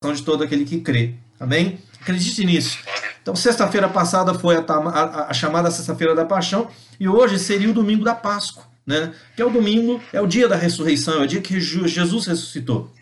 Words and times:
de 0.00 0.22
todo 0.22 0.44
aquele 0.44 0.64
que 0.64 0.80
crê. 0.80 1.14
Amém? 1.40 1.80
Acredite 2.00 2.44
nisso. 2.44 2.78
Então, 3.20 3.34
sexta-feira 3.34 3.88
passada 3.88 4.32
foi 4.32 4.56
a, 4.56 4.60
a, 4.60 5.30
a 5.30 5.34
chamada 5.34 5.70
Sexta-feira 5.72 6.14
da 6.14 6.24
Paixão 6.24 6.68
e 7.00 7.08
hoje 7.08 7.36
seria 7.36 7.68
o 7.68 7.74
domingo 7.74 8.04
da 8.04 8.14
Páscoa, 8.14 8.62
né? 8.86 9.12
Que 9.34 9.42
é 9.42 9.44
o 9.44 9.50
domingo, 9.50 10.00
é 10.12 10.20
o 10.20 10.26
dia 10.26 10.46
da 10.48 10.54
ressurreição, 10.54 11.20
é 11.20 11.24
o 11.24 11.26
dia 11.26 11.40
que 11.40 11.60
Jesus 11.60 12.26
ressuscitou. 12.26 12.92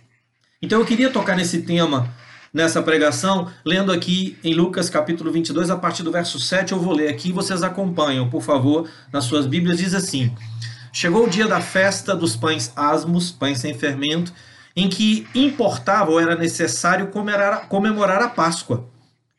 Então, 0.60 0.80
eu 0.80 0.86
queria 0.86 1.10
tocar 1.10 1.36
nesse 1.36 1.62
tema 1.62 2.08
nessa 2.52 2.82
pregação, 2.82 3.50
lendo 3.62 3.92
aqui 3.92 4.38
em 4.42 4.54
Lucas 4.54 4.88
capítulo 4.88 5.30
22, 5.30 5.68
a 5.68 5.76
partir 5.76 6.02
do 6.02 6.10
verso 6.10 6.40
7, 6.40 6.72
eu 6.72 6.80
vou 6.80 6.94
ler 6.94 7.08
aqui, 7.08 7.30
vocês 7.30 7.62
acompanham, 7.62 8.30
por 8.30 8.40
favor, 8.40 8.88
nas 9.12 9.24
suas 9.24 9.44
Bíblias, 9.44 9.76
diz 9.76 9.92
assim: 9.92 10.34
Chegou 10.90 11.26
o 11.26 11.28
dia 11.28 11.46
da 11.46 11.60
festa 11.60 12.16
dos 12.16 12.34
pães 12.34 12.72
asmos, 12.74 13.30
pães 13.30 13.58
sem 13.58 13.74
fermento, 13.74 14.32
em 14.76 14.88
que 14.88 15.26
importava 15.34 16.10
ou 16.10 16.20
era 16.20 16.36
necessário 16.36 17.08
comemorar 17.68 18.22
a 18.22 18.28
Páscoa. 18.28 18.86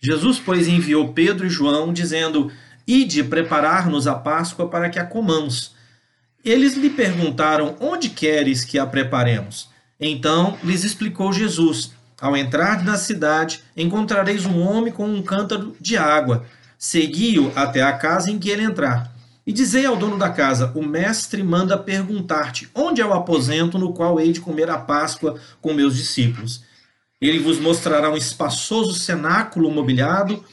Jesus, 0.01 0.41
pois, 0.43 0.67
enviou 0.67 1.13
Pedro 1.13 1.45
e 1.45 1.49
João, 1.49 1.93
dizendo: 1.93 2.51
Ide 2.87 3.23
preparar-nos 3.23 4.07
a 4.07 4.15
Páscoa 4.15 4.67
para 4.67 4.89
que 4.89 4.99
a 4.99 5.05
comamos. 5.05 5.75
Eles 6.43 6.75
lhe 6.75 6.89
perguntaram: 6.89 7.75
Onde 7.79 8.09
queres 8.09 8.63
que 8.63 8.79
a 8.79 8.85
preparemos? 8.85 9.69
Então 9.99 10.57
lhes 10.63 10.83
explicou 10.83 11.33
Jesus: 11.33 11.91
Ao 12.19 12.35
entrar 12.35 12.83
na 12.83 12.97
cidade, 12.97 13.61
encontrareis 13.75 14.45
um 14.45 14.59
homem 14.61 14.91
com 14.91 15.07
um 15.07 15.21
cântaro 15.21 15.75
de 15.79 15.97
água. 15.97 16.45
Segui-o 16.77 17.51
até 17.55 17.81
a 17.81 17.93
casa 17.93 18.31
em 18.31 18.37
que 18.37 18.49
ele 18.49 18.63
entrar. 18.63 19.16
E 19.47 19.53
dizei 19.53 19.85
ao 19.85 19.95
dono 19.95 20.17
da 20.17 20.29
casa: 20.29 20.73
O 20.75 20.83
mestre 20.83 21.41
manda 21.41 21.77
perguntar-te: 21.77 22.69
Onde 22.75 22.99
é 22.99 23.05
o 23.05 23.13
aposento 23.13 23.77
no 23.79 23.93
qual 23.93 24.19
hei 24.19 24.33
de 24.33 24.41
comer 24.41 24.69
a 24.69 24.77
Páscoa 24.77 25.39
com 25.61 25.73
meus 25.73 25.95
discípulos? 25.95 26.61
Ele 27.21 27.39
vos 27.39 27.57
mostrará 27.57 28.11
um 28.11 28.17
espaçoso 28.17 28.93
cenáculo 28.93 29.71
mobiliado. 29.71 30.43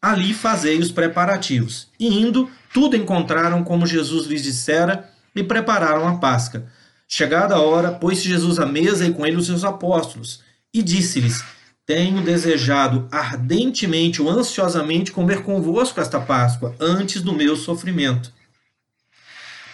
Ali 0.00 0.32
fazei 0.32 0.78
os 0.78 0.90
preparativos. 0.90 1.88
E 2.00 2.22
indo, 2.22 2.48
tudo 2.72 2.96
encontraram 2.96 3.62
como 3.62 3.86
Jesus 3.86 4.26
lhes 4.26 4.42
dissera 4.42 5.10
e 5.36 5.44
prepararam 5.44 6.08
a 6.08 6.16
Páscoa. 6.16 6.64
Chegada 7.06 7.56
a 7.56 7.60
hora, 7.60 7.92
pôs 7.92 8.22
Jesus 8.22 8.58
à 8.58 8.64
mesa 8.64 9.06
e 9.06 9.12
com 9.12 9.26
ele 9.26 9.36
os 9.36 9.44
seus 9.44 9.64
apóstolos. 9.64 10.42
E 10.72 10.82
disse-lhes: 10.82 11.44
Tenho 11.90 12.22
desejado 12.22 13.08
ardentemente 13.10 14.22
ou 14.22 14.30
ansiosamente 14.30 15.10
comer 15.10 15.42
convosco 15.42 16.00
esta 16.00 16.20
Páscoa, 16.20 16.72
antes 16.78 17.20
do 17.20 17.32
meu 17.32 17.56
sofrimento. 17.56 18.32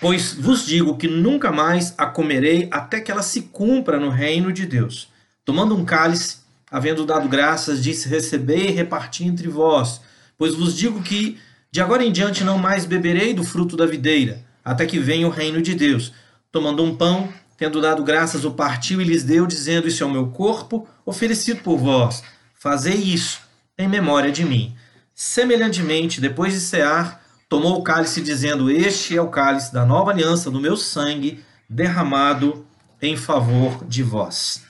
Pois 0.00 0.32
vos 0.32 0.64
digo 0.64 0.96
que 0.96 1.08
nunca 1.08 1.52
mais 1.52 1.92
a 1.98 2.06
comerei 2.06 2.68
até 2.70 3.02
que 3.02 3.12
ela 3.12 3.22
se 3.22 3.42
cumpra 3.42 4.00
no 4.00 4.08
reino 4.08 4.50
de 4.50 4.64
Deus. 4.64 5.08
Tomando 5.44 5.76
um 5.76 5.84
cálice, 5.84 6.38
havendo 6.70 7.04
dado 7.04 7.28
graças, 7.28 7.82
disse: 7.82 8.08
Recebei 8.08 8.68
e 8.68 8.72
reparti 8.72 9.24
entre 9.24 9.48
vós. 9.48 10.00
Pois 10.38 10.54
vos 10.54 10.74
digo 10.74 11.02
que 11.02 11.38
de 11.70 11.82
agora 11.82 12.02
em 12.02 12.10
diante 12.10 12.42
não 12.42 12.56
mais 12.56 12.86
beberei 12.86 13.34
do 13.34 13.44
fruto 13.44 13.76
da 13.76 13.84
videira, 13.84 14.42
até 14.64 14.86
que 14.86 14.98
venha 14.98 15.26
o 15.26 15.30
reino 15.30 15.60
de 15.60 15.74
Deus. 15.74 16.14
Tomando 16.50 16.82
um 16.82 16.96
pão, 16.96 17.28
tendo 17.56 17.80
dado 17.80 18.02
graças, 18.02 18.44
o 18.44 18.50
partiu 18.50 19.00
e 19.00 19.04
lhes 19.04 19.24
deu, 19.24 19.46
dizendo: 19.46 19.88
Isso 19.88 20.02
é 20.02 20.06
o 20.06 20.10
meu 20.10 20.28
corpo, 20.28 20.86
oferecido 21.04 21.62
por 21.62 21.78
vós. 21.78 22.22
Fazei 22.54 22.94
isso 22.94 23.40
em 23.78 23.88
memória 23.88 24.30
de 24.30 24.44
mim. 24.44 24.74
Semelhantemente, 25.14 26.20
depois 26.20 26.52
de 26.52 26.60
cear, 26.60 27.22
tomou 27.48 27.78
o 27.78 27.82
cálice, 27.82 28.20
dizendo: 28.20 28.70
Este 28.70 29.16
é 29.16 29.22
o 29.22 29.28
cálice 29.28 29.72
da 29.72 29.84
nova 29.84 30.10
aliança 30.10 30.50
do 30.50 30.60
meu 30.60 30.76
sangue, 30.76 31.42
derramado 31.68 32.66
em 33.00 33.16
favor 33.16 33.84
de 33.86 34.02
vós. 34.02 34.62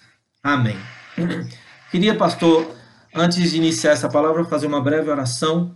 Amém. 0.43 0.77
Queria, 1.91 2.15
pastor, 2.15 2.75
antes 3.15 3.51
de 3.51 3.57
iniciar 3.57 3.93
essa 3.93 4.09
palavra, 4.09 4.45
fazer 4.45 4.67
uma 4.67 4.81
breve 4.81 5.11
oração. 5.11 5.75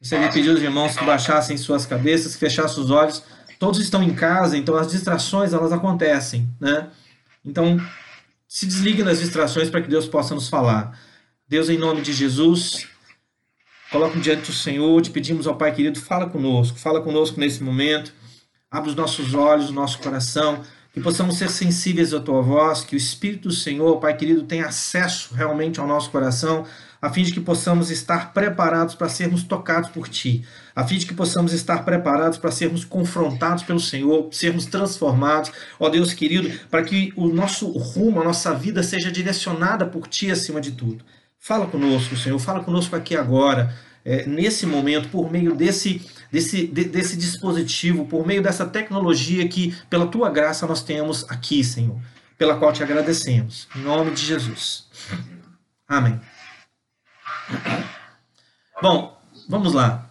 Gostaria 0.00 0.28
de 0.28 0.34
pedir 0.34 0.50
aos 0.50 0.60
irmãos 0.60 0.96
que 0.96 1.04
baixassem 1.04 1.56
suas 1.56 1.86
cabeças, 1.86 2.34
que 2.34 2.40
fechassem 2.40 2.82
os 2.82 2.90
olhos. 2.90 3.22
Todos 3.58 3.80
estão 3.80 4.02
em 4.02 4.14
casa, 4.14 4.56
então 4.56 4.76
as 4.76 4.90
distrações 4.90 5.52
elas 5.52 5.72
acontecem, 5.72 6.48
né? 6.60 6.88
Então, 7.44 7.80
se 8.48 8.66
desliguem 8.66 9.04
das 9.04 9.20
distrações 9.20 9.70
para 9.70 9.82
que 9.82 9.88
Deus 9.88 10.06
possa 10.06 10.34
nos 10.34 10.48
falar. 10.48 10.98
Deus, 11.48 11.68
em 11.68 11.78
nome 11.78 12.00
de 12.00 12.12
Jesus, 12.12 12.86
coloca 13.90 14.18
diante 14.18 14.50
do 14.50 14.52
Senhor, 14.52 15.00
te 15.02 15.10
pedimos 15.10 15.46
ao 15.46 15.56
Pai 15.56 15.74
querido, 15.74 16.00
fala 16.00 16.28
conosco, 16.28 16.78
fala 16.78 17.00
conosco 17.00 17.38
nesse 17.38 17.62
momento, 17.62 18.12
abre 18.70 18.90
os 18.90 18.96
nossos 18.96 19.34
olhos, 19.34 19.70
o 19.70 19.72
nosso 19.72 19.98
coração, 19.98 20.62
que 20.94 21.00
possamos 21.00 21.36
ser 21.38 21.50
sensíveis 21.50 22.14
à 22.14 22.20
tua 22.20 22.40
voz, 22.40 22.84
que 22.84 22.94
o 22.94 22.96
Espírito 22.96 23.48
do 23.48 23.54
Senhor, 23.54 23.98
Pai 23.98 24.16
querido, 24.16 24.44
tenha 24.44 24.66
acesso 24.66 25.34
realmente 25.34 25.80
ao 25.80 25.88
nosso 25.88 26.08
coração, 26.08 26.64
a 27.02 27.10
fim 27.10 27.24
de 27.24 27.32
que 27.32 27.40
possamos 27.40 27.90
estar 27.90 28.32
preparados 28.32 28.94
para 28.94 29.08
sermos 29.08 29.42
tocados 29.42 29.90
por 29.90 30.08
Ti, 30.08 30.44
a 30.74 30.86
fim 30.86 30.96
de 30.96 31.04
que 31.04 31.12
possamos 31.12 31.52
estar 31.52 31.84
preparados 31.84 32.38
para 32.38 32.52
sermos 32.52 32.84
confrontados 32.84 33.64
pelo 33.64 33.80
Senhor, 33.80 34.28
sermos 34.30 34.66
transformados, 34.66 35.50
ó 35.80 35.88
Deus 35.88 36.14
querido, 36.14 36.48
para 36.70 36.84
que 36.84 37.12
o 37.16 37.26
nosso 37.26 37.66
rumo, 37.72 38.20
a 38.20 38.24
nossa 38.24 38.54
vida 38.54 38.80
seja 38.84 39.10
direcionada 39.10 39.84
por 39.84 40.06
Ti 40.06 40.30
acima 40.30 40.60
de 40.60 40.70
tudo. 40.70 41.04
Fala 41.40 41.66
conosco, 41.66 42.16
Senhor, 42.16 42.38
fala 42.38 42.62
conosco 42.62 42.94
aqui 42.94 43.16
agora, 43.16 43.74
é, 44.04 44.26
nesse 44.26 44.64
momento, 44.64 45.08
por 45.08 45.32
meio 45.32 45.56
desse 45.56 46.02
desse, 46.34 46.66
de, 46.66 46.84
desse 46.86 47.16
dispositivo, 47.16 48.06
por 48.06 48.26
meio 48.26 48.42
dessa 48.42 48.66
tecnologia 48.66 49.46
que, 49.46 49.72
pela 49.88 50.04
tua 50.04 50.28
graça, 50.28 50.66
nós 50.66 50.82
temos 50.82 51.24
aqui, 51.30 51.62
Senhor, 51.62 51.96
pela 52.36 52.56
qual 52.56 52.72
te 52.72 52.82
agradecemos. 52.82 53.68
Em 53.76 53.82
nome 53.82 54.10
de 54.10 54.26
Jesus. 54.26 54.88
Amém. 55.86 56.20
Bom, 58.82 59.16
vamos 59.48 59.74
lá. 59.74 60.10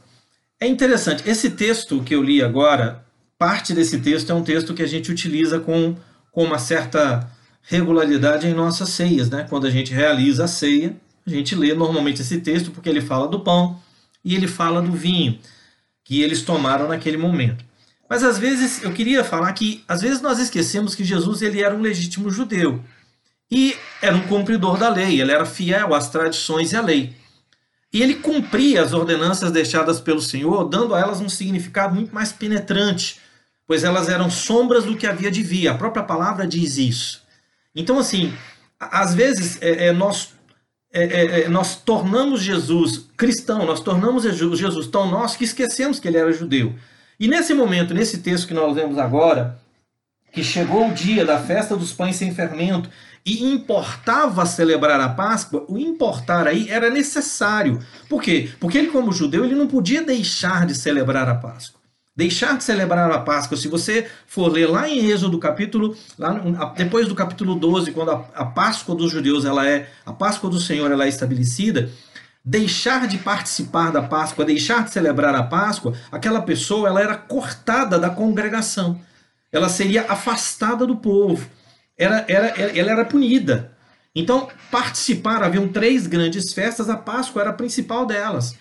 É 0.61 0.65
interessante, 0.65 1.29
esse 1.29 1.49
texto 1.49 2.01
que 2.01 2.15
eu 2.15 2.23
li 2.23 2.41
agora, 2.41 3.03
parte 3.37 3.73
desse 3.73 3.99
texto 3.99 4.31
é 4.31 4.33
um 4.33 4.45
texto 4.45 4.73
que 4.73 4.81
a 4.81 4.87
gente 4.87 5.11
utiliza 5.11 5.59
com, 5.59 5.93
com 6.31 6.45
uma 6.45 6.57
certa 6.57 7.29
regularidade 7.63 8.47
em 8.47 8.53
nossas 8.53 8.87
ceias, 8.89 9.29
né? 9.29 9.45
Quando 9.49 9.67
a 9.67 9.69
gente 9.69 9.93
realiza 9.93 10.45
a 10.45 10.47
ceia, 10.47 10.95
a 11.27 11.29
gente 11.29 11.53
lê 11.53 11.73
normalmente 11.73 12.21
esse 12.21 12.39
texto 12.39 12.71
porque 12.71 12.87
ele 12.87 13.01
fala 13.01 13.27
do 13.27 13.41
pão 13.41 13.77
e 14.23 14.35
ele 14.35 14.47
fala 14.47 14.81
do 14.81 14.93
vinho 14.93 15.37
que 16.03 16.21
eles 16.21 16.41
tomaram 16.41 16.87
naquele 16.87 17.17
momento. 17.17 17.63
Mas 18.09 18.23
às 18.23 18.37
vezes 18.37 18.83
eu 18.83 18.91
queria 18.91 19.23
falar 19.23 19.51
que 19.53 19.83
às 19.87 20.01
vezes 20.01 20.21
nós 20.21 20.39
esquecemos 20.39 20.93
que 20.93 21.03
Jesus 21.03 21.41
ele 21.41 21.63
era 21.63 21.75
um 21.75 21.81
legítimo 21.81 22.29
judeu 22.29 22.83
e 23.49 23.75
era 24.01 24.15
um 24.15 24.27
cumpridor 24.27 24.77
da 24.77 24.89
lei, 24.89 25.21
ele 25.21 25.31
era 25.31 25.45
fiel 25.45 25.93
às 25.93 26.09
tradições 26.09 26.71
e 26.71 26.75
à 26.75 26.81
lei. 26.81 27.15
E 27.93 28.01
ele 28.01 28.15
cumpria 28.15 28.81
as 28.81 28.91
ordenanças 28.91 29.51
deixadas 29.51 30.01
pelo 30.01 30.19
Senhor, 30.19 30.67
dando 30.67 30.95
a 30.95 30.99
elas 30.99 31.21
um 31.21 31.29
significado 31.29 31.93
muito 31.93 32.13
mais 32.13 32.31
penetrante, 32.31 33.19
pois 33.67 33.83
elas 33.83 34.09
eram 34.09 34.31
sombras 34.31 34.83
do 34.83 34.97
que 34.97 35.05
havia 35.05 35.29
de 35.29 35.43
vir. 35.43 35.67
A 35.67 35.75
própria 35.75 36.03
palavra 36.03 36.47
diz 36.47 36.77
isso. 36.77 37.21
Então, 37.75 37.99
assim, 37.99 38.33
às 38.79 39.13
vezes 39.13 39.61
é, 39.61 39.87
é, 39.87 39.91
nós 39.91 40.33
é, 40.93 41.03
é, 41.03 41.41
é, 41.41 41.49
nós 41.49 41.75
tornamos 41.75 42.41
Jesus 42.41 43.09
cristão, 43.17 43.65
nós 43.65 43.81
tornamos 43.81 44.23
Jesus 44.23 44.87
tão 44.87 45.09
nosso 45.09 45.37
que 45.37 45.43
esquecemos 45.43 45.99
que 45.99 46.07
ele 46.07 46.17
era 46.17 46.31
judeu. 46.31 46.75
E 47.19 47.27
nesse 47.27 47.53
momento, 47.53 47.93
nesse 47.93 48.19
texto 48.19 48.47
que 48.47 48.53
nós 48.53 48.75
lemos 48.75 48.99
agora, 48.99 49.59
que 50.31 50.43
chegou 50.43 50.87
o 50.87 50.93
dia 50.93 51.25
da 51.25 51.39
festa 51.39 51.75
dos 51.75 51.91
pães 51.91 52.15
sem 52.15 52.33
fermento 52.33 52.89
e 53.25 53.43
importava 53.43 54.45
celebrar 54.45 54.99
a 54.99 55.09
Páscoa, 55.09 55.65
o 55.67 55.77
importar 55.77 56.47
aí 56.47 56.69
era 56.69 56.89
necessário. 56.89 57.79
Por 58.07 58.21
quê? 58.21 58.51
Porque 58.59 58.77
ele, 58.77 58.87
como 58.87 59.11
judeu, 59.11 59.45
ele 59.45 59.55
não 59.55 59.67
podia 59.67 60.03
deixar 60.03 60.65
de 60.65 60.75
celebrar 60.75 61.27
a 61.27 61.35
Páscoa 61.35 61.82
deixar 62.15 62.57
de 62.57 62.63
celebrar 62.63 63.11
a 63.11 63.19
Páscoa. 63.19 63.57
Se 63.57 63.67
você 63.67 64.07
for 64.27 64.51
ler 64.51 64.69
lá 64.69 64.87
em 64.87 65.09
Êxodo 65.09 65.39
capítulo, 65.39 65.95
lá 66.17 66.33
depois 66.75 67.07
do 67.07 67.15
capítulo 67.15 67.55
12, 67.55 67.91
quando 67.91 68.11
a, 68.11 68.25
a 68.35 68.45
Páscoa 68.45 68.95
dos 68.95 69.11
judeus 69.11 69.45
ela 69.45 69.67
é 69.67 69.89
a 70.05 70.13
Páscoa 70.13 70.49
do 70.49 70.59
Senhor 70.59 70.91
ela 70.91 71.05
é 71.05 71.09
estabelecida, 71.09 71.89
deixar 72.45 73.07
de 73.07 73.17
participar 73.17 73.91
da 73.91 74.01
Páscoa, 74.01 74.45
deixar 74.45 74.83
de 74.83 74.91
celebrar 74.91 75.33
a 75.33 75.43
Páscoa, 75.43 75.93
aquela 76.11 76.41
pessoa 76.41 76.87
ela 76.87 77.01
era 77.01 77.15
cortada 77.15 77.97
da 77.97 78.09
congregação. 78.09 78.99
Ela 79.51 79.69
seria 79.69 80.05
afastada 80.09 80.85
do 80.85 80.95
povo. 80.95 81.47
Era, 81.97 82.25
era, 82.27 82.47
ela 82.47 82.91
era 82.91 83.05
punida. 83.05 83.71
Então, 84.15 84.47
participar, 84.69 85.43
haviam 85.43 85.67
três 85.67 86.05
grandes 86.05 86.53
festas, 86.53 86.89
a 86.89 86.97
Páscoa 86.97 87.41
era 87.41 87.49
a 87.51 87.53
principal 87.53 88.05
delas 88.05 88.55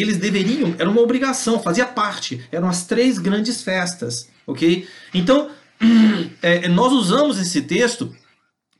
eles 0.00 0.16
deveriam, 0.16 0.74
era 0.78 0.88
uma 0.88 1.00
obrigação, 1.00 1.60
fazia 1.60 1.86
parte, 1.86 2.46
eram 2.52 2.68
as 2.68 2.86
três 2.86 3.18
grandes 3.18 3.62
festas, 3.62 4.28
ok? 4.46 4.86
Então, 5.12 5.50
é, 6.42 6.68
nós 6.68 6.92
usamos 6.92 7.38
esse 7.38 7.62
texto 7.62 8.14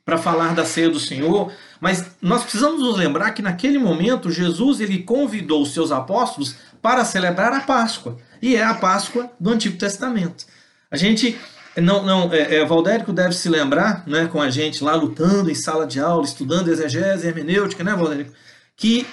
para 0.05 0.17
falar 0.17 0.55
da 0.55 0.65
ceia 0.65 0.89
do 0.89 0.99
Senhor, 0.99 1.53
mas 1.81 2.13
nós 2.23 2.43
precisamos 2.43 2.81
nos 2.81 2.97
lembrar 2.97 3.33
que 3.33 3.43
naquele 3.43 3.79
momento 3.79 4.31
Jesus 4.31 4.81
ele 4.81 5.03
convidou 5.03 5.63
os 5.63 5.75
seus 5.75 5.93
apóstolos 5.93 6.57
para 6.81 7.05
celebrar 7.05 7.53
a 7.53 7.61
Páscoa, 7.61 8.17
e 8.41 8.57
é 8.57 8.65
a 8.65 8.75
Páscoa 8.75 9.31
do 9.39 9.51
Antigo 9.51 9.77
Testamento. 9.77 10.47
A 10.91 10.97
gente 10.97 11.39
Não, 11.77 12.03
não, 12.05 12.33
é, 12.33 12.57
é, 12.57 12.65
Valdérico 12.65 13.13
deve 13.13 13.35
se 13.35 13.49
lembrar, 13.49 14.03
né, 14.07 14.27
com 14.27 14.41
a 14.41 14.51
gente 14.51 14.83
lá 14.83 14.95
lutando 14.97 15.51
em 15.51 15.55
sala 15.55 15.87
de 15.87 16.01
aula, 16.01 16.25
estudando 16.25 16.69
exegese 16.69 17.27
hermenêutica, 17.27 17.85
né, 17.85 17.95
Valdérico? 17.95 18.33
Que 18.77 19.07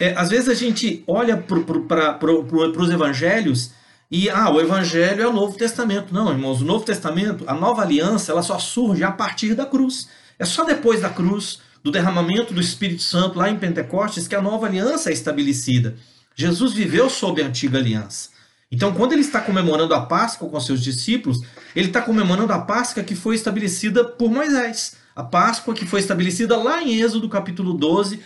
é, 0.00 0.14
às 0.16 0.30
vezes 0.30 0.48
a 0.48 0.54
gente 0.54 1.04
olha 1.06 1.36
para 1.36 2.14
pro, 2.14 2.44
pro, 2.44 2.82
os 2.82 2.90
evangelhos 2.90 3.72
e, 4.10 4.28
ah, 4.28 4.50
o 4.50 4.60
evangelho 4.60 5.22
é 5.22 5.26
o 5.28 5.32
Novo 5.32 5.56
Testamento. 5.56 6.12
Não, 6.12 6.32
irmãos, 6.32 6.60
o 6.62 6.64
Novo 6.64 6.84
Testamento, 6.84 7.44
a 7.46 7.54
nova 7.54 7.82
aliança, 7.82 8.32
ela 8.32 8.42
só 8.42 8.58
surge 8.58 9.04
a 9.04 9.12
partir 9.12 9.54
da 9.54 9.64
cruz. 9.64 10.08
É 10.38 10.44
só 10.44 10.64
depois 10.64 11.00
da 11.00 11.10
cruz, 11.10 11.60
do 11.84 11.92
derramamento 11.92 12.52
do 12.52 12.60
Espírito 12.60 13.02
Santo 13.02 13.38
lá 13.38 13.48
em 13.48 13.58
Pentecostes, 13.58 14.26
que 14.26 14.34
a 14.34 14.42
nova 14.42 14.66
aliança 14.66 15.10
é 15.10 15.12
estabelecida. 15.12 15.96
Jesus 16.34 16.72
viveu 16.72 17.08
sob 17.08 17.40
a 17.42 17.46
antiga 17.46 17.78
aliança. 17.78 18.30
Então, 18.72 18.94
quando 18.94 19.12
ele 19.12 19.20
está 19.20 19.40
comemorando 19.40 19.94
a 19.94 20.00
Páscoa 20.00 20.48
com 20.48 20.60
seus 20.60 20.82
discípulos, 20.82 21.38
ele 21.76 21.88
está 21.88 22.00
comemorando 22.00 22.52
a 22.52 22.58
Páscoa 22.58 23.02
que 23.02 23.14
foi 23.14 23.34
estabelecida 23.34 24.02
por 24.04 24.30
Moisés. 24.30 24.96
A 25.14 25.22
Páscoa 25.22 25.74
que 25.74 25.84
foi 25.84 26.00
estabelecida 26.00 26.56
lá 26.56 26.82
em 26.82 27.00
Êxodo 27.00 27.28
capítulo 27.28 27.74
12, 27.74 28.20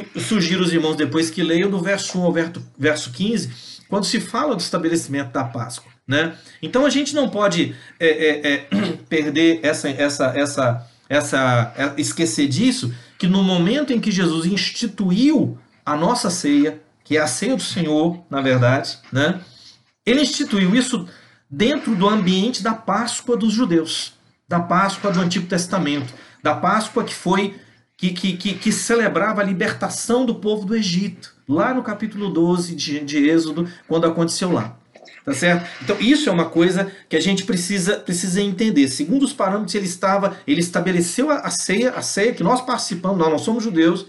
que 0.00 0.20
sugiro 0.20 0.62
os 0.62 0.72
irmãos 0.72 0.96
depois 0.96 1.28
que 1.28 1.42
leiam 1.42 1.70
do 1.70 1.80
verso 1.80 2.18
1 2.18 2.22
ao 2.22 2.34
verso 2.78 3.12
15, 3.12 3.50
quando 3.88 4.04
se 4.04 4.20
fala 4.20 4.54
do 4.54 4.60
estabelecimento 4.60 5.32
da 5.32 5.44
Páscoa. 5.44 5.92
Né? 6.06 6.34
Então 6.62 6.86
a 6.86 6.90
gente 6.90 7.14
não 7.14 7.28
pode 7.28 7.74
é, 8.00 8.06
é, 8.06 8.52
é, 8.52 8.68
perder 9.08 9.60
essa, 9.62 9.88
essa, 9.88 10.26
essa, 10.36 10.90
essa, 11.08 11.74
é, 11.76 12.00
esquecer 12.00 12.48
disso, 12.48 12.94
que 13.18 13.26
no 13.26 13.42
momento 13.42 13.92
em 13.92 14.00
que 14.00 14.10
Jesus 14.10 14.46
instituiu 14.46 15.58
a 15.84 15.96
nossa 15.96 16.30
ceia, 16.30 16.80
que 17.04 17.16
é 17.16 17.20
a 17.20 17.26
ceia 17.26 17.56
do 17.56 17.62
Senhor, 17.62 18.24
na 18.30 18.40
verdade, 18.40 18.98
né? 19.12 19.40
Ele 20.04 20.22
instituiu 20.22 20.74
isso 20.74 21.06
dentro 21.48 21.94
do 21.94 22.08
ambiente 22.08 22.62
da 22.62 22.74
Páscoa 22.74 23.36
dos 23.36 23.52
judeus, 23.52 24.14
da 24.48 24.58
Páscoa 24.58 25.12
do 25.12 25.20
Antigo 25.20 25.46
Testamento, 25.46 26.12
da 26.42 26.54
Páscoa 26.54 27.04
que 27.04 27.14
foi 27.14 27.54
que, 28.02 28.10
que, 28.10 28.36
que, 28.36 28.54
que 28.54 28.72
celebrava 28.72 29.40
a 29.40 29.44
libertação 29.44 30.26
do 30.26 30.34
povo 30.34 30.66
do 30.66 30.74
Egito, 30.74 31.32
lá 31.48 31.72
no 31.72 31.84
capítulo 31.84 32.30
12 32.30 32.74
de, 32.74 33.00
de 33.00 33.28
Êxodo, 33.28 33.68
quando 33.86 34.06
aconteceu 34.06 34.50
lá. 34.50 34.76
Tá 35.24 35.32
certo? 35.32 35.70
Então, 35.80 35.96
isso 36.00 36.28
é 36.28 36.32
uma 36.32 36.46
coisa 36.46 36.90
que 37.08 37.14
a 37.14 37.20
gente 37.20 37.44
precisa, 37.44 37.98
precisa 37.98 38.42
entender. 38.42 38.88
Segundo 38.88 39.22
os 39.22 39.32
parâmetros, 39.32 39.76
ele 39.76 39.86
estava, 39.86 40.36
ele 40.48 40.60
estabeleceu 40.60 41.30
a, 41.30 41.38
a 41.38 41.50
ceia, 41.50 41.90
a 41.90 42.02
ceia 42.02 42.32
que 42.32 42.42
nós 42.42 42.60
participamos, 42.60 43.18
nós, 43.18 43.30
nós 43.30 43.42
somos 43.42 43.62
judeus, 43.62 44.06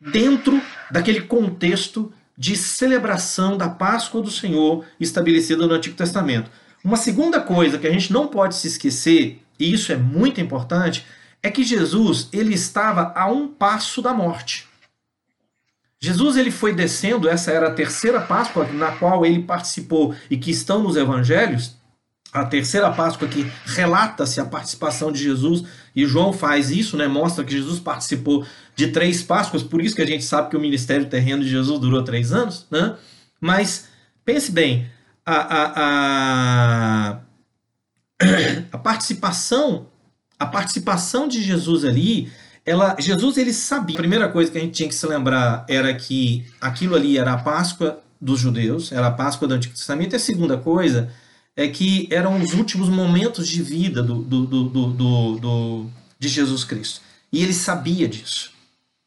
dentro 0.00 0.58
daquele 0.90 1.20
contexto 1.20 2.10
de 2.36 2.56
celebração 2.56 3.58
da 3.58 3.68
Páscoa 3.68 4.22
do 4.22 4.30
Senhor 4.30 4.86
estabelecida 4.98 5.66
no 5.66 5.74
Antigo 5.74 5.96
Testamento. 5.96 6.50
Uma 6.82 6.96
segunda 6.96 7.38
coisa 7.38 7.76
que 7.76 7.86
a 7.86 7.92
gente 7.92 8.10
não 8.10 8.26
pode 8.26 8.54
se 8.54 8.68
esquecer, 8.68 9.42
e 9.58 9.72
isso 9.72 9.92
é 9.92 9.96
muito 9.96 10.40
importante, 10.40 11.04
é 11.46 11.50
que 11.50 11.62
Jesus 11.62 12.28
ele 12.32 12.54
estava 12.54 13.12
a 13.14 13.26
um 13.26 13.46
passo 13.46 14.02
da 14.02 14.12
morte. 14.12 14.66
Jesus 15.98 16.36
ele 16.36 16.50
foi 16.50 16.74
descendo, 16.74 17.28
essa 17.28 17.52
era 17.52 17.68
a 17.68 17.72
terceira 17.72 18.20
Páscoa 18.20 18.66
na 18.72 18.92
qual 18.92 19.24
ele 19.24 19.42
participou 19.42 20.14
e 20.28 20.36
que 20.36 20.50
estão 20.50 20.82
nos 20.82 20.96
evangelhos, 20.96 21.76
a 22.32 22.44
terceira 22.44 22.92
Páscoa 22.92 23.28
que 23.28 23.50
relata-se 23.64 24.40
a 24.40 24.44
participação 24.44 25.10
de 25.10 25.22
Jesus, 25.22 25.64
e 25.94 26.04
João 26.04 26.32
faz 26.32 26.70
isso, 26.70 26.96
né, 26.96 27.06
mostra 27.06 27.44
que 27.44 27.52
Jesus 27.52 27.78
participou 27.78 28.44
de 28.74 28.88
três 28.88 29.22
Páscoas, 29.22 29.62
por 29.62 29.80
isso 29.80 29.94
que 29.94 30.02
a 30.02 30.06
gente 30.06 30.24
sabe 30.24 30.50
que 30.50 30.56
o 30.56 30.60
ministério 30.60 31.06
terreno 31.06 31.42
de 31.42 31.48
Jesus 31.48 31.78
durou 31.78 32.02
três 32.02 32.32
anos, 32.32 32.66
né? 32.70 32.96
Mas 33.40 33.88
pense 34.24 34.50
bem, 34.50 34.90
a, 35.24 35.36
a, 35.36 35.72
a, 37.14 37.20
a 38.72 38.78
participação 38.78 39.86
a 40.38 40.46
participação 40.46 41.26
de 41.26 41.42
Jesus 41.42 41.84
ali, 41.84 42.30
ela, 42.64 42.96
Jesus 42.98 43.36
ele 43.36 43.52
sabia. 43.52 43.96
A 43.96 43.98
primeira 43.98 44.28
coisa 44.28 44.50
que 44.50 44.58
a 44.58 44.60
gente 44.60 44.74
tinha 44.74 44.88
que 44.88 44.94
se 44.94 45.06
lembrar 45.06 45.64
era 45.68 45.94
que 45.94 46.44
aquilo 46.60 46.94
ali 46.94 47.18
era 47.18 47.32
a 47.32 47.38
Páscoa 47.38 48.00
dos 48.20 48.40
judeus, 48.40 48.92
era 48.92 49.06
a 49.06 49.12
Páscoa 49.12 49.46
do 49.46 49.54
Antigo 49.54 49.74
Testamento. 49.74 50.14
E 50.14 50.16
a 50.16 50.20
segunda 50.20 50.56
coisa 50.56 51.10
é 51.56 51.68
que 51.68 52.08
eram 52.10 52.40
os 52.40 52.52
últimos 52.52 52.88
momentos 52.88 53.48
de 53.48 53.62
vida 53.62 54.02
do, 54.02 54.16
do, 54.22 54.46
do, 54.46 54.68
do, 54.68 55.36
do 55.36 55.86
de 56.18 56.28
Jesus 56.28 56.64
Cristo. 56.64 57.00
E 57.32 57.42
ele 57.42 57.52
sabia 57.52 58.06
disso. 58.08 58.52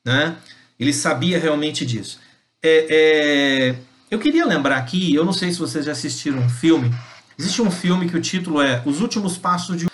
Né? 0.05 0.35
Ele 0.79 0.93
sabia 0.93 1.39
realmente 1.39 1.85
disso. 1.85 2.19
É, 2.61 2.87
é, 2.89 3.75
eu 4.09 4.19
queria 4.19 4.45
lembrar 4.45 4.77
aqui, 4.77 5.13
eu 5.13 5.23
não 5.23 5.33
sei 5.33 5.51
se 5.51 5.59
vocês 5.59 5.85
já 5.85 5.91
assistiram 5.91 6.39
um 6.39 6.49
filme. 6.49 6.91
Existe 7.37 7.61
um 7.61 7.71
filme 7.71 8.09
que 8.09 8.17
o 8.17 8.21
título 8.21 8.61
é 8.61 8.81
Os 8.85 9.01
Últimos 9.01 9.37
Passos 9.37 9.77
de. 9.77 9.87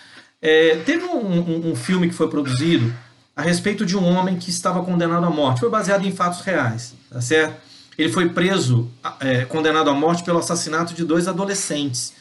É, 0.48 0.76
teve 0.86 1.04
um, 1.06 1.26
um, 1.26 1.72
um 1.72 1.76
filme 1.76 2.08
que 2.08 2.14
foi 2.14 2.30
produzido 2.30 2.94
a 3.36 3.42
respeito 3.42 3.84
de 3.84 3.98
um 3.98 4.06
homem 4.06 4.38
que 4.38 4.52
estava 4.52 4.84
condenado 4.84 5.26
à 5.26 5.30
morte. 5.32 5.60
Foi 5.60 5.72
baseado 5.72 6.06
em 6.06 6.12
fatos 6.12 6.42
reais, 6.42 6.94
tá 7.10 7.20
certo? 7.20 7.60
Ele 7.98 8.14
foi 8.14 8.30
preso, 8.30 8.88
é, 9.20 9.44
condenado 9.46 9.90
à 9.90 9.94
morte 9.96 10.24
pelo 10.24 10.38
assassinato 10.38 10.94
de 10.94 11.04
dois 11.04 11.28
adolescentes. 11.28 12.14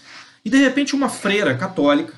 E 0.42 0.48
de 0.48 0.56
repente 0.56 0.94
uma 0.94 1.10
freira 1.10 1.54
católica, 1.54 2.14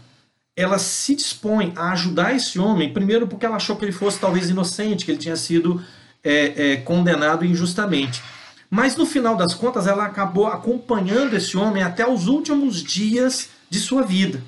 ela 0.55 0.79
se 0.79 1.17
dispõe 1.17 1.73
a 1.75 1.91
ajudar 1.91 2.37
esse 2.37 2.57
homem, 2.57 2.93
primeiro 2.93 3.27
porque 3.27 3.45
ela 3.45 3.57
achou 3.57 3.75
que 3.75 3.85
ele 3.85 3.91
fosse 3.91 4.21
talvez 4.21 4.49
inocente, 4.49 5.05
que 5.05 5.11
ele 5.11 5.19
tinha 5.19 5.37
sido 5.37 5.85
é, 6.23 6.75
é, 6.75 6.77
condenado 6.77 7.45
injustamente. 7.45 8.23
Mas 8.71 8.95
no 8.95 9.07
final 9.07 9.35
das 9.35 9.55
contas, 9.55 9.89
ela 9.89 10.05
acabou 10.05 10.47
acompanhando 10.47 11.35
esse 11.35 11.57
homem 11.57 11.83
até 11.83 12.09
os 12.09 12.29
últimos 12.29 12.81
dias 12.81 13.49
de 13.69 13.81
sua 13.81 14.03
vida. 14.03 14.41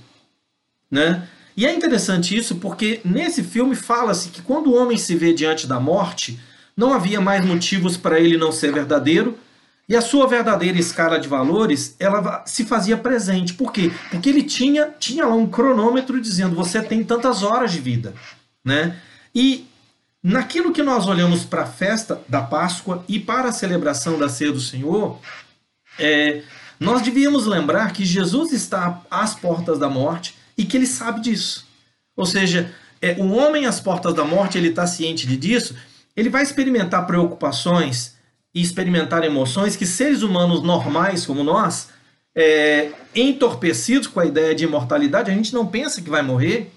Né? 0.88 1.26
E 1.58 1.66
é 1.66 1.74
interessante 1.74 2.36
isso 2.36 2.54
porque 2.54 3.00
nesse 3.04 3.42
filme 3.42 3.74
fala-se 3.74 4.28
que 4.28 4.40
quando 4.40 4.68
o 4.68 4.76
homem 4.76 4.96
se 4.96 5.16
vê 5.16 5.34
diante 5.34 5.66
da 5.66 5.80
morte, 5.80 6.38
não 6.76 6.94
havia 6.94 7.20
mais 7.20 7.44
motivos 7.44 7.96
para 7.96 8.20
ele 8.20 8.36
não 8.36 8.52
ser 8.52 8.72
verdadeiro, 8.72 9.36
e 9.88 9.96
a 9.96 10.00
sua 10.00 10.28
verdadeira 10.28 10.78
escala 10.78 11.18
de 11.18 11.26
valores, 11.26 11.96
ela 11.98 12.44
se 12.46 12.64
fazia 12.64 12.96
presente. 12.96 13.54
Por 13.54 13.72
quê? 13.72 13.90
Porque 14.08 14.28
ele 14.28 14.44
tinha, 14.44 14.94
tinha 15.00 15.26
lá 15.26 15.34
um 15.34 15.48
cronômetro 15.48 16.20
dizendo, 16.20 16.54
você 16.54 16.80
tem 16.80 17.02
tantas 17.02 17.42
horas 17.42 17.72
de 17.72 17.80
vida. 17.80 18.14
Né? 18.64 18.96
E 19.34 19.66
naquilo 20.22 20.72
que 20.72 20.84
nós 20.84 21.08
olhamos 21.08 21.44
para 21.44 21.62
a 21.62 21.66
festa 21.66 22.22
da 22.28 22.40
Páscoa 22.40 23.04
e 23.08 23.18
para 23.18 23.48
a 23.48 23.52
celebração 23.52 24.16
da 24.16 24.28
ceia 24.28 24.52
do 24.52 24.60
Senhor, 24.60 25.18
é, 25.98 26.40
nós 26.78 27.02
devíamos 27.02 27.46
lembrar 27.46 27.92
que 27.92 28.04
Jesus 28.04 28.52
está 28.52 29.02
às 29.10 29.34
portas 29.34 29.76
da 29.76 29.88
morte 29.88 30.37
e 30.58 30.64
que 30.64 30.76
ele 30.76 30.86
sabe 30.86 31.20
disso. 31.20 31.66
Ou 32.14 32.26
seja, 32.26 32.74
é, 33.00 33.12
o 33.12 33.30
homem 33.32 33.64
às 33.64 33.80
portas 33.80 34.12
da 34.12 34.24
morte, 34.24 34.58
ele 34.58 34.68
está 34.68 34.86
ciente 34.86 35.26
de 35.26 35.36
disso, 35.36 35.74
ele 36.14 36.28
vai 36.28 36.42
experimentar 36.42 37.06
preocupações, 37.06 38.18
e 38.54 38.62
experimentar 38.62 39.22
emoções 39.24 39.76
que 39.76 39.86
seres 39.86 40.22
humanos 40.22 40.62
normais 40.62 41.24
como 41.24 41.44
nós, 41.44 41.90
é, 42.34 42.90
entorpecidos 43.14 44.08
com 44.08 44.20
a 44.20 44.26
ideia 44.26 44.54
de 44.54 44.64
imortalidade, 44.64 45.30
a 45.30 45.34
gente 45.34 45.52
não 45.52 45.66
pensa 45.66 46.00
que 46.02 46.10
vai 46.10 46.22
morrer. 46.22 46.72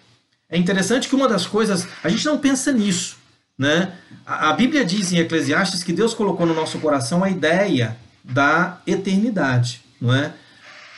É 0.50 0.58
interessante 0.58 1.08
que 1.08 1.16
uma 1.16 1.28
das 1.28 1.46
coisas, 1.46 1.88
a 2.04 2.10
gente 2.10 2.26
não 2.26 2.38
pensa 2.38 2.72
nisso. 2.72 3.18
Né? 3.58 3.94
A, 4.26 4.50
a 4.50 4.54
Bíblia 4.54 4.84
diz 4.84 5.12
em 5.12 5.18
Eclesiastes 5.18 5.84
que 5.84 5.94
Deus 5.94 6.14
colocou 6.14 6.46
no 6.46 6.54
nosso 6.54 6.80
coração 6.80 7.24
a 7.24 7.30
ideia 7.30 7.98
da 8.24 8.80
eternidade. 8.86 9.82
Não 10.00 10.14
é? 10.14 10.34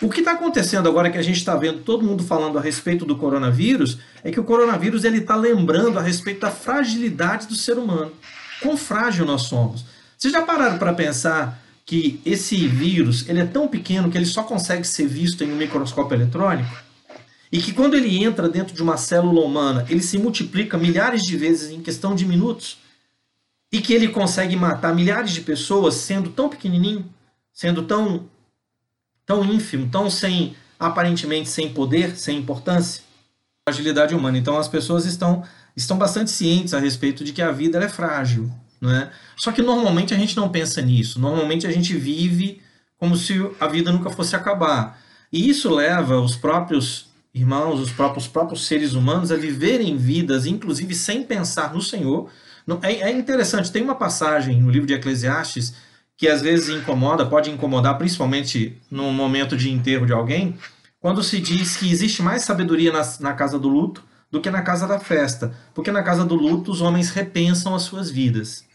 O 0.02 0.10
que 0.10 0.20
está 0.20 0.34
acontecendo 0.34 0.90
agora 0.90 1.10
que 1.10 1.18
a 1.18 1.22
gente 1.22 1.38
está 1.38 1.56
vendo 1.56 1.80
todo 1.80 2.06
mundo 2.06 2.24
falando 2.24 2.58
a 2.58 2.62
respeito 2.62 3.06
do 3.06 3.16
coronavírus 3.16 4.00
é 4.24 4.32
que 4.32 4.40
o 4.40 4.44
coronavírus 4.44 5.04
ele 5.04 5.20
está 5.20 5.36
lembrando 5.36 5.98
a 5.98 6.02
respeito 6.02 6.42
da 6.42 6.52
fragilidade 6.52 7.48
do 7.48 7.56
ser 7.56 7.78
humano. 7.78 8.12
Quão 8.62 8.76
frágil 8.76 9.26
nós 9.26 9.44
somos. 9.44 9.86
Vocês 10.18 10.34
já 10.34 10.42
pararam 10.42 10.78
para 10.78 10.94
pensar 10.94 11.62
que 11.86 12.20
esse 12.26 12.68
vírus 12.68 13.28
ele 13.28 13.40
é 13.40 13.46
tão 13.46 13.68
pequeno 13.68 14.10
que 14.10 14.18
ele 14.18 14.26
só 14.26 14.44
consegue 14.44 14.86
ser 14.86 15.08
visto 15.08 15.44
em 15.44 15.52
um 15.52 15.56
microscópio 15.56 16.16
eletrônico? 16.16 16.76
E 17.52 17.60
que 17.60 17.72
quando 17.72 17.96
ele 17.96 18.24
entra 18.24 18.50
dentro 18.50 18.74
de 18.74 18.82
uma 18.82 18.98
célula 18.98 19.42
humana, 19.42 19.86
ele 19.88 20.02
se 20.02 20.18
multiplica 20.18 20.78
milhares 20.78 21.22
de 21.22 21.38
vezes 21.38 21.70
em 21.70 21.82
questão 21.82 22.16
de 22.16 22.26
minutos? 22.26 22.80
E 23.72 23.80
que 23.80 23.94
ele 23.94 24.08
consegue 24.08 24.56
matar 24.56 24.94
milhares 24.96 25.32
de 25.32 25.42
pessoas 25.42 25.96
sendo 25.96 26.30
tão 26.30 26.50
pequenininho, 26.50 27.06
sendo 27.54 27.84
tão 27.84 28.28
tão 29.26 29.44
ínfimo, 29.46 29.90
tão 29.90 30.10
sem 30.10 30.56
aparentemente 30.80 31.50
sem 31.50 31.74
poder, 31.74 32.18
sem 32.18 32.38
importância? 32.38 33.04
Fragilidade 33.68 34.14
humana. 34.14 34.38
Então 34.38 34.58
as 34.58 34.68
pessoas 34.68 35.06
estão 35.06 35.44
estão 35.76 35.98
bastante 35.98 36.30
cientes 36.30 36.74
a 36.74 36.80
respeito 36.80 37.24
de 37.24 37.34
que 37.34 37.42
a 37.42 37.52
vida 37.52 37.84
é 37.84 37.90
frágil, 37.90 38.52
né? 38.80 39.10
Só 39.36 39.52
que 39.52 39.62
normalmente 39.62 40.14
a 40.14 40.18
gente 40.18 40.36
não 40.38 40.50
pensa 40.50 40.82
nisso. 40.82 41.20
Normalmente 41.20 41.66
a 41.66 41.72
gente 41.72 41.96
vive 41.96 42.62
como 42.98 43.16
se 43.18 43.34
a 43.60 43.68
vida 43.68 43.92
nunca 43.92 44.10
fosse 44.10 44.36
acabar. 44.36 45.00
E 45.32 45.50
isso 45.50 45.74
leva 45.74 46.20
os 46.20 46.36
próprios 46.36 47.08
irmãos, 47.34 47.80
os 47.80 47.92
próprios, 47.92 48.28
próprios 48.28 48.68
seres 48.68 48.94
humanos 48.94 49.32
a 49.32 49.36
viverem 49.36 49.98
vidas, 49.98 50.46
inclusive 50.46 50.94
sem 50.94 51.24
pensar 51.24 51.74
no 51.74 51.82
Senhor. 51.82 52.30
É, 52.84 53.10
é 53.10 53.12
interessante, 53.12 53.72
tem 53.72 53.82
uma 53.82 53.96
passagem 53.96 54.62
no 54.62 54.70
livro 54.70 54.88
de 54.88 54.94
Eclesiastes 54.94 55.74
que 56.18 56.28
às 56.28 56.42
vezes 56.42 56.70
incomoda, 56.70 57.26
pode 57.26 57.50
incomodar, 57.50 57.98
principalmente 57.98 58.82
no 58.90 59.12
momento 59.12 59.58
de 59.58 59.72
enterro 59.72 60.06
de 60.06 60.14
alguém, 60.14 60.58
quando 61.00 61.24
se 61.24 61.40
diz 61.40 61.76
que 61.76 61.92
existe 61.92 62.22
mais 62.22 62.44
sabedoria 62.44 62.92
na, 62.92 63.02
na 63.20 63.34
casa 63.34 63.60
do 63.60 63.68
luto 63.68 64.04
do 64.32 64.42
que 64.42 64.50
na 64.50 64.62
casa 64.62 64.88
da 64.88 65.00
festa, 65.00 65.54
porque 65.74 65.92
na 65.92 66.02
casa 66.02 66.26
do 66.26 66.34
luto 66.34 66.72
os 66.72 66.82
homens 66.82 67.10
repensam 67.10 67.76
as 67.76 67.84
suas 67.84 68.10
vidas. 68.10 68.66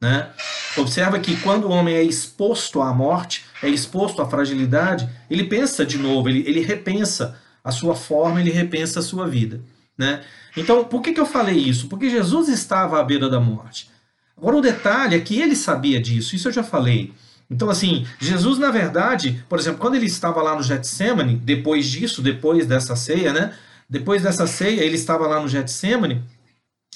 Né? 0.00 0.30
Observa 0.76 1.18
que 1.18 1.36
quando 1.40 1.64
o 1.64 1.70
homem 1.70 1.94
é 1.94 2.02
exposto 2.04 2.80
à 2.80 2.92
morte, 2.92 3.44
é 3.62 3.68
exposto 3.68 4.22
à 4.22 4.28
fragilidade, 4.28 5.08
ele 5.28 5.44
pensa 5.44 5.84
de 5.84 5.98
novo, 5.98 6.28
ele, 6.28 6.44
ele 6.46 6.60
repensa 6.60 7.36
a 7.64 7.72
sua 7.72 7.96
forma, 7.96 8.40
ele 8.40 8.50
repensa 8.50 9.00
a 9.00 9.02
sua 9.02 9.26
vida. 9.26 9.60
Né? 9.96 10.22
Então, 10.56 10.84
por 10.84 11.02
que, 11.02 11.12
que 11.12 11.20
eu 11.20 11.26
falei 11.26 11.56
isso? 11.56 11.88
Porque 11.88 12.08
Jesus 12.08 12.48
estava 12.48 13.00
à 13.00 13.02
beira 13.02 13.28
da 13.28 13.40
morte. 13.40 13.90
Agora, 14.38 14.56
o 14.56 14.60
detalhe 14.60 15.16
é 15.16 15.20
que 15.20 15.40
ele 15.40 15.56
sabia 15.56 16.00
disso, 16.00 16.36
isso 16.36 16.48
eu 16.48 16.52
já 16.52 16.62
falei. 16.62 17.12
Então, 17.50 17.68
assim, 17.68 18.06
Jesus, 18.20 18.58
na 18.58 18.70
verdade, 18.70 19.44
por 19.48 19.58
exemplo, 19.58 19.80
quando 19.80 19.94
ele 19.96 20.06
estava 20.06 20.40
lá 20.42 20.54
no 20.54 20.62
Getsemane, 20.62 21.34
depois 21.36 21.86
disso, 21.86 22.22
depois 22.22 22.66
dessa 22.66 22.94
ceia, 22.94 23.32
né? 23.32 23.54
Depois 23.88 24.22
dessa 24.22 24.46
ceia, 24.46 24.82
ele 24.82 24.96
estava 24.96 25.26
lá 25.26 25.40
no 25.40 25.48
Getsemane. 25.48 26.22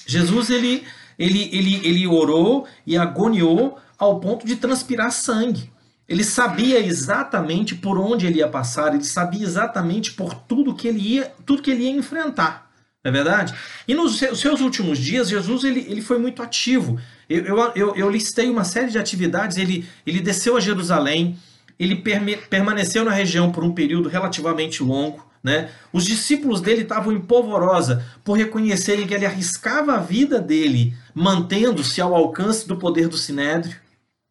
Jesus, 0.05 0.49
ele, 0.49 0.83
ele, 1.17 1.49
ele, 1.51 1.81
ele 1.83 2.07
orou 2.07 2.67
e 2.85 2.95
agoniou 2.95 3.79
ao 3.97 4.19
ponto 4.19 4.45
de 4.45 4.55
transpirar 4.55 5.11
sangue. 5.11 5.71
Ele 6.07 6.23
sabia 6.23 6.79
exatamente 6.79 7.73
por 7.73 7.97
onde 7.97 8.27
ele 8.27 8.39
ia 8.39 8.47
passar, 8.47 8.93
ele 8.93 9.03
sabia 9.03 9.43
exatamente 9.43 10.13
por 10.13 10.33
tudo 10.33 10.75
que 10.75 10.87
ele 10.87 10.99
ia, 10.99 11.33
tudo 11.45 11.61
que 11.61 11.71
ele 11.71 11.83
ia 11.83 11.91
enfrentar. 11.91 12.62
Não 13.03 13.09
é 13.09 13.11
verdade? 13.11 13.53
E 13.85 13.93
nos 13.93 14.17
seus 14.17 14.61
últimos 14.61 14.97
dias, 14.97 15.27
Jesus 15.27 15.65
ele, 15.65 15.85
ele 15.89 16.01
foi 16.01 16.17
muito 16.17 16.41
ativo. 16.41 16.97
Eu, 17.29 17.73
eu, 17.75 17.95
eu, 17.95 18.09
listei 18.09 18.49
uma 18.49 18.63
série 18.63 18.91
de 18.91 18.97
atividades. 18.97 19.57
Ele, 19.57 19.85
ele 20.07 20.21
desceu 20.21 20.55
a 20.55 20.61
Jerusalém, 20.61 21.37
ele 21.77 22.01
permaneceu 22.49 23.03
na 23.03 23.11
região 23.11 23.51
por 23.51 23.63
um 23.63 23.73
período 23.73 24.07
relativamente 24.07 24.81
longo. 24.81 25.25
Né? 25.43 25.69
Os 25.91 26.05
discípulos 26.05 26.61
dele 26.61 26.83
estavam 26.83 27.11
em 27.11 27.19
polvorosa 27.19 28.05
por 28.23 28.37
reconhecerem 28.37 29.05
que 29.05 29.13
ele 29.13 29.25
arriscava 29.25 29.95
a 29.95 29.99
vida 29.99 30.39
dele, 30.39 30.95
mantendo-se 31.13 31.99
ao 31.99 32.15
alcance 32.15 32.65
do 32.65 32.77
poder 32.77 33.09
do 33.09 33.17
sinédrio. 33.17 33.75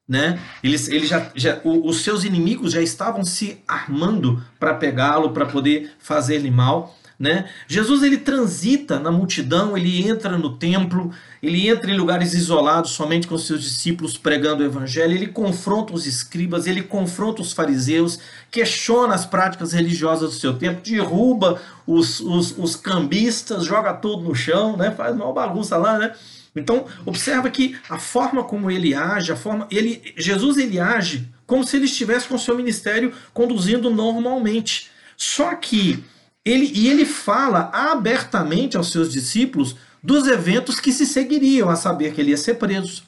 Né? 0.09 0.41
Eles, 0.65 0.89
ele 0.89 1.07
já, 1.07 1.31
já, 1.35 1.61
os 1.63 2.01
seus 2.01 2.25
inimigos 2.25 2.73
já 2.73 2.81
estavam 2.81 3.23
se 3.25 3.59
armando 3.69 4.43
para 4.59 4.73
pegá-lo, 4.73 5.33
para 5.33 5.45
poder 5.45 5.93
fazer-lhe 5.99 6.51
mal. 6.51 6.97
Né? 7.19 7.49
Jesus 7.69 8.03
ele 8.03 8.17
transita 8.17 8.99
na 8.99 9.13
multidão, 9.13 9.77
ele 9.77 10.09
entra 10.09 10.37
no 10.37 10.57
templo, 10.57 11.13
ele 11.43 11.69
entra 11.69 11.91
em 11.91 11.97
lugares 11.97 12.35
isolados 12.35 12.93
somente 12.93 13.27
com 13.27 13.39
seus 13.39 13.63
discípulos 13.63 14.17
pregando 14.17 14.63
o 14.63 14.67
evangelho, 14.67 15.15
ele 15.15 15.29
confronta 15.29 15.93
os 15.93 16.07
escribas, 16.07 16.67
ele 16.67 16.83
confronta 16.83 17.41
os 17.41 17.53
fariseus, 17.53 18.19
questiona 18.51 19.15
as 19.15 19.25
práticas 19.25 19.73
religiosas 19.73 20.31
do 20.31 20.37
seu 20.37 20.55
tempo, 20.55 20.83
derruba 20.83 21.61
os, 21.87 22.21
os, 22.21 22.57
os 22.59 22.75
cambistas, 22.75 23.65
joga 23.65 23.93
tudo 23.95 24.23
no 24.23 24.35
chão, 24.35 24.77
né? 24.77 24.91
faz 24.91 25.15
uma 25.15 25.33
bagunça 25.33 25.77
lá, 25.77 25.99
né? 25.99 26.13
Então, 26.55 26.85
observa 27.07 27.49
que 27.49 27.79
a 27.89 27.99
forma 27.99 28.45
como 28.45 28.71
ele 28.71 28.95
age, 28.95 29.33
a 29.33 29.37
forma 29.37 29.67
ele 29.71 30.13
Jesus 30.19 30.59
ele 30.59 30.79
age 30.79 31.27
como 31.47 31.65
se 31.65 31.77
ele 31.77 31.87
estivesse 31.87 32.29
com 32.29 32.37
seu 32.37 32.57
ministério 32.57 33.13
conduzindo 33.33 33.91
normalmente. 33.91 34.91
Só 35.17 35.55
que 35.55 36.05
ele, 36.45 36.71
e 36.75 36.89
ele 36.89 37.05
fala 37.05 37.71
abertamente 37.73 38.77
aos 38.77 38.91
seus 38.91 39.13
discípulos 39.13 39.77
dos 40.03 40.27
eventos 40.27 40.81
que 40.81 40.93
se 40.93 41.07
seguiriam, 41.07 41.69
a 41.69 41.77
saber 41.77 42.13
que 42.13 42.21
ele 42.21 42.31
ia 42.31 42.37
ser 42.37 42.55
preso, 42.55 43.05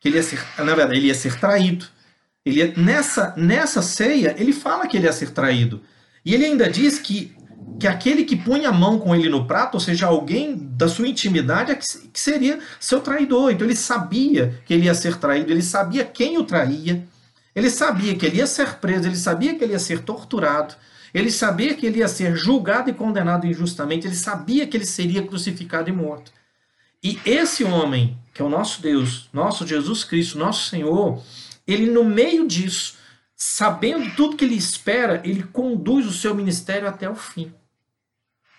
que 0.00 0.08
ele 0.08 0.16
ia 0.16 0.22
ser, 0.22 0.42
na 0.58 0.74
verdade, 0.74 0.98
ele 0.98 1.08
ia 1.08 1.14
ser 1.14 1.38
traído. 1.38 1.86
Ele 2.44 2.58
ia, 2.58 2.74
nessa, 2.76 3.34
nessa 3.36 3.82
ceia, 3.82 4.34
ele 4.38 4.52
fala 4.52 4.86
que 4.86 4.96
ele 4.96 5.06
ia 5.06 5.12
ser 5.12 5.30
traído. 5.30 5.82
E 6.24 6.34
ele 6.34 6.44
ainda 6.44 6.68
diz 6.68 6.98
que, 6.98 7.36
que 7.78 7.86
aquele 7.86 8.24
que 8.24 8.36
punha 8.36 8.70
a 8.70 8.72
mão 8.72 8.98
com 8.98 9.14
ele 9.14 9.28
no 9.28 9.46
prato, 9.46 9.74
ou 9.74 9.80
seja, 9.80 10.06
alguém 10.06 10.56
da 10.56 10.88
sua 10.88 11.06
intimidade, 11.06 11.70
é 11.70 11.74
que, 11.74 11.86
que 12.08 12.18
seria 12.18 12.58
seu 12.80 13.00
traidor. 13.00 13.52
Então 13.52 13.66
ele 13.66 13.76
sabia 13.76 14.60
que 14.64 14.72
ele 14.72 14.86
ia 14.86 14.94
ser 14.94 15.18
traído, 15.18 15.52
ele 15.52 15.62
sabia 15.62 16.04
quem 16.04 16.38
o 16.38 16.44
traía, 16.44 17.06
ele 17.54 17.68
sabia 17.68 18.14
que 18.16 18.24
ele 18.24 18.38
ia 18.38 18.46
ser 18.46 18.76
preso, 18.76 19.06
ele 19.06 19.16
sabia 19.16 19.54
que 19.54 19.62
ele 19.62 19.74
ia 19.74 19.78
ser 19.78 20.00
torturado. 20.00 20.74
Ele 21.12 21.30
sabia 21.30 21.74
que 21.74 21.86
ele 21.86 21.98
ia 21.98 22.08
ser 22.08 22.34
julgado 22.36 22.88
e 22.88 22.94
condenado 22.94 23.46
injustamente, 23.46 24.06
ele 24.06 24.14
sabia 24.14 24.66
que 24.66 24.76
ele 24.76 24.86
seria 24.86 25.26
crucificado 25.26 25.90
e 25.90 25.92
morto. 25.92 26.32
E 27.02 27.18
esse 27.24 27.64
homem, 27.64 28.16
que 28.32 28.40
é 28.40 28.44
o 28.44 28.48
nosso 28.48 28.80
Deus, 28.80 29.28
nosso 29.32 29.66
Jesus 29.66 30.04
Cristo, 30.04 30.38
nosso 30.38 30.68
Senhor, 30.68 31.22
ele 31.66 31.90
no 31.90 32.04
meio 32.04 32.46
disso, 32.46 32.94
sabendo 33.36 34.14
tudo 34.14 34.36
que 34.36 34.44
ele 34.44 34.54
espera, 34.54 35.20
ele 35.24 35.42
conduz 35.42 36.06
o 36.06 36.12
seu 36.12 36.34
ministério 36.34 36.88
até 36.88 37.10
o 37.10 37.14
fim. 37.14 37.52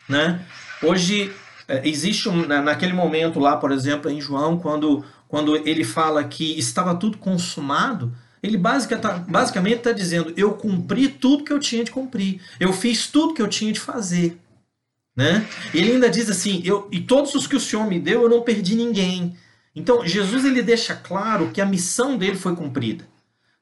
Né? 0.07 0.45
Hoje 0.81 1.33
é, 1.67 1.88
existe 1.88 2.27
um, 2.27 2.45
naquele 2.45 2.93
momento 2.93 3.39
lá, 3.39 3.55
por 3.57 3.72
exemplo, 3.72 4.12
em 4.12 4.19
João, 4.19 4.60
quando, 4.60 5.03
quando 5.27 5.55
ele 5.55 5.83
fala 5.83 6.24
que 6.24 6.57
estava 6.60 6.95
tudo 6.95 7.17
consumado, 7.17 8.13
ele 8.43 8.59
tá, 9.01 9.13
basicamente 9.19 9.77
está 9.77 9.93
dizendo: 9.93 10.33
eu 10.35 10.53
cumpri 10.53 11.07
tudo 11.07 11.45
que 11.45 11.53
eu 11.53 11.59
tinha 11.59 11.83
de 11.83 11.91
cumprir, 11.91 12.41
eu 12.59 12.73
fiz 12.73 13.07
tudo 13.07 13.33
que 13.33 13.41
eu 13.41 13.47
tinha 13.47 13.71
de 13.71 13.79
fazer. 13.79 14.38
Né? 15.15 15.47
Ele 15.73 15.93
ainda 15.93 16.09
diz 16.09 16.29
assim: 16.29 16.62
eu, 16.65 16.89
e 16.91 17.00
todos 17.00 17.33
os 17.33 17.47
que 17.47 17.55
o 17.55 17.59
Senhor 17.59 17.88
me 17.88 18.00
deu, 18.00 18.23
eu 18.23 18.29
não 18.29 18.41
perdi 18.41 18.75
ninguém. 18.75 19.38
Então, 19.73 20.05
Jesus 20.05 20.43
ele 20.43 20.62
deixa 20.62 20.93
claro 20.93 21.51
que 21.51 21.62
a 21.62 21.65
missão 21.65 22.17
dele 22.17 22.35
foi 22.35 22.55
cumprida. 22.55 23.07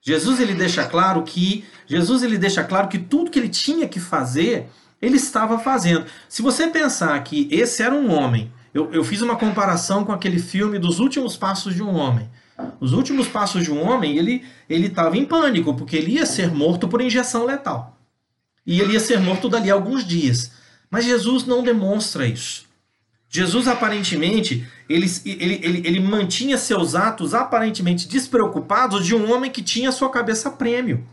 Jesus 0.01 0.39
ele 0.39 0.55
deixa 0.55 0.83
claro 0.83 1.21
que 1.23 1.63
Jesus 1.85 2.23
ele 2.23 2.37
deixa 2.37 2.63
claro 2.63 2.87
que 2.87 2.97
tudo 2.97 3.29
que 3.29 3.37
ele 3.37 3.49
tinha 3.49 3.87
que 3.87 3.99
fazer, 3.99 4.67
ele 4.99 5.15
estava 5.15 5.59
fazendo. 5.59 6.05
Se 6.27 6.41
você 6.41 6.67
pensar 6.67 7.23
que 7.23 7.47
esse 7.51 7.83
era 7.83 7.93
um 7.93 8.11
homem, 8.11 8.51
eu, 8.73 8.91
eu 8.91 9.03
fiz 9.03 9.21
uma 9.21 9.35
comparação 9.35 10.03
com 10.03 10.11
aquele 10.11 10.39
filme 10.39 10.79
dos 10.79 10.99
últimos 10.99 11.37
passos 11.37 11.75
de 11.75 11.83
um 11.83 11.93
homem. 11.93 12.27
Os 12.79 12.93
últimos 12.93 13.27
passos 13.27 13.63
de 13.63 13.71
um 13.71 13.81
homem, 13.81 14.17
ele 14.17 14.43
ele 14.69 14.87
estava 14.87 15.17
em 15.17 15.25
pânico, 15.25 15.73
porque 15.73 15.95
ele 15.97 16.13
ia 16.13 16.25
ser 16.25 16.51
morto 16.53 16.87
por 16.87 17.01
injeção 17.01 17.45
letal. 17.45 17.97
E 18.65 18.79
ele 18.79 18.93
ia 18.93 18.99
ser 18.99 19.19
morto 19.19 19.49
dali 19.49 19.69
a 19.69 19.73
alguns 19.73 20.05
dias. 20.05 20.51
Mas 20.89 21.05
Jesus 21.05 21.45
não 21.45 21.63
demonstra 21.63 22.27
isso. 22.27 22.65
Jesus 23.33 23.67
aparentemente, 23.67 24.67
ele, 24.89 25.09
ele, 25.25 25.59
ele, 25.63 25.87
ele 25.87 25.99
mantinha 26.01 26.57
seus 26.57 26.95
atos 26.95 27.33
aparentemente 27.33 28.07
despreocupados 28.07 29.05
de 29.05 29.15
um 29.15 29.31
homem 29.31 29.49
que 29.49 29.63
tinha 29.63 29.91
sua 29.91 30.09
cabeça 30.09 30.51
prêmio. 30.51 31.07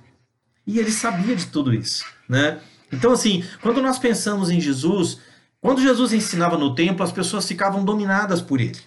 E 0.67 0.81
ele 0.81 0.91
sabia 0.91 1.37
de 1.37 1.47
tudo 1.47 1.73
isso, 1.73 2.05
né? 2.29 2.59
Então 2.93 3.13
assim, 3.13 3.45
quando 3.63 3.81
nós 3.81 4.01
pensamos 4.01 4.51
em 4.51 4.61
Jesus, 4.61 5.21
quando 5.61 5.81
Jesus 5.81 6.13
ensinava 6.13 6.59
no 6.59 6.75
templo, 6.75 7.05
as 7.05 7.13
pessoas 7.13 7.47
ficavam 7.47 7.85
dominadas 7.85 8.43
por 8.43 8.61
ele. 8.61 8.81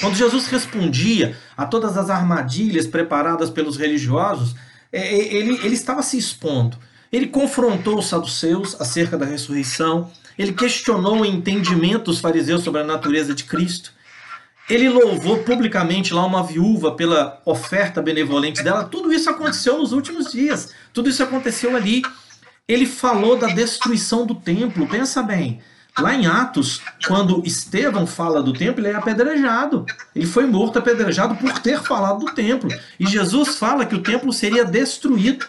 Quando 0.00 0.16
Jesus 0.16 0.46
respondia 0.46 1.36
a 1.56 1.64
todas 1.66 1.96
as 1.96 2.10
armadilhas 2.10 2.86
preparadas 2.86 3.50
pelos 3.50 3.76
religiosos, 3.76 4.54
é, 4.92 5.00
é, 5.00 5.34
ele, 5.34 5.58
ele 5.64 5.74
estava 5.74 6.02
se 6.02 6.18
expondo. 6.18 6.76
Ele 7.12 7.26
confrontou 7.26 7.98
os 7.98 8.08
saduceus 8.08 8.80
acerca 8.80 9.18
da 9.18 9.26
ressurreição, 9.26 10.10
ele 10.38 10.52
questionou 10.52 11.20
o 11.20 11.26
entendimento 11.26 12.06
dos 12.06 12.20
fariseus 12.20 12.62
sobre 12.62 12.80
a 12.80 12.84
natureza 12.84 13.34
de 13.34 13.44
Cristo. 13.44 13.92
Ele 14.68 14.88
louvou 14.88 15.38
publicamente 15.38 16.14
lá 16.14 16.24
uma 16.24 16.42
viúva 16.42 16.92
pela 16.92 17.40
oferta 17.44 18.00
benevolente 18.00 18.62
dela. 18.62 18.84
Tudo 18.84 19.12
isso 19.12 19.28
aconteceu 19.28 19.78
nos 19.78 19.92
últimos 19.92 20.32
dias. 20.32 20.72
Tudo 20.92 21.10
isso 21.10 21.22
aconteceu 21.22 21.76
ali. 21.76 22.02
Ele 22.66 22.86
falou 22.86 23.36
da 23.36 23.48
destruição 23.48 24.24
do 24.24 24.34
templo. 24.34 24.86
Pensa 24.86 25.22
bem. 25.22 25.60
Lá 25.98 26.14
em 26.14 26.26
Atos, 26.26 26.80
quando 27.06 27.42
Estevão 27.44 28.06
fala 28.06 28.42
do 28.42 28.52
templo, 28.52 28.80
ele 28.80 28.94
é 28.94 28.96
apedrejado. 28.96 29.84
Ele 30.14 30.26
foi 30.26 30.46
morto 30.46 30.78
apedrejado 30.78 31.34
por 31.36 31.58
ter 31.58 31.82
falado 31.82 32.20
do 32.20 32.32
templo. 32.32 32.70
E 32.98 33.06
Jesus 33.06 33.56
fala 33.56 33.84
que 33.84 33.94
o 33.94 34.02
templo 34.02 34.32
seria 34.32 34.64
destruído 34.64 35.46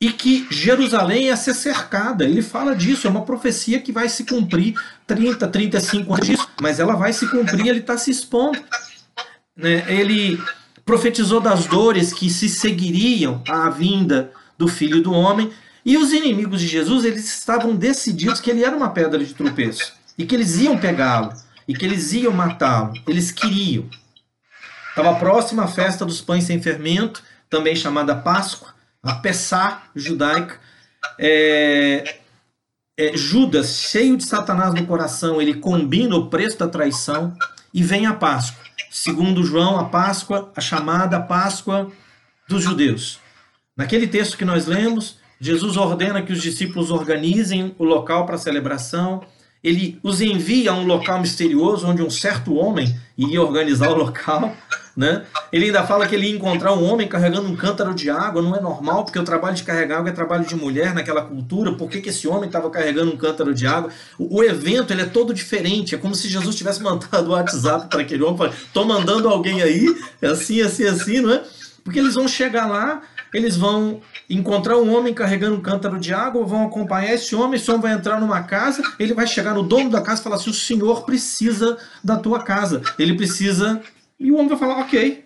e 0.00 0.12
que 0.12 0.46
Jerusalém 0.50 1.26
ia 1.26 1.36
ser 1.36 1.54
cercada. 1.54 2.24
Ele 2.24 2.42
fala 2.42 2.76
disso, 2.76 3.06
é 3.06 3.10
uma 3.10 3.22
profecia 3.22 3.80
que 3.80 3.90
vai 3.90 4.08
se 4.08 4.24
cumprir 4.24 4.74
30, 5.06 5.48
35 5.48 6.14
anos 6.14 6.26
disso, 6.26 6.48
mas 6.60 6.78
ela 6.78 6.94
vai 6.94 7.12
se 7.12 7.26
cumprir, 7.28 7.66
ele 7.66 7.80
está 7.80 7.96
se 7.96 8.10
expondo. 8.10 8.60
Né? 9.56 9.84
Ele 9.88 10.40
profetizou 10.84 11.40
das 11.40 11.66
dores 11.66 12.12
que 12.12 12.30
se 12.30 12.48
seguiriam 12.48 13.42
à 13.48 13.68
vinda 13.68 14.32
do 14.56 14.68
Filho 14.68 15.02
do 15.02 15.12
Homem 15.12 15.52
e 15.84 15.96
os 15.96 16.12
inimigos 16.12 16.60
de 16.60 16.66
Jesus, 16.66 17.04
eles 17.04 17.24
estavam 17.24 17.74
decididos 17.74 18.40
que 18.40 18.50
ele 18.50 18.64
era 18.64 18.76
uma 18.76 18.90
pedra 18.90 19.22
de 19.22 19.34
tropeço 19.34 19.92
e 20.16 20.24
que 20.24 20.34
eles 20.34 20.58
iam 20.58 20.78
pegá-lo 20.78 21.32
e 21.66 21.74
que 21.74 21.84
eles 21.84 22.12
iam 22.12 22.32
matá-lo. 22.32 22.92
Eles 23.06 23.30
queriam. 23.30 23.88
Estava 24.88 25.14
próxima 25.18 25.64
a 25.64 25.68
festa 25.68 26.04
dos 26.04 26.20
pães 26.20 26.44
sem 26.44 26.62
fermento, 26.62 27.22
também 27.48 27.74
chamada 27.74 28.14
Páscoa, 28.14 28.74
a 29.02 29.14
Pessá 29.14 29.84
judaica. 29.96 30.60
É, 31.18 32.18
é, 32.96 33.16
Judas, 33.16 33.80
cheio 33.80 34.16
de 34.16 34.24
Satanás 34.24 34.74
no 34.74 34.86
coração, 34.86 35.40
ele 35.40 35.54
combina 35.54 36.14
o 36.14 36.28
preço 36.28 36.58
da 36.58 36.68
traição 36.68 37.36
e 37.72 37.82
vem 37.82 38.06
a 38.06 38.12
Páscoa. 38.12 38.62
Segundo 38.90 39.42
João, 39.42 39.78
a 39.78 39.86
Páscoa, 39.86 40.52
a 40.54 40.60
chamada 40.60 41.18
Páscoa 41.18 41.90
dos 42.46 42.62
judeus. 42.62 43.18
Naquele 43.76 44.06
texto 44.06 44.36
que 44.36 44.44
nós 44.44 44.66
lemos, 44.66 45.16
Jesus 45.42 45.76
ordena 45.76 46.22
que 46.22 46.32
os 46.32 46.40
discípulos 46.40 46.92
organizem 46.92 47.74
o 47.76 47.82
local 47.82 48.24
para 48.24 48.36
a 48.36 48.38
celebração. 48.38 49.22
Ele 49.62 49.98
os 50.00 50.20
envia 50.20 50.70
a 50.70 50.74
um 50.74 50.86
local 50.86 51.20
misterioso 51.20 51.84
onde 51.84 52.00
um 52.00 52.08
certo 52.08 52.54
homem 52.54 52.96
iria 53.18 53.42
organizar 53.42 53.90
o 53.90 53.96
local. 53.96 54.56
Né? 54.94 55.24
Ele 55.50 55.64
ainda 55.64 55.84
fala 55.84 56.06
que 56.06 56.14
ele 56.14 56.26
ia 56.26 56.36
encontrar 56.36 56.74
um 56.74 56.84
homem 56.84 57.08
carregando 57.08 57.48
um 57.48 57.56
cântaro 57.56 57.94
de 57.94 58.10
água, 58.10 58.42
não 58.42 58.54
é 58.54 58.60
normal, 58.60 59.06
porque 59.06 59.18
o 59.18 59.24
trabalho 59.24 59.56
de 59.56 59.62
carregar 59.62 60.00
água 60.00 60.10
é 60.10 60.12
trabalho 60.12 60.44
de 60.44 60.54
mulher 60.54 60.92
naquela 60.92 61.22
cultura, 61.22 61.72
por 61.72 61.88
que, 61.88 62.02
que 62.02 62.10
esse 62.10 62.28
homem 62.28 62.44
estava 62.44 62.68
carregando 62.68 63.10
um 63.10 63.16
cântaro 63.16 63.54
de 63.54 63.66
água? 63.66 63.90
O, 64.18 64.40
o, 64.40 64.44
evento 64.44 64.92
ele 64.92 65.00
é 65.00 65.06
todo 65.06 65.32
diferente, 65.32 65.94
é 65.94 65.98
como 65.98 66.14
se 66.14 66.28
Jesus 66.28 66.54
tivesse 66.54 66.82
mandado 66.82 67.26
o 67.26 67.30
WhatsApp 67.32 67.88
para 67.88 68.02
aquele 68.02 68.22
homem, 68.22 68.50
estou 68.50 68.84
mandando 68.84 69.30
alguém 69.30 69.62
aí, 69.62 69.86
é 70.20 70.26
assim, 70.26 70.60
assim, 70.60 70.84
assim, 70.84 71.22
não 71.22 71.32
é? 71.32 71.42
Porque 71.82 71.98
eles 71.98 72.14
vão 72.14 72.28
chegar 72.28 72.66
lá, 72.66 73.00
eles 73.32 73.56
vão 73.56 74.00
encontrar 74.28 74.78
um 74.78 74.94
homem 74.94 75.14
carregando 75.14 75.56
um 75.56 75.60
cântaro 75.60 75.98
de 75.98 76.12
água, 76.12 76.44
vão 76.44 76.66
acompanhar 76.66 77.14
esse 77.14 77.34
homem, 77.34 77.58
esse 77.58 77.70
homem 77.70 77.82
vai 77.82 77.92
entrar 77.92 78.20
numa 78.20 78.42
casa, 78.42 78.82
ele 78.98 79.14
vai 79.14 79.26
chegar 79.26 79.54
no 79.54 79.62
dono 79.62 79.90
da 79.90 80.02
casa 80.02 80.20
e 80.20 80.24
falar 80.24 80.36
assim: 80.36 80.50
o 80.50 80.54
senhor 80.54 81.04
precisa 81.04 81.78
da 82.02 82.16
tua 82.16 82.42
casa, 82.42 82.82
ele 82.98 83.14
precisa. 83.16 83.80
E 84.18 84.30
o 84.30 84.36
homem 84.36 84.48
vai 84.48 84.58
falar: 84.58 84.80
ok, 84.80 85.24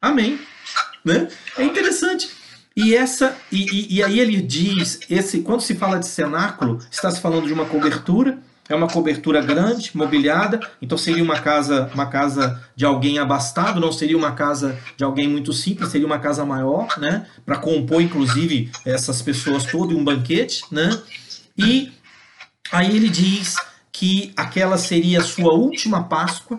amém. 0.00 0.38
Né? 1.04 1.28
É 1.58 1.64
interessante. 1.64 2.30
E 2.76 2.94
essa 2.94 3.36
e, 3.50 3.64
e, 3.64 3.96
e 3.96 4.02
aí 4.02 4.18
ele 4.18 4.40
diz, 4.40 5.00
esse 5.10 5.40
quando 5.40 5.60
se 5.60 5.74
fala 5.74 5.98
de 5.98 6.06
cenáculo, 6.06 6.78
está 6.90 7.10
se 7.10 7.20
falando 7.20 7.46
de 7.46 7.52
uma 7.52 7.66
cobertura 7.66 8.38
é 8.68 8.74
uma 8.74 8.88
cobertura 8.88 9.40
grande, 9.40 9.90
mobiliada, 9.94 10.60
então 10.80 10.96
seria 10.96 11.22
uma 11.22 11.38
casa, 11.38 11.90
uma 11.94 12.06
casa 12.06 12.62
de 12.76 12.84
alguém 12.84 13.18
abastado, 13.18 13.80
não 13.80 13.92
seria 13.92 14.16
uma 14.16 14.32
casa 14.32 14.78
de 14.96 15.04
alguém 15.04 15.28
muito 15.28 15.52
simples, 15.52 15.90
seria 15.90 16.06
uma 16.06 16.18
casa 16.18 16.44
maior, 16.44 16.88
né, 16.98 17.26
para 17.44 17.58
compor 17.58 18.00
inclusive 18.00 18.70
essas 18.84 19.20
pessoas 19.20 19.64
todas 19.64 19.96
um 19.96 20.04
banquete, 20.04 20.64
né? 20.70 20.90
E 21.56 21.92
aí 22.70 22.96
ele 22.96 23.08
diz 23.08 23.56
que 23.90 24.32
aquela 24.36 24.78
seria 24.78 25.20
a 25.20 25.24
sua 25.24 25.52
última 25.52 26.04
Páscoa. 26.04 26.56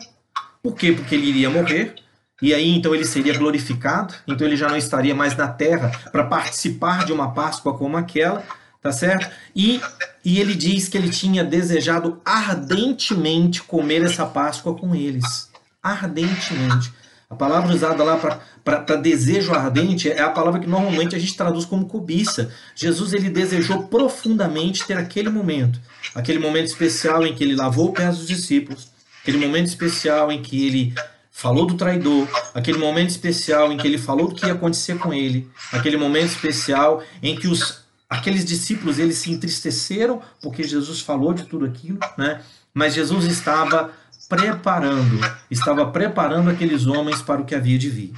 Por 0.61 0.75
quê? 0.75 0.91
Porque 0.91 1.15
ele 1.15 1.27
iria 1.27 1.49
morrer. 1.49 1.95
E 2.41 2.53
aí 2.53 2.75
então 2.75 2.93
ele 2.93 3.05
seria 3.05 3.37
glorificado, 3.37 4.13
então 4.27 4.45
ele 4.45 4.57
já 4.57 4.67
não 4.67 4.75
estaria 4.75 5.15
mais 5.15 5.35
na 5.35 5.47
terra 5.47 5.91
para 6.11 6.25
participar 6.25 7.05
de 7.05 7.13
uma 7.13 7.33
Páscoa 7.33 7.77
como 7.77 7.95
aquela, 7.95 8.43
tá 8.83 8.91
certo? 8.91 9.31
E, 9.55 9.81
e 10.25 10.39
ele 10.41 10.53
diz 10.53 10.89
que 10.89 10.97
ele 10.97 11.09
tinha 11.09 11.41
desejado 11.41 12.21
ardentemente 12.25 13.63
comer 13.63 14.03
essa 14.03 14.25
Páscoa 14.25 14.75
com 14.75 14.93
eles. 14.93 15.49
Ardentemente. 15.81 16.91
A 17.29 17.35
palavra 17.35 17.73
usada 17.73 18.03
lá 18.03 18.41
para 18.63 18.95
desejo 18.97 19.53
ardente 19.53 20.11
é 20.11 20.21
a 20.21 20.29
palavra 20.29 20.59
que 20.59 20.67
normalmente 20.67 21.15
a 21.15 21.19
gente 21.19 21.35
traduz 21.35 21.65
como 21.65 21.87
cobiça. 21.87 22.53
Jesus 22.75 23.13
ele 23.13 23.29
desejou 23.29 23.83
profundamente 23.83 24.85
ter 24.85 24.97
aquele 24.97 25.29
momento, 25.29 25.79
aquele 26.13 26.37
momento 26.37 26.67
especial 26.67 27.25
em 27.25 27.33
que 27.33 27.43
ele 27.43 27.55
lavou 27.55 27.89
o 27.89 27.93
pé 27.93 28.07
dos 28.07 28.27
discípulos, 28.27 28.89
aquele 29.21 29.37
momento 29.37 29.65
especial 29.65 30.31
em 30.31 30.43
que 30.43 30.63
ele 30.63 30.93
falou 31.31 31.65
do 31.65 31.73
traidor, 31.75 32.27
aquele 32.53 32.77
momento 32.77 33.09
especial 33.09 33.71
em 33.71 33.77
que 33.77 33.87
ele 33.87 33.97
falou 33.97 34.27
do 34.27 34.35
que 34.35 34.45
ia 34.45 34.53
acontecer 34.53 34.99
com 34.99 35.11
ele, 35.11 35.49
aquele 35.71 35.97
momento 35.97 36.27
especial 36.27 37.01
em 37.23 37.35
que 37.35 37.47
os 37.47 37.82
aqueles 38.13 38.45
discípulos 38.45 38.99
eles 38.99 39.17
se 39.17 39.31
entristeceram 39.31 40.21
porque 40.39 40.61
Jesus 40.61 41.01
falou 41.01 41.33
de 41.33 41.45
tudo 41.45 41.65
aquilo, 41.65 41.97
né? 42.15 42.41
Mas 42.71 42.93
Jesus 42.93 43.25
estava 43.25 43.91
preparando, 44.29 45.19
estava 45.49 45.87
preparando 45.87 46.51
aqueles 46.51 46.85
homens 46.85 47.23
para 47.23 47.41
o 47.41 47.45
que 47.45 47.55
havia 47.55 47.77
de 47.77 47.89
vir. 47.89 48.13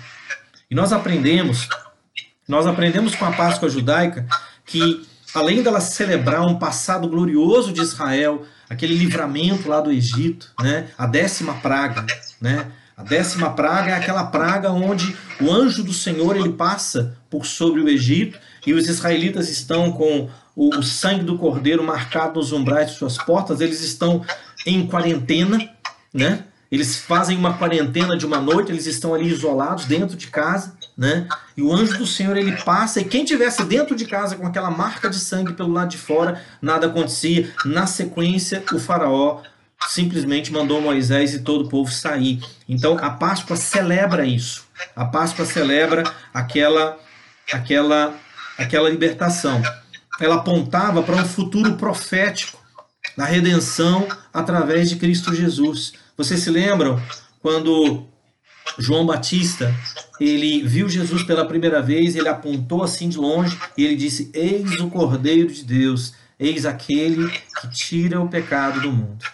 E 0.70 0.76
nós 0.76 0.92
aprendemos, 0.92 1.70
nós 2.46 2.68
aprendemos 2.68 3.16
com 3.16 3.24
a 3.24 3.32
Páscoa 3.32 3.70
judaica 3.70 4.28
que 4.66 5.06
além 5.34 5.64
dela 5.64 5.80
celebrar 5.80 6.46
um 6.46 6.60
passado 6.60 7.08
glorioso 7.08 7.72
de 7.72 7.82
Israel, 7.82 8.46
aquele 8.70 8.96
livramento 8.96 9.70
lá 9.70 9.80
do 9.80 9.92
Egito, 9.92 10.52
né? 10.62 10.90
A 10.98 11.06
décima 11.06 11.54
praga, 11.56 12.06
né? 12.42 12.70
A 12.98 13.04
décima 13.04 13.52
praga 13.52 13.92
é 13.92 13.94
aquela 13.94 14.26
praga 14.26 14.72
onde 14.72 15.16
o 15.42 15.52
anjo 15.52 15.84
do 15.84 15.94
Senhor 15.94 16.36
ele 16.36 16.54
passa 16.54 17.18
por 17.30 17.46
sobre 17.46 17.82
o 17.82 17.90
Egito 17.90 18.38
e 18.66 18.74
os 18.74 18.88
israelitas 18.88 19.50
estão 19.50 19.92
com 19.92 20.30
o, 20.56 20.82
sangue 20.82 21.24
do 21.24 21.38
cordeiro 21.38 21.84
marcado 21.84 22.40
nos 22.40 22.52
umbrais 22.52 22.92
de 22.92 22.98
suas 22.98 23.18
portas, 23.18 23.62
eles 23.62 23.82
estão 23.82 24.26
em 24.66 24.88
quarentena, 24.88 25.70
né? 26.14 26.46
Eles 26.72 26.98
fazem 26.98 27.38
uma 27.38 27.54
quarentena 27.54 28.18
de 28.18 28.26
uma 28.26 28.42
noite, 28.42 28.72
eles 28.72 28.86
estão 28.86 29.14
ali 29.14 29.28
isolados 29.28 29.86
dentro 29.86 30.18
de 30.18 30.28
casa, 30.28 30.76
né? 30.98 31.28
E 31.56 31.62
o 31.62 31.72
anjo 31.72 31.98
do 31.98 32.08
Senhor 32.08 32.36
ele 32.36 32.54
passa 32.64 33.00
e 33.00 33.06
quem 33.06 33.24
tivesse 33.24 33.64
dentro 33.64 33.96
de 33.96 34.06
casa 34.06 34.36
com 34.36 34.48
aquela 34.48 34.72
marca 34.72 35.10
de 35.10 35.20
sangue 35.20 35.54
pelo 35.54 35.72
lado 35.72 35.90
de 35.90 35.98
fora, 35.98 36.42
nada 36.62 36.88
acontecia. 36.88 37.54
Na 37.66 37.86
sequência, 37.86 38.64
o 38.74 38.80
faraó 38.80 39.42
simplesmente 39.88 40.52
mandou 40.52 40.82
Moisés 40.82 41.34
e 41.34 41.40
todo 41.40 41.66
o 41.66 41.70
povo 41.70 41.92
sair. 41.92 42.42
Então 42.68 42.98
a 43.00 43.10
Páscoa 43.10 43.56
celebra 43.56 44.26
isso. 44.26 44.66
A 44.96 45.06
Páscoa 45.06 45.46
celebra 45.46 46.04
aquela 46.34 46.98
aquela 47.52 48.16
aquela 48.58 48.90
libertação. 48.90 49.62
Ela 50.20 50.36
apontava 50.36 51.04
para 51.04 51.16
um 51.16 51.26
futuro 51.26 51.76
profético 51.76 52.58
da 53.18 53.26
redenção 53.26 54.08
através 54.34 54.90
de 54.90 54.96
Cristo 54.96 55.34
Jesus. 55.34 55.94
Vocês 56.18 56.42
se 56.42 56.50
lembram 56.50 57.02
quando 57.42 58.06
João 58.78 59.06
Batista, 59.06 59.74
ele 60.20 60.64
viu 60.64 60.90
Jesus 60.90 61.24
pela 61.24 61.46
primeira 61.46 61.82
vez, 61.82 62.16
ele 62.16 62.28
apontou 62.28 62.84
assim 62.84 63.10
de 63.10 63.18
longe 63.18 63.58
e 63.78 63.84
ele 63.84 63.96
disse: 63.96 64.30
Eis 64.34 64.80
o 64.80 64.90
Cordeiro 64.90 65.52
de 65.52 65.64
Deus, 65.64 66.14
eis 66.40 66.66
aquele 66.66 67.30
que 67.62 67.70
tira 67.70 68.20
o 68.22 68.30
pecado 68.30 68.82
do 68.82 68.92
mundo. 68.92 69.26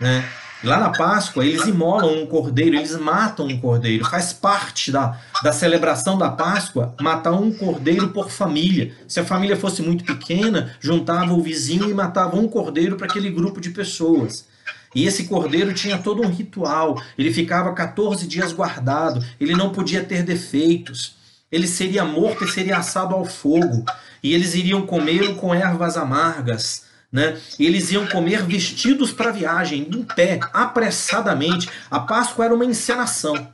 Né? 0.00 0.24
Lá 0.64 0.80
na 0.80 0.88
Páscoa, 0.88 1.44
eles 1.44 1.66
imolam 1.66 2.22
um 2.22 2.26
cordeiro, 2.26 2.74
eles 2.74 2.98
matam 2.98 3.46
um 3.46 3.60
cordeiro. 3.60 4.02
Faz 4.06 4.32
parte 4.32 4.90
da, 4.90 5.20
da 5.42 5.52
celebração 5.52 6.16
da 6.16 6.30
Páscoa 6.30 6.94
matar 6.98 7.32
um 7.32 7.52
cordeiro 7.52 8.08
por 8.08 8.30
família. 8.30 8.94
Se 9.06 9.20
a 9.20 9.24
família 9.26 9.58
fosse 9.58 9.82
muito 9.82 10.04
pequena, 10.04 10.74
juntava 10.80 11.34
o 11.34 11.42
vizinho 11.42 11.90
e 11.90 11.92
matava 11.92 12.36
um 12.36 12.48
cordeiro 12.48 12.96
para 12.96 13.06
aquele 13.06 13.30
grupo 13.30 13.60
de 13.60 13.70
pessoas. 13.70 14.46
E 14.94 15.04
esse 15.06 15.24
cordeiro 15.24 15.74
tinha 15.74 15.98
todo 15.98 16.22
um 16.22 16.30
ritual. 16.30 16.98
Ele 17.18 17.30
ficava 17.30 17.74
14 17.74 18.26
dias 18.26 18.50
guardado. 18.50 19.22
Ele 19.38 19.54
não 19.54 19.68
podia 19.68 20.02
ter 20.02 20.22
defeitos. 20.22 21.16
Ele 21.52 21.68
seria 21.68 22.06
morto 22.06 22.42
e 22.42 22.50
seria 22.50 22.78
assado 22.78 23.14
ao 23.14 23.26
fogo. 23.26 23.84
E 24.22 24.32
eles 24.32 24.54
iriam 24.54 24.86
comê-lo 24.86 25.34
com 25.34 25.54
ervas 25.54 25.98
amargas 25.98 26.93
né? 27.14 27.40
Eles 27.60 27.92
iam 27.92 28.08
comer 28.08 28.42
vestidos 28.42 29.12
para 29.12 29.30
viagem, 29.30 29.88
em 29.88 30.02
pé, 30.02 30.40
apressadamente. 30.52 31.70
A 31.88 32.00
Páscoa 32.00 32.44
era 32.44 32.54
uma 32.54 32.64
encenação. 32.64 33.48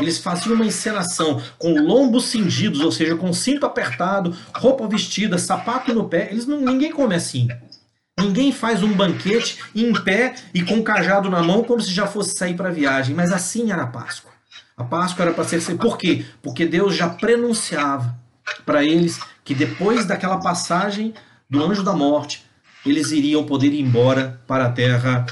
Eles 0.00 0.16
faziam 0.16 0.54
uma 0.54 0.64
encenação 0.64 1.42
com 1.58 1.78
lombos 1.78 2.24
cingidos, 2.24 2.80
ou 2.80 2.90
seja, 2.90 3.14
com 3.14 3.30
cinto 3.34 3.66
apertado, 3.66 4.34
roupa 4.54 4.88
vestida, 4.88 5.36
sapato 5.36 5.92
no 5.92 6.08
pé. 6.08 6.28
Eles 6.30 6.46
não, 6.46 6.58
ninguém 6.58 6.90
come 6.90 7.14
assim. 7.14 7.48
Ninguém 8.18 8.50
faz 8.50 8.82
um 8.82 8.94
banquete 8.94 9.58
em 9.74 9.92
pé 9.92 10.34
e 10.54 10.62
com 10.62 10.82
cajado 10.82 11.28
na 11.28 11.42
mão 11.42 11.62
como 11.64 11.82
se 11.82 11.92
já 11.92 12.06
fosse 12.06 12.34
sair 12.34 12.54
para 12.54 12.70
viagem. 12.70 13.14
Mas 13.14 13.30
assim 13.30 13.70
era 13.70 13.82
a 13.82 13.86
Páscoa. 13.86 14.32
A 14.74 14.84
Páscoa 14.84 15.26
era 15.26 15.34
para 15.34 15.44
ser. 15.44 15.60
Por 15.76 15.98
quê? 15.98 16.24
Porque 16.40 16.64
Deus 16.64 16.96
já 16.96 17.10
prenunciava 17.10 18.16
para 18.64 18.82
eles 18.82 19.20
que 19.44 19.54
depois 19.54 20.06
daquela 20.06 20.38
passagem 20.38 21.12
do 21.48 21.62
anjo 21.62 21.82
da 21.82 21.92
morte, 21.92 22.45
eles 22.90 23.10
iriam 23.10 23.44
poder 23.44 23.72
ir 23.72 23.80
embora 23.80 24.40
para 24.46 24.66
a 24.66 24.70
terra 24.70 25.26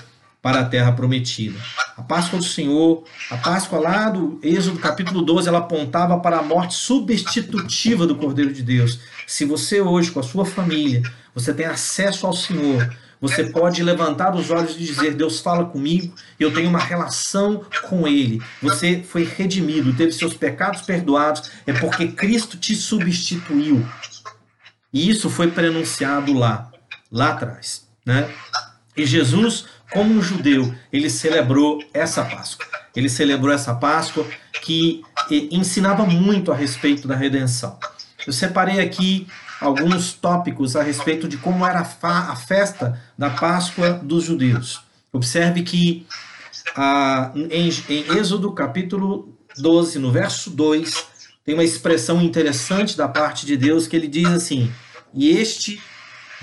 para 0.44 0.60
a 0.60 0.64
terra 0.66 0.92
prometida. 0.92 1.58
A 1.96 2.02
Páscoa 2.02 2.38
do 2.38 2.44
Senhor, 2.44 3.02
a 3.30 3.36
Páscoa 3.38 3.78
lá 3.78 4.10
do 4.10 4.38
Êxodo 4.42 4.78
capítulo 4.78 5.22
12, 5.22 5.48
ela 5.48 5.60
apontava 5.60 6.20
para 6.20 6.36
a 6.36 6.42
morte 6.42 6.74
substitutiva 6.74 8.06
do 8.06 8.14
Cordeiro 8.14 8.52
de 8.52 8.62
Deus. 8.62 9.00
Se 9.26 9.46
você 9.46 9.80
hoje, 9.80 10.10
com 10.10 10.20
a 10.20 10.22
sua 10.22 10.44
família, 10.44 11.02
você 11.34 11.54
tem 11.54 11.64
acesso 11.64 12.26
ao 12.26 12.34
Senhor, 12.34 12.94
você 13.18 13.44
pode 13.44 13.82
levantar 13.82 14.36
os 14.36 14.50
olhos 14.50 14.76
e 14.76 14.80
dizer: 14.80 15.14
Deus 15.14 15.40
fala 15.40 15.64
comigo, 15.64 16.14
eu 16.38 16.52
tenho 16.52 16.68
uma 16.68 16.78
relação 16.78 17.64
com 17.88 18.06
Ele. 18.06 18.42
Você 18.60 19.02
foi 19.02 19.24
redimido, 19.24 19.94
teve 19.94 20.12
seus 20.12 20.34
pecados 20.34 20.82
perdoados, 20.82 21.50
é 21.66 21.72
porque 21.72 22.08
Cristo 22.08 22.58
te 22.58 22.74
substituiu. 22.74 23.82
E 24.92 25.08
isso 25.08 25.30
foi 25.30 25.50
prenunciado 25.50 26.34
lá 26.34 26.70
lá 27.14 27.30
atrás. 27.30 27.86
Né? 28.04 28.28
E 28.96 29.06
Jesus, 29.06 29.66
como 29.92 30.12
um 30.12 30.20
judeu, 30.20 30.74
ele 30.92 31.08
celebrou 31.08 31.80
essa 31.94 32.24
Páscoa. 32.24 32.66
Ele 32.94 33.08
celebrou 33.08 33.54
essa 33.54 33.72
Páscoa 33.74 34.26
que 34.62 35.02
ensinava 35.30 36.04
muito 36.04 36.50
a 36.50 36.56
respeito 36.56 37.06
da 37.06 37.14
redenção. 37.14 37.78
Eu 38.26 38.32
separei 38.32 38.80
aqui 38.80 39.28
alguns 39.60 40.12
tópicos 40.12 40.74
a 40.74 40.82
respeito 40.82 41.28
de 41.28 41.36
como 41.36 41.64
era 41.64 41.80
a 41.80 42.36
festa 42.36 43.00
da 43.16 43.30
Páscoa 43.30 43.92
dos 43.92 44.24
judeus. 44.24 44.82
Observe 45.12 45.62
que 45.62 46.06
ah, 46.76 47.30
em, 47.34 47.70
em 47.88 48.18
Êxodo 48.18 48.52
capítulo 48.52 49.32
12, 49.56 49.98
no 49.98 50.10
verso 50.10 50.50
2, 50.50 51.06
tem 51.44 51.54
uma 51.54 51.62
expressão 51.62 52.22
interessante 52.22 52.96
da 52.96 53.06
parte 53.06 53.46
de 53.46 53.56
Deus 53.56 53.86
que 53.86 53.94
ele 53.94 54.08
diz 54.08 54.26
assim: 54.26 54.72
E 55.12 55.30
este 55.30 55.80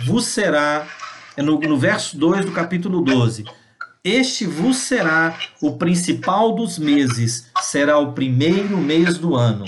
vos 0.06 0.26
será, 0.26 0.88
é 1.36 1.42
no, 1.42 1.60
no 1.60 1.78
verso 1.78 2.18
2 2.18 2.46
do 2.46 2.52
capítulo 2.52 3.02
12. 3.02 3.46
Este 4.04 4.46
vos 4.46 4.78
será 4.78 5.38
o 5.62 5.78
principal 5.78 6.56
dos 6.56 6.80
meses, 6.80 7.50
será 7.62 7.98
o 8.00 8.14
primeiro 8.14 8.78
mês 8.78 9.18
do 9.18 9.36
ano. 9.36 9.66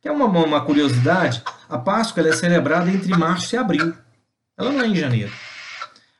Que 0.00 0.08
é 0.08 0.12
uma, 0.12 0.26
uma 0.26 0.64
curiosidade, 0.64 1.42
a 1.68 1.76
Páscoa 1.76 2.26
é 2.26 2.32
celebrada 2.32 2.90
entre 2.90 3.14
março 3.16 3.54
e 3.54 3.58
abril. 3.58 3.94
Ela 4.56 4.72
não 4.72 4.80
é 4.80 4.86
em 4.86 4.96
janeiro. 4.96 5.32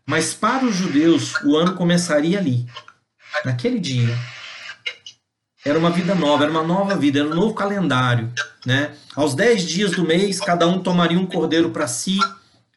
Mas 0.06 0.34
para 0.34 0.66
os 0.66 0.74
judeus, 0.74 1.34
o 1.44 1.56
ano 1.56 1.74
começaria 1.74 2.38
ali, 2.38 2.66
naquele 3.44 3.78
dia. 3.78 4.18
Era 5.64 5.78
uma 5.78 5.90
vida 5.90 6.14
nova, 6.14 6.44
era 6.44 6.50
uma 6.50 6.62
nova 6.62 6.96
vida, 6.96 7.20
era 7.20 7.28
um 7.28 7.34
novo 7.34 7.54
calendário. 7.54 8.32
Né? 8.64 8.94
Aos 9.14 9.34
dez 9.34 9.62
dias 9.62 9.92
do 9.92 10.06
mês, 10.06 10.40
cada 10.40 10.66
um 10.66 10.82
tomaria 10.82 11.18
um 11.18 11.26
cordeiro 11.26 11.70
para 11.70 11.86
si. 11.86 12.18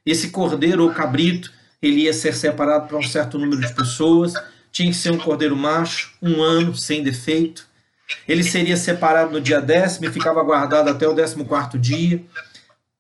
Esse 0.06 0.30
cordeiro 0.30 0.84
ou 0.84 0.94
cabrito, 0.94 1.52
ele 1.82 2.02
ia 2.02 2.14
ser 2.14 2.34
separado 2.34 2.88
para 2.88 2.98
um 2.98 3.04
certo 3.04 3.38
número 3.38 3.62
de 3.62 3.74
pessoas. 3.74 4.34
Tinha 4.72 4.90
que 4.90 4.98
ser 4.98 5.12
um 5.12 5.18
cordeiro 5.18 5.56
macho, 5.56 6.12
um 6.22 6.42
ano, 6.42 6.76
sem 6.76 7.04
defeito. 7.04 7.66
Ele 8.28 8.44
seria 8.44 8.78
separado 8.78 9.32
no 9.32 9.42
dia 9.42 9.62
décimo 9.62 10.08
e 10.08 10.12
ficava 10.12 10.44
guardado 10.44 10.90
até 10.90 11.08
o 11.08 11.14
décimo 11.14 11.46
quarto 11.46 11.78
dia. 11.78 12.24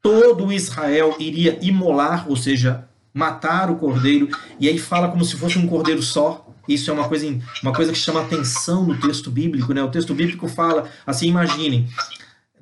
Todo 0.01 0.51
Israel 0.51 1.15
iria 1.19 1.57
imolar, 1.61 2.29
ou 2.29 2.35
seja, 2.35 2.87
matar 3.13 3.69
o 3.69 3.75
cordeiro. 3.75 4.29
E 4.59 4.67
aí 4.67 4.77
fala 4.77 5.09
como 5.09 5.23
se 5.23 5.35
fosse 5.35 5.57
um 5.57 5.67
cordeiro 5.67 6.01
só. 6.01 6.45
Isso 6.67 6.89
é 6.89 6.93
uma 6.93 7.07
coisa, 7.07 7.27
uma 7.61 7.73
coisa 7.73 7.91
que 7.91 7.97
chama 7.97 8.21
atenção 8.21 8.85
no 8.85 8.99
texto 8.99 9.29
bíblico. 9.29 9.73
Né? 9.73 9.83
O 9.83 9.91
texto 9.91 10.13
bíblico 10.13 10.47
fala, 10.47 10.89
assim, 11.05 11.27
imaginem, 11.27 11.87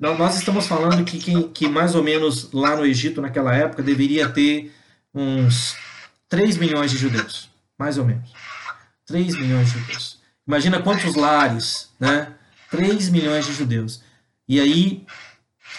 nós 0.02 0.36
estamos 0.36 0.66
falando 0.66 1.04
que, 1.04 1.16
que, 1.16 1.44
que 1.50 1.68
mais 1.68 1.94
ou 1.94 2.02
menos 2.02 2.50
lá 2.52 2.74
no 2.74 2.84
Egito, 2.84 3.22
naquela 3.22 3.54
época, 3.54 3.84
deveria 3.84 4.28
ter 4.28 4.72
uns 5.14 5.76
3 6.28 6.56
milhões 6.56 6.90
de 6.90 6.96
judeus. 6.96 7.48
Mais 7.78 7.98
ou 7.98 8.04
menos. 8.04 8.32
3 9.06 9.36
milhões 9.36 9.72
de 9.72 9.78
judeus. 9.78 10.18
Imagina 10.46 10.82
quantos 10.82 11.14
lares, 11.14 11.88
né? 12.00 12.32
3 12.68 13.10
milhões 13.10 13.46
de 13.46 13.52
judeus. 13.52 14.02
E 14.48 14.58
aí, 14.60 15.04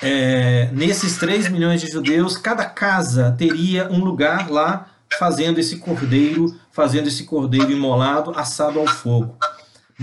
é, 0.01 0.69
nesses 0.71 1.17
3 1.17 1.49
milhões 1.49 1.81
de 1.81 1.91
judeus, 1.91 2.37
cada 2.37 2.65
casa 2.65 3.35
teria 3.37 3.91
um 3.91 4.03
lugar 4.03 4.49
lá 4.49 4.89
fazendo 5.19 5.59
esse 5.59 5.77
cordeiro, 5.77 6.57
fazendo 6.71 7.07
esse 7.07 7.25
cordeiro 7.25 7.71
imolado, 7.71 8.31
assado 8.37 8.79
ao 8.79 8.87
fogo. 8.87 9.37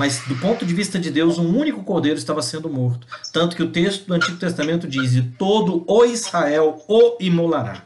Mas 0.00 0.22
do 0.26 0.34
ponto 0.36 0.64
de 0.64 0.72
vista 0.72 0.98
de 0.98 1.10
Deus, 1.10 1.36
um 1.36 1.54
único 1.54 1.84
cordeiro 1.84 2.16
estava 2.16 2.40
sendo 2.40 2.70
morto. 2.70 3.06
Tanto 3.34 3.54
que 3.54 3.62
o 3.62 3.70
texto 3.70 4.06
do 4.06 4.14
Antigo 4.14 4.38
Testamento 4.38 4.88
diz: 4.88 5.14
e 5.14 5.20
todo 5.20 5.84
o 5.86 6.06
Israel 6.06 6.82
o 6.88 7.18
imolará. 7.20 7.82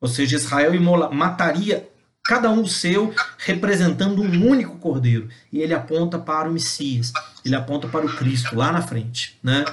Ou 0.00 0.08
seja, 0.08 0.34
Israel 0.34 0.74
imola, 0.74 1.08
mataria 1.12 1.88
cada 2.24 2.50
um 2.50 2.62
o 2.62 2.66
seu, 2.66 3.14
representando 3.38 4.22
um 4.22 4.44
único 4.44 4.76
cordeiro. 4.78 5.28
E 5.52 5.60
ele 5.60 5.72
aponta 5.72 6.18
para 6.18 6.48
o 6.48 6.52
Messias, 6.52 7.12
ele 7.44 7.54
aponta 7.54 7.86
para 7.86 8.04
o 8.04 8.16
Cristo 8.16 8.56
lá 8.56 8.72
na 8.72 8.82
frente. 8.82 9.38
Né? 9.40 9.64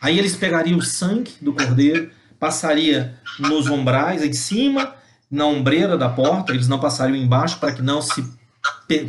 Aí 0.00 0.16
eles 0.16 0.36
pegariam 0.36 0.78
o 0.78 0.82
sangue 0.82 1.32
do 1.40 1.52
cordeiro, 1.52 2.12
passaria 2.38 3.18
nos 3.40 3.66
umbrais 3.66 4.22
em 4.22 4.32
cima 4.32 4.94
na 5.28 5.46
ombreira 5.46 5.98
da 5.98 6.08
porta, 6.08 6.52
eles 6.52 6.68
não 6.68 6.78
passariam 6.78 7.16
embaixo 7.16 7.58
para 7.58 7.72
que 7.72 7.82
não 7.82 8.00
se, 8.00 8.24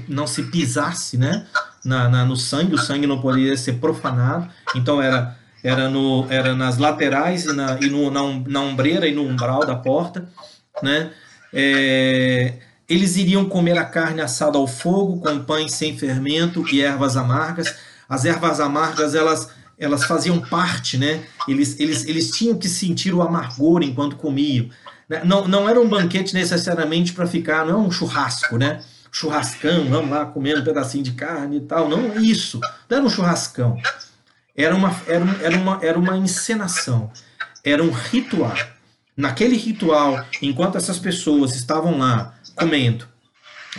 não 0.07 0.25
se 0.25 0.41
pisasse 0.41 1.19
né, 1.19 1.45
na, 1.85 2.09
na, 2.09 2.25
no 2.25 2.35
sangue, 2.35 2.75
o 2.75 2.77
sangue 2.77 3.07
não 3.07 3.21
poderia 3.21 3.55
ser 3.55 3.73
profanado, 3.73 4.49
então 4.75 5.01
era, 5.01 5.37
era, 5.63 5.87
no, 5.89 6.25
era 6.29 6.55
nas 6.55 6.77
laterais 6.77 7.45
e, 7.45 7.53
na, 7.53 7.77
e 7.79 7.89
no, 7.89 8.09
na, 8.09 8.21
na 8.47 8.61
ombreira 8.61 9.07
e 9.07 9.13
no 9.13 9.23
umbral 9.23 9.65
da 9.65 9.75
porta. 9.75 10.27
Né, 10.81 11.11
é, 11.53 12.55
eles 12.89 13.15
iriam 13.15 13.45
comer 13.45 13.77
a 13.77 13.85
carne 13.85 14.21
assada 14.21 14.57
ao 14.57 14.67
fogo, 14.67 15.21
com 15.21 15.39
pães 15.43 15.71
sem 15.71 15.97
fermento 15.97 16.65
e 16.71 16.81
ervas 16.81 17.15
amargas. 17.15 17.75
As 18.09 18.25
ervas 18.25 18.59
amargas, 18.59 19.15
elas 19.15 19.49
elas 19.77 20.05
faziam 20.05 20.39
parte, 20.39 20.97
né? 20.97 21.21
Eles, 21.47 21.79
eles, 21.79 22.05
eles 22.05 22.31
tinham 22.31 22.57
que 22.57 22.69
sentir 22.69 23.13
o 23.13 23.21
amargor 23.21 23.83
enquanto 23.83 24.15
comiam. 24.15 24.69
Né? 25.09 25.21
Não, 25.23 25.47
não 25.47 25.69
era 25.69 25.79
um 25.79 25.87
banquete 25.87 26.33
necessariamente 26.33 27.13
para 27.13 27.27
ficar, 27.27 27.65
não 27.65 27.73
é 27.73 27.77
um 27.87 27.91
churrasco, 27.91 28.57
né? 28.57 28.81
Churrascão, 29.17 29.87
vamos 29.87 30.11
lá 30.11 30.25
comendo 30.25 30.59
um 30.59 30.63
pedacinho 30.65 31.01
de 31.01 31.13
carne 31.13 31.55
e 31.55 31.61
tal. 31.61 31.87
Não 31.87 32.21
isso. 32.21 32.59
Não 32.89 32.97
era 32.97 33.05
um 33.05 33.09
churrascão. 33.09 33.81
Era 34.53 34.75
uma, 34.75 34.93
era, 35.07 35.25
era 35.41 35.57
uma, 35.57 35.79
era 35.81 35.97
uma 35.97 36.17
encenação. 36.17 37.09
Era 37.63 37.81
um 37.81 37.91
ritual. 37.91 38.53
Naquele 39.15 39.55
ritual, 39.55 40.21
enquanto 40.41 40.77
essas 40.77 40.99
pessoas 40.99 41.55
estavam 41.55 41.97
lá 41.97 42.35
comendo, 42.57 43.07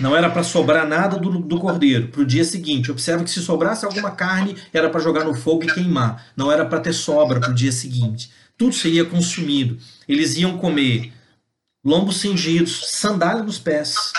não 0.01 0.16
era 0.16 0.31
para 0.31 0.42
sobrar 0.42 0.88
nada 0.88 1.18
do, 1.18 1.38
do 1.38 1.59
cordeiro 1.59 2.09
para 2.09 2.22
o 2.22 2.27
dia 2.27 2.42
seguinte. 2.42 2.90
Observe 2.90 3.25
que 3.25 3.31
se 3.31 3.42
sobrasse 3.42 3.85
alguma 3.85 4.12
carne, 4.12 4.57
era 4.72 4.88
para 4.88 5.01
jogar 5.01 5.25
no 5.25 5.35
fogo 5.35 5.64
e 5.64 5.66
queimar. 5.66 6.29
Não 6.35 6.51
era 6.51 6.64
para 6.64 6.81
ter 6.81 6.94
sobra 6.94 7.40
para 7.40 7.51
o 7.51 7.55
dia 7.55 7.72
seguinte. 7.72 8.33
Tudo 8.57 8.75
seria 8.75 9.05
consumido. 9.05 9.77
Eles 10.09 10.35
iam 10.37 10.57
comer 10.57 11.12
lombos 11.85 12.16
cingidos, 12.20 12.90
sandália 12.90 13.42
nos 13.42 13.59
pés. 13.59 14.14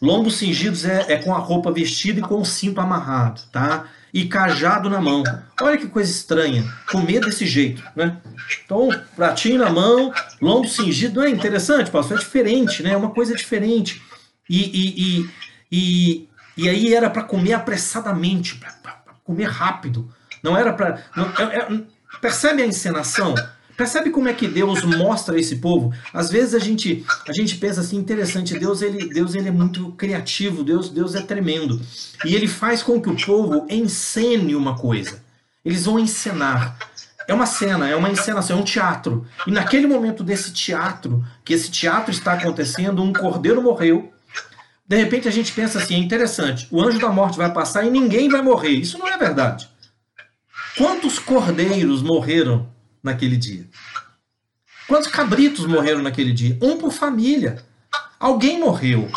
Lombos 0.00 0.36
cingidos 0.36 0.84
é, 0.84 1.12
é 1.12 1.16
com 1.16 1.34
a 1.34 1.38
roupa 1.38 1.72
vestida 1.72 2.20
e 2.20 2.22
com 2.22 2.40
o 2.40 2.44
cinto 2.44 2.80
amarrado, 2.80 3.42
tá? 3.50 3.86
E 4.12 4.26
cajado 4.26 4.88
na 4.88 5.00
mão. 5.00 5.22
Olha 5.60 5.78
que 5.78 5.86
coisa 5.86 6.10
estranha, 6.10 6.64
comer 6.90 7.20
desse 7.20 7.46
jeito, 7.46 7.82
né? 7.94 8.16
Então, 8.64 8.88
pratinho 9.14 9.58
na 9.58 9.70
mão, 9.70 10.12
lombo 10.40 10.68
cingido, 10.68 11.22
é 11.22 11.30
interessante, 11.30 11.90
pastor? 11.90 12.16
É 12.16 12.20
diferente, 12.20 12.82
né? 12.82 12.92
É 12.92 12.96
uma 12.96 13.10
coisa 13.10 13.34
diferente. 13.34 14.02
E, 14.48 14.58
e, 14.58 15.02
e, 15.02 15.30
e, 15.72 16.28
e 16.56 16.68
aí 16.68 16.94
era 16.94 17.10
para 17.10 17.22
comer 17.22 17.54
apressadamente, 17.54 18.56
para 18.56 18.72
comer 19.24 19.48
rápido. 19.48 20.10
Não 20.42 20.56
era 20.56 20.72
para. 20.72 21.02
É, 21.38 21.58
é, 21.58 21.80
percebe 22.20 22.62
a 22.62 22.66
encenação? 22.66 23.34
Percebe 23.76 24.10
como 24.10 24.28
é 24.28 24.32
que 24.32 24.48
Deus 24.48 24.82
mostra 24.84 25.38
esse 25.38 25.56
povo? 25.56 25.92
Às 26.12 26.30
vezes 26.30 26.54
a 26.54 26.58
gente, 26.58 27.04
a 27.28 27.32
gente 27.32 27.56
pensa 27.56 27.82
assim, 27.82 27.96
interessante, 27.96 28.58
Deus 28.58 28.80
ele, 28.80 29.08
Deus 29.08 29.34
ele 29.34 29.48
é 29.48 29.52
muito 29.52 29.92
criativo, 29.92 30.64
Deus, 30.64 30.88
Deus 30.88 31.14
é 31.14 31.20
tremendo. 31.20 31.80
E 32.24 32.34
ele 32.34 32.48
faz 32.48 32.82
com 32.82 33.00
que 33.00 33.10
o 33.10 33.16
povo 33.16 33.66
encene 33.68 34.56
uma 34.56 34.78
coisa. 34.78 35.22
Eles 35.64 35.84
vão 35.84 35.98
encenar. 35.98 36.78
É 37.28 37.34
uma 37.34 37.44
cena, 37.44 37.88
é 37.88 37.96
uma 37.96 38.08
encenação, 38.08 38.56
é 38.56 38.60
um 38.60 38.64
teatro. 38.64 39.26
E 39.46 39.50
naquele 39.50 39.86
momento 39.86 40.24
desse 40.24 40.52
teatro, 40.52 41.22
que 41.44 41.52
esse 41.52 41.70
teatro 41.70 42.10
está 42.10 42.32
acontecendo, 42.32 43.02
um 43.02 43.12
cordeiro 43.12 43.60
morreu. 43.60 44.12
De 44.88 44.96
repente 44.96 45.26
a 45.26 45.32
gente 45.32 45.52
pensa 45.52 45.78
assim, 45.78 45.96
é 45.96 45.98
interessante, 45.98 46.68
o 46.70 46.80
anjo 46.80 47.00
da 47.00 47.08
morte 47.08 47.36
vai 47.36 47.52
passar 47.52 47.84
e 47.84 47.90
ninguém 47.90 48.28
vai 48.28 48.40
morrer. 48.40 48.70
Isso 48.70 48.96
não 48.96 49.08
é 49.08 49.18
verdade. 49.18 49.68
Quantos 50.78 51.18
cordeiros 51.18 52.00
morreram 52.02 52.68
naquele 53.06 53.36
dia? 53.36 53.66
Quantos 54.86 55.08
cabritos 55.08 55.66
morreram 55.66 56.02
naquele 56.02 56.32
dia? 56.32 56.58
Um 56.60 56.76
por 56.76 56.92
família. 56.92 57.64
Alguém 58.20 58.60
morreu. 58.60 59.10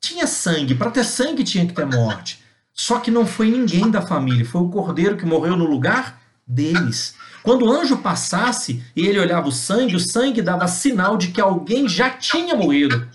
Tinha 0.00 0.26
sangue. 0.26 0.74
Para 0.74 0.90
ter 0.90 1.04
sangue 1.04 1.44
tinha 1.44 1.66
que 1.66 1.72
ter 1.72 1.86
morte. 1.86 2.42
Só 2.72 2.98
que 2.98 3.10
não 3.10 3.26
foi 3.26 3.50
ninguém 3.50 3.90
da 3.90 4.02
família. 4.02 4.44
Foi 4.44 4.60
o 4.60 4.68
cordeiro 4.68 5.16
que 5.16 5.24
morreu 5.24 5.56
no 5.56 5.64
lugar 5.64 6.20
deles. 6.46 7.14
Quando 7.42 7.64
o 7.66 7.72
anjo 7.72 7.98
passasse 7.98 8.82
e 8.96 9.06
ele 9.06 9.18
olhava 9.18 9.48
o 9.48 9.52
sangue, 9.52 9.96
o 9.96 10.00
sangue 10.00 10.42
dava 10.42 10.66
sinal 10.66 11.16
de 11.16 11.28
que 11.28 11.40
alguém 11.40 11.88
já 11.88 12.10
tinha 12.10 12.54
morrido. 12.54 13.08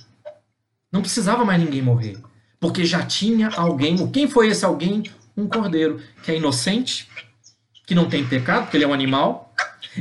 Não 0.92 1.02
precisava 1.02 1.46
mais 1.46 1.62
ninguém 1.62 1.82
morrer. 1.82 2.18
Porque 2.60 2.86
já 2.86 3.04
tinha 3.06 3.50
alguém. 3.50 4.08
Quem 4.12 4.28
foi 4.28 4.48
esse 4.48 4.66
alguém? 4.66 5.04
Um 5.38 5.48
cordeiro 5.48 6.02
que 6.24 6.32
é 6.32 6.38
inocente, 6.38 7.08
que 7.86 7.96
não 7.96 8.10
tem 8.10 8.26
pecado, 8.26 8.64
porque 8.64 8.78
ele 8.78 8.84
é 8.84 8.88
um 8.88 8.94
animal, 8.94 9.49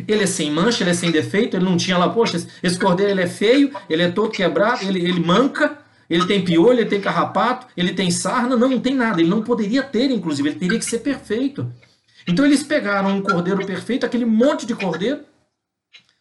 ele 0.07 0.25
é 0.25 0.27
sem 0.27 0.51
mancha, 0.51 0.83
ele 0.83 0.91
é 0.91 0.95
sem 0.95 1.11
defeito, 1.11 1.57
ele 1.57 1.65
não 1.65 1.77
tinha 1.77 1.97
lá, 1.97 2.09
poxa, 2.09 2.45
esse 2.63 2.79
cordeiro 2.79 3.13
ele 3.13 3.23
é 3.23 3.27
feio, 3.27 3.73
ele 3.89 4.03
é 4.03 4.11
todo 4.11 4.31
quebrado, 4.31 4.85
ele, 4.85 4.99
ele 4.99 5.21
manca, 5.21 5.79
ele 6.09 6.27
tem 6.27 6.45
piolho, 6.45 6.81
ele 6.81 6.89
tem 6.89 7.01
carrapato, 7.01 7.67
ele 7.77 7.93
tem 7.93 8.11
sarna, 8.11 8.57
não, 8.57 8.69
não 8.69 8.81
tem 8.81 8.95
nada, 8.95 9.21
ele 9.21 9.31
não 9.31 9.43
poderia 9.43 9.83
ter, 9.83 10.11
inclusive, 10.11 10.51
ele 10.51 10.59
teria 10.59 10.79
que 10.79 10.85
ser 10.85 10.99
perfeito. 10.99 11.71
Então 12.27 12.45
eles 12.45 12.63
pegaram 12.63 13.17
um 13.17 13.23
cordeiro 13.23 13.65
perfeito, 13.65 14.05
aquele 14.05 14.25
monte 14.25 14.67
de 14.67 14.75
cordeiro, 14.75 15.21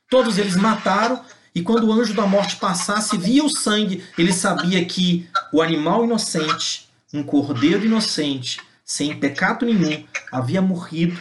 todos 0.09 0.37
eles 0.37 0.55
mataram, 0.55 1.21
e 1.53 1.61
quando 1.61 1.87
o 1.87 1.91
anjo 1.91 2.13
da 2.13 2.25
morte 2.25 2.57
passasse, 2.57 3.17
via 3.17 3.43
o 3.43 3.49
sangue, 3.49 4.03
ele 4.17 4.31
sabia 4.31 4.83
que 4.85 5.27
o 5.51 5.61
animal 5.61 6.05
inocente, 6.05 6.87
um 7.13 7.23
cordeiro 7.23 7.85
inocente, 7.85 8.59
sem 8.85 9.17
pecado 9.17 9.65
nenhum, 9.65 10.05
havia 10.31 10.61
morrido 10.61 11.19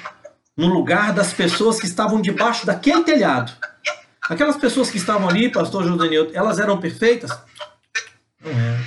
no 0.56 0.68
lugar 0.68 1.12
das 1.12 1.32
pessoas 1.32 1.78
que 1.78 1.86
estavam 1.86 2.20
debaixo 2.20 2.64
daquele 2.64 3.02
telhado. 3.02 3.52
Aquelas 4.28 4.56
pessoas 4.56 4.90
que 4.90 4.96
estavam 4.96 5.28
ali, 5.28 5.50
pastor 5.50 5.84
Judanil, 5.84 6.30
elas 6.32 6.58
eram 6.58 6.78
perfeitas? 6.78 7.30
Não 8.42 8.50
eram. 8.50 8.84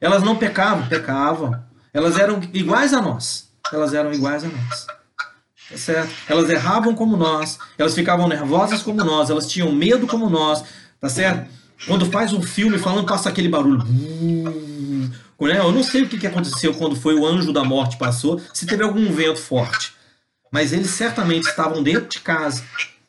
Elas 0.00 0.22
não 0.22 0.36
pecavam, 0.36 0.86
pecavam. 0.88 1.58
Elas 1.94 2.18
eram 2.18 2.40
iguais 2.52 2.92
a 2.92 3.00
nós. 3.00 3.50
Elas 3.72 3.94
eram 3.94 4.12
iguais 4.12 4.44
a 4.44 4.48
nós. 4.48 4.86
Tá 5.70 5.76
certo? 5.76 6.12
Elas 6.28 6.50
erravam 6.50 6.94
como 6.94 7.16
nós, 7.16 7.58
elas 7.78 7.94
ficavam 7.94 8.28
nervosas 8.28 8.82
como 8.82 9.02
nós, 9.02 9.30
elas 9.30 9.46
tinham 9.46 9.72
medo 9.72 10.06
como 10.06 10.28
nós, 10.28 10.62
Tá 11.02 11.08
certo? 11.08 11.50
Quando 11.84 12.06
faz 12.06 12.32
um 12.32 12.40
filme 12.40 12.78
falando, 12.78 13.04
passa 13.04 13.28
aquele 13.28 13.48
barulho. 13.48 13.82
Né? 15.40 15.58
Eu 15.58 15.72
não 15.72 15.82
sei 15.82 16.02
o 16.02 16.08
que 16.08 16.24
aconteceu 16.24 16.72
quando 16.74 16.94
foi 16.94 17.16
o 17.16 17.26
anjo 17.26 17.52
da 17.52 17.64
morte 17.64 17.96
passou, 17.96 18.40
se 18.54 18.64
teve 18.66 18.84
algum 18.84 19.10
vento 19.12 19.40
forte. 19.40 19.92
Mas 20.52 20.72
eles 20.72 20.90
certamente 20.90 21.48
estavam 21.48 21.82
dentro 21.82 22.10
de 22.10 22.20
casa. 22.20 22.62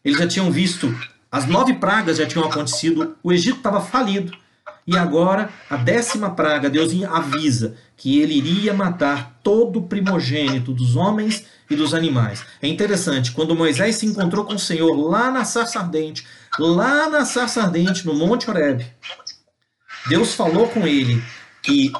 Eles 0.04 0.18
já 0.18 0.28
tinham 0.28 0.50
visto, 0.50 0.98
as 1.30 1.46
nove 1.46 1.74
pragas 1.74 2.18
já 2.18 2.26
tinham 2.26 2.48
acontecido, 2.48 3.18
o 3.22 3.32
Egito 3.32 3.58
estava 3.58 3.82
falido. 3.82 4.36
E 4.88 4.98
agora, 4.98 5.50
a 5.70 5.78
décima 5.78 6.30
praga, 6.32 6.70
Deus 6.70 6.92
avisa 7.04 7.76
que 7.96 8.20
ele 8.20 8.38
iria 8.38 8.74
matar 8.74 9.40
todo 9.44 9.80
o 9.80 9.88
primogênito 9.88 10.74
dos 10.74 10.96
homens 10.96 11.46
e 11.70 11.76
dos 11.76 11.94
animais. 11.94 12.44
É 12.62 12.68
interessante, 12.68 13.32
quando 13.32 13.56
Moisés 13.56 13.96
se 13.96 14.06
encontrou 14.06 14.44
com 14.44 14.56
o 14.56 14.60
Senhor 14.60 14.94
lá 14.94 15.32
na 15.32 15.46
sarça 15.46 15.80
ardente, 15.80 16.26
lá 16.60 17.10
na 17.10 17.26
sarça 17.26 17.62
ardente, 17.62 18.06
no 18.06 18.14
Monte 18.14 18.50
Horeb, 18.50 18.86
Deus 20.08 20.34
falou 20.34 20.68
com 20.68 20.86
ele 20.86 21.24
que 21.62 21.94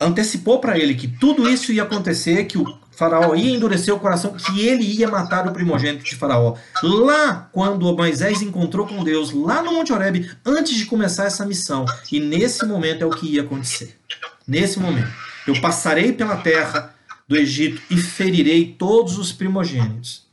antecipou 0.00 0.60
para 0.60 0.78
ele 0.78 0.94
que 0.94 1.06
tudo 1.06 1.48
isso 1.48 1.72
ia 1.72 1.82
acontecer, 1.82 2.44
que 2.44 2.56
o 2.56 2.79
Faraó 3.00 3.34
ia 3.34 3.56
endurecer 3.56 3.94
o 3.94 3.98
coração, 3.98 4.34
que 4.34 4.60
ele 4.60 4.84
ia 4.84 5.08
matar 5.08 5.48
o 5.48 5.52
primogênito 5.52 6.04
de 6.04 6.14
Faraó. 6.14 6.54
Lá, 6.82 7.48
quando 7.50 7.96
Moisés 7.96 8.42
encontrou 8.42 8.86
com 8.86 9.02
Deus, 9.02 9.32
lá 9.32 9.62
no 9.62 9.72
Monte 9.72 9.90
Horeb, 9.90 10.30
antes 10.44 10.76
de 10.76 10.84
começar 10.84 11.24
essa 11.24 11.46
missão. 11.46 11.86
E 12.12 12.20
nesse 12.20 12.66
momento 12.66 13.02
é 13.02 13.06
o 13.06 13.10
que 13.10 13.36
ia 13.36 13.40
acontecer. 13.40 13.98
Nesse 14.46 14.78
momento. 14.78 15.10
Eu 15.46 15.58
passarei 15.62 16.12
pela 16.12 16.36
terra 16.36 16.94
do 17.26 17.38
Egito 17.38 17.80
e 17.88 17.96
ferirei 17.96 18.74
todos 18.78 19.16
os 19.16 19.32
primogênitos. 19.32 20.26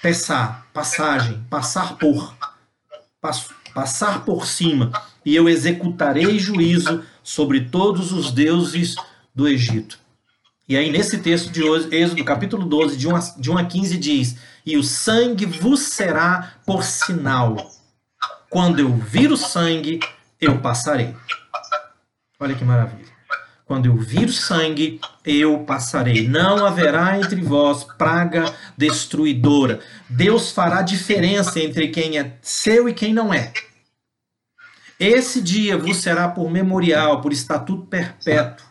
Passar, 0.00 0.68
passagem, 0.72 1.44
passar 1.50 1.98
por. 1.98 2.32
Passar 3.74 4.24
por 4.24 4.46
cima. 4.46 4.92
E 5.26 5.34
eu 5.34 5.48
executarei 5.48 6.38
juízo 6.38 7.02
sobre 7.24 7.62
todos 7.62 8.12
os 8.12 8.30
deuses 8.30 8.94
do 9.34 9.48
Egito. 9.48 9.99
E 10.70 10.76
aí, 10.76 10.88
nesse 10.88 11.18
texto 11.18 11.50
de 11.50 11.64
Êxodo, 11.92 12.24
capítulo 12.24 12.64
12, 12.64 12.96
de 12.96 13.08
1 13.08 13.16
a, 13.16 13.18
de 13.36 13.50
1 13.50 13.58
a 13.58 13.64
15, 13.64 13.98
diz: 13.98 14.36
E 14.64 14.76
o 14.76 14.84
sangue 14.84 15.44
vos 15.44 15.80
será 15.80 16.52
por 16.64 16.84
sinal. 16.84 17.72
Quando 18.48 18.78
eu 18.78 18.94
vir 18.94 19.32
o 19.32 19.36
sangue, 19.36 19.98
eu 20.40 20.60
passarei. 20.60 21.12
Olha 22.38 22.54
que 22.54 22.64
maravilha. 22.64 23.10
Quando 23.66 23.86
eu 23.86 23.96
vir 23.96 24.28
o 24.28 24.32
sangue, 24.32 25.00
eu 25.24 25.58
passarei. 25.64 26.28
Não 26.28 26.64
haverá 26.64 27.18
entre 27.18 27.40
vós 27.40 27.82
praga 27.82 28.54
destruidora. 28.78 29.80
Deus 30.08 30.52
fará 30.52 30.82
diferença 30.82 31.58
entre 31.58 31.88
quem 31.88 32.16
é 32.16 32.38
seu 32.42 32.88
e 32.88 32.94
quem 32.94 33.12
não 33.12 33.34
é. 33.34 33.52
Esse 35.00 35.42
dia 35.42 35.76
vos 35.76 35.96
será 35.96 36.28
por 36.28 36.48
memorial, 36.48 37.20
por 37.20 37.32
estatuto 37.32 37.86
perpétuo. 37.86 38.69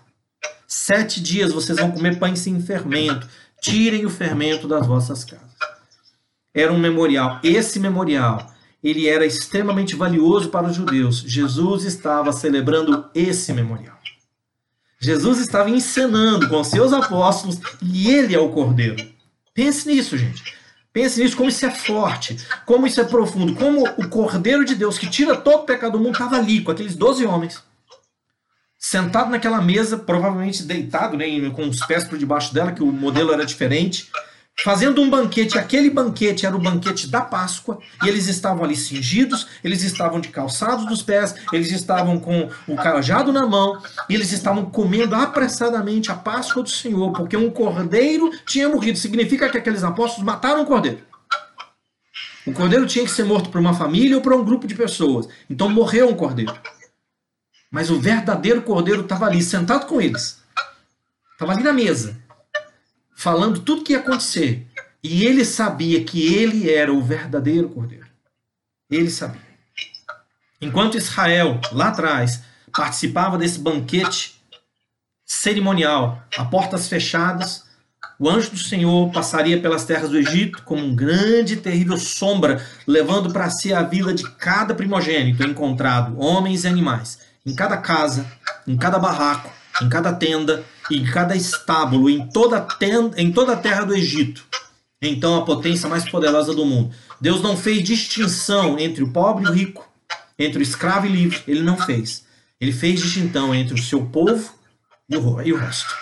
Sete 0.90 1.22
dias 1.22 1.52
vocês 1.54 1.78
vão 1.78 1.92
comer 1.92 2.18
pães 2.18 2.40
sem 2.40 2.60
fermento. 2.60 3.30
Tirem 3.62 4.08
o 4.08 4.10
fermento 4.10 4.68
das 4.68 4.88
vossas 4.88 5.24
casas. 5.24 5.46
Era 6.52 6.74
um 6.74 6.80
memorial. 6.80 7.40
Esse 7.44 7.80
memorial, 7.80 8.52
ele 8.84 9.08
era 9.08 9.24
extremamente 9.24 9.96
valioso 9.96 10.50
para 10.50 10.66
os 10.66 10.76
judeus. 10.76 11.20
Jesus 11.20 11.84
estava 11.84 12.32
celebrando 12.32 13.06
esse 13.14 13.54
memorial. 13.54 14.00
Jesus 15.00 15.38
estava 15.40 15.70
encenando 15.70 16.50
com 16.50 16.64
seus 16.64 16.92
apóstolos 16.92 17.60
e 17.84 18.10
ele 18.10 18.34
é 18.34 18.40
o 18.40 18.50
cordeiro. 18.50 18.98
Pense 19.54 19.88
nisso, 19.88 20.18
gente. 20.18 20.56
Pense 20.92 21.22
nisso, 21.22 21.38
como 21.38 21.50
isso 21.50 21.68
é 21.68 21.70
forte, 21.70 22.36
como 22.66 22.88
isso 22.88 23.00
é 23.00 23.04
profundo, 23.04 23.54
como 23.54 23.84
o 23.84 24.10
Cordeiro 24.10 24.66
de 24.66 24.74
Deus 24.74 24.98
que 24.98 25.08
tira 25.08 25.38
todo 25.38 25.62
o 25.62 25.66
pecado 25.66 25.92
do 25.92 26.00
mundo 26.00 26.14
estava 26.14 26.38
ali 26.38 26.64
com 26.64 26.72
aqueles 26.72 26.96
doze 26.96 27.28
homens 27.28 27.62
sentado 28.80 29.30
naquela 29.30 29.62
mesa, 29.62 29.98
provavelmente 29.98 30.64
deitado, 30.64 31.18
né, 31.18 31.26
com 31.50 31.68
os 31.68 31.86
pés 31.86 32.06
por 32.06 32.18
debaixo 32.18 32.54
dela, 32.54 32.72
que 32.72 32.82
o 32.82 32.92
modelo 32.92 33.34
era 33.34 33.46
diferente, 33.46 34.10
fazendo 34.64 35.02
um 35.02 35.10
banquete. 35.10 35.58
Aquele 35.58 35.90
banquete 35.90 36.46
era 36.46 36.56
o 36.56 36.60
banquete 36.60 37.08
da 37.08 37.20
Páscoa, 37.20 37.80
e 38.04 38.08
eles 38.08 38.28
estavam 38.28 38.64
ali 38.64 38.78
cingidos, 38.78 39.48
eles 39.64 39.84
estavam 39.84 40.22
de 40.22 40.30
calçados 40.30 40.86
dos 40.86 41.02
pés, 41.02 41.36
eles 41.52 41.72
estavam 41.72 42.20
com 42.20 42.50
o 42.68 42.76
cajado 42.78 43.34
na 43.34 43.46
mão, 43.46 43.82
e 44.08 44.16
eles 44.16 44.32
estavam 44.32 44.66
comendo 44.66 45.14
apressadamente 45.14 46.10
a 46.10 46.16
Páscoa 46.16 46.64
do 46.64 46.70
Senhor, 46.70 47.12
porque 47.12 47.36
um 47.36 47.50
cordeiro 47.50 48.32
tinha 48.48 48.70
morrido. 48.70 48.98
Significa 48.98 49.50
que 49.50 49.58
aqueles 49.58 49.84
apóstolos 49.84 50.26
mataram 50.26 50.62
um 50.62 50.66
cordeiro. 50.66 51.00
O 52.48 52.54
cordeiro 52.54 52.88
tinha 52.88 53.04
que 53.04 53.12
ser 53.12 53.26
morto 53.26 53.50
por 53.50 53.60
uma 53.60 53.74
família 53.74 54.16
ou 54.16 54.24
por 54.24 54.34
um 54.34 54.44
grupo 54.44 54.66
de 54.66 54.74
pessoas. 54.74 55.28
Então 55.50 55.70
morreu 55.70 56.10
um 56.10 56.16
cordeiro. 56.16 56.54
Mas 57.70 57.90
o 57.90 58.00
verdadeiro 58.00 58.64
cordeiro 58.64 59.02
estava 59.02 59.28
ali, 59.28 59.44
sentado 59.44 59.86
com 59.86 60.02
eles. 60.02 60.42
Estava 61.34 61.54
ali 61.54 61.64
na 61.64 61.72
mesa, 61.72 62.18
falando 63.16 63.60
tudo 63.60 63.84
que 63.84 63.94
ia 63.94 64.00
acontecer. 64.00 64.68
E 65.04 65.26
ele 65.26 65.46
sabia 65.46 66.04
que 66.04 66.34
ele 66.34 66.70
era 66.70 66.92
o 66.92 67.02
verdadeiro 67.02 67.70
cordeiro. 67.70 68.08
Ele 68.90 69.10
sabia. 69.10 69.48
Enquanto 70.60 70.98
Israel, 70.98 71.62
lá 71.72 71.88
atrás, 71.90 72.42
participava 72.76 73.38
desse 73.38 73.60
banquete 73.60 74.42
cerimonial, 75.26 76.22
a 76.36 76.44
portas 76.44 76.90
fechadas, 76.90 77.64
o 78.20 78.30
anjo 78.30 78.52
do 78.52 78.58
Senhor 78.58 79.10
passaria 79.12 79.62
pelas 79.62 79.86
terras 79.86 80.10
do 80.10 80.18
Egito 80.18 80.64
como 80.64 80.84
um 80.84 80.94
grande 80.94 81.54
e 81.54 81.58
terrível 81.58 81.96
sombra, 81.96 82.66
levando 82.86 83.32
para 83.32 83.50
si 83.50 83.74
a 83.74 83.84
vida 83.84 84.14
de 84.14 84.30
cada 84.32 84.76
primogênito 84.76 85.44
encontrado, 85.44 86.20
homens 86.20 86.66
e 86.66 86.68
animais 86.68 87.29
em 87.46 87.56
cada 87.56 87.78
casa, 87.78 88.26
em 88.68 88.78
cada 88.78 89.00
barraco, 89.00 89.52
em 89.82 89.90
cada 89.90 90.14
tenda, 90.14 90.64
em 90.92 91.04
cada 91.06 91.36
estábulo, 91.36 92.10
em 92.10 92.28
toda, 92.28 92.60
tenda, 92.62 93.20
em 93.20 93.32
toda 93.32 93.54
a 93.54 93.58
terra 93.58 93.86
do 93.86 93.96
Egito. 93.96 94.44
Então 95.02 95.38
a 95.38 95.46
potência 95.46 95.88
mais 95.88 96.10
poderosa 96.10 96.54
do 96.54 96.66
mundo. 96.66 96.94
Deus 97.22 97.42
não 97.42 97.56
fez 97.56 97.84
distinção 97.84 98.78
entre 98.78 99.04
o 99.04 99.12
pobre 99.12 99.46
e 99.46 99.48
o 99.48 99.54
rico, 99.54 99.88
entre 100.38 100.60
o 100.60 100.62
escravo 100.64 101.06
e 101.06 101.10
o 101.10 101.14
livre. 101.14 101.42
Ele 101.48 101.62
não 101.62 101.78
fez. 101.78 102.26
Ele 102.60 102.74
fez 102.74 103.00
distinção 103.00 103.56
entre 103.56 103.76
o 103.76 103.82
seu 103.82 104.06
povo 104.06 104.54
e 105.10 105.16
o, 105.54 105.56
resto. 105.56 105.96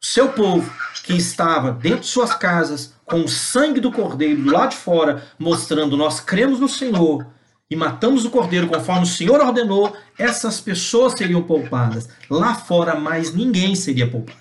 O 0.00 0.06
seu 0.06 0.28
povo, 0.28 0.70
que 1.02 1.14
estava 1.14 1.72
dentro 1.72 2.00
de 2.00 2.06
suas 2.06 2.34
casas, 2.34 2.92
com 3.04 3.22
o 3.24 3.28
sangue 3.28 3.80
do 3.80 3.90
cordeiro 3.90 4.42
do 4.42 4.52
lado 4.52 4.70
de 4.70 4.76
fora, 4.76 5.26
mostrando 5.38 5.96
nós 5.96 6.20
cremos 6.20 6.60
no 6.60 6.68
Senhor, 6.68 7.26
e 7.74 7.76
matamos 7.76 8.24
o 8.24 8.30
cordeiro 8.30 8.68
conforme 8.68 9.02
o 9.02 9.06
Senhor 9.06 9.40
ordenou, 9.40 9.96
essas 10.16 10.60
pessoas 10.60 11.14
seriam 11.14 11.42
poupadas. 11.42 12.08
Lá 12.30 12.54
fora, 12.54 12.94
mais 12.94 13.34
ninguém 13.34 13.74
seria 13.74 14.08
poupado. 14.08 14.38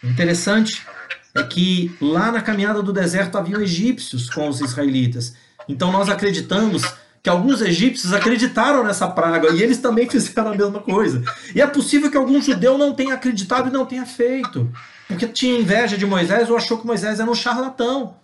O 0.00 0.06
interessante 0.06 0.86
é 1.34 1.42
que 1.42 1.92
lá 2.00 2.30
na 2.30 2.40
caminhada 2.40 2.80
do 2.84 2.92
deserto 2.92 3.36
haviam 3.36 3.60
egípcios 3.60 4.30
com 4.30 4.48
os 4.48 4.60
israelitas. 4.60 5.34
Então 5.68 5.90
nós 5.90 6.08
acreditamos 6.08 6.84
que 7.20 7.28
alguns 7.28 7.60
egípcios 7.60 8.12
acreditaram 8.12 8.84
nessa 8.84 9.08
praga 9.08 9.50
e 9.50 9.60
eles 9.60 9.78
também 9.78 10.06
fizeram 10.08 10.52
a 10.52 10.56
mesma 10.56 10.78
coisa. 10.78 11.20
E 11.52 11.60
é 11.60 11.66
possível 11.66 12.08
que 12.08 12.16
algum 12.16 12.40
judeu 12.40 12.78
não 12.78 12.94
tenha 12.94 13.14
acreditado 13.14 13.70
e 13.70 13.72
não 13.72 13.84
tenha 13.84 14.06
feito, 14.06 14.70
porque 15.08 15.26
tinha 15.26 15.58
inveja 15.58 15.98
de 15.98 16.06
Moisés 16.06 16.48
ou 16.48 16.56
achou 16.56 16.78
que 16.78 16.86
Moisés 16.86 17.18
era 17.18 17.28
um 17.28 17.34
charlatão. 17.34 18.14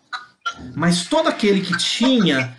Mas 0.76 1.07
todo 1.07 1.29
aquele 1.29 1.61
que 1.61 1.76
tinha 1.76 2.57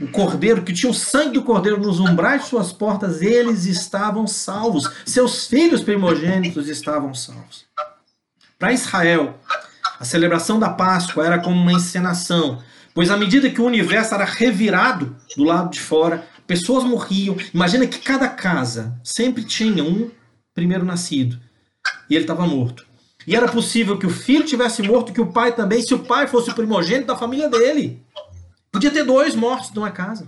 o 0.00 0.08
cordeiro, 0.08 0.62
que 0.62 0.72
tinha 0.72 0.90
o 0.90 0.94
sangue 0.94 1.34
do 1.34 1.42
cordeiro 1.42 1.80
nos 1.80 2.00
umbrais 2.00 2.42
de 2.42 2.48
suas 2.48 2.72
portas, 2.72 3.22
eles 3.22 3.64
estavam 3.64 4.26
salvos. 4.26 4.90
Seus 5.06 5.46
filhos 5.46 5.82
primogênitos 5.82 6.68
estavam 6.68 7.14
salvos. 7.14 7.64
Para 8.58 8.72
Israel, 8.72 9.38
a 10.00 10.04
celebração 10.04 10.58
da 10.58 10.70
Páscoa 10.70 11.24
era 11.24 11.38
como 11.38 11.56
uma 11.56 11.72
encenação, 11.72 12.62
pois 12.92 13.10
à 13.10 13.16
medida 13.16 13.50
que 13.50 13.60
o 13.60 13.66
universo 13.66 14.14
era 14.14 14.24
revirado 14.24 15.16
do 15.36 15.44
lado 15.44 15.70
de 15.70 15.80
fora, 15.80 16.26
pessoas 16.46 16.82
morriam. 16.84 17.36
Imagina 17.52 17.86
que 17.86 17.98
cada 17.98 18.28
casa 18.28 18.98
sempre 19.04 19.44
tinha 19.44 19.84
um 19.84 20.10
primeiro 20.54 20.84
nascido 20.84 21.38
e 22.08 22.14
ele 22.14 22.24
estava 22.24 22.46
morto. 22.46 22.86
E 23.26 23.34
era 23.34 23.48
possível 23.48 23.98
que 23.98 24.06
o 24.06 24.10
filho 24.10 24.44
tivesse 24.44 24.82
morto, 24.82 25.12
que 25.12 25.20
o 25.20 25.32
pai 25.32 25.54
também, 25.54 25.80
se 25.80 25.94
o 25.94 26.00
pai 26.00 26.26
fosse 26.26 26.50
o 26.50 26.54
primogênito 26.54 27.06
da 27.06 27.16
família 27.16 27.48
dele. 27.48 28.02
Podia 28.74 28.90
ter 28.90 29.04
dois 29.04 29.36
mortos 29.36 29.70
numa 29.70 29.92
casa. 29.92 30.26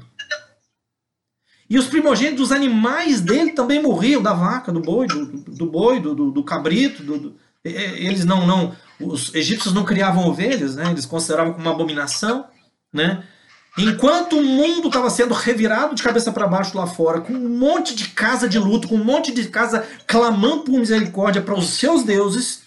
E 1.69 1.77
os 1.77 1.89
primogênitos 1.89 2.39
dos 2.39 2.53
animais 2.53 3.21
dele 3.21 3.51
também 3.51 3.83
morriam, 3.83 4.23
da 4.23 4.33
vaca, 4.33 4.71
do 4.71 4.79
boi, 4.79 5.09
do, 5.09 5.27
do 5.27 5.67
boi, 5.67 5.99
do, 5.99 6.15
do, 6.15 6.31
do 6.31 6.45
cabrito. 6.45 7.03
Do, 7.03 7.35
eles 7.65 8.25
não, 8.25 8.47
não, 8.47 8.77
os 9.01 9.35
egípcios 9.35 9.75
não 9.75 9.85
criavam 9.85 10.29
ovelhas, 10.29 10.77
né? 10.77 10.89
Eles 10.93 11.05
consideravam 11.05 11.55
como 11.55 11.65
uma 11.65 11.75
abominação, 11.75 12.47
né? 12.93 13.25
Enquanto 13.77 14.39
o 14.39 14.45
mundo 14.45 14.87
estava 14.87 15.11
sendo 15.11 15.35
revirado 15.35 15.97
de 15.97 16.03
cabeça 16.05 16.31
para 16.31 16.47
baixo 16.47 16.79
lá 16.79 16.87
fora, 16.87 17.23
com 17.23 17.33
um 17.33 17.59
monte 17.59 17.97
de 17.97 18.11
casa 18.11 18.49
de 18.49 18.61
luto, 18.61 18.87
com 18.87 18.95
um 18.95 19.05
monte 19.05 19.33
de 19.33 19.49
casa 19.49 19.85
clamando 20.07 20.63
por 20.63 20.79
misericórdia 20.79 21.43
para 21.43 21.59
os 21.59 21.71
seus 21.71 22.05
deuses, 22.05 22.63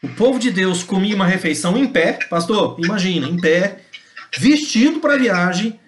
o 0.00 0.08
povo 0.10 0.38
de 0.38 0.52
Deus 0.52 0.84
comia 0.84 1.16
uma 1.16 1.26
refeição 1.26 1.76
em 1.76 1.88
pé, 1.88 2.20
pastor, 2.30 2.76
imagina, 2.78 3.26
em 3.26 3.36
pé, 3.36 3.80
vestido 4.38 5.00
para 5.00 5.14
a 5.14 5.18
viagem, 5.18 5.78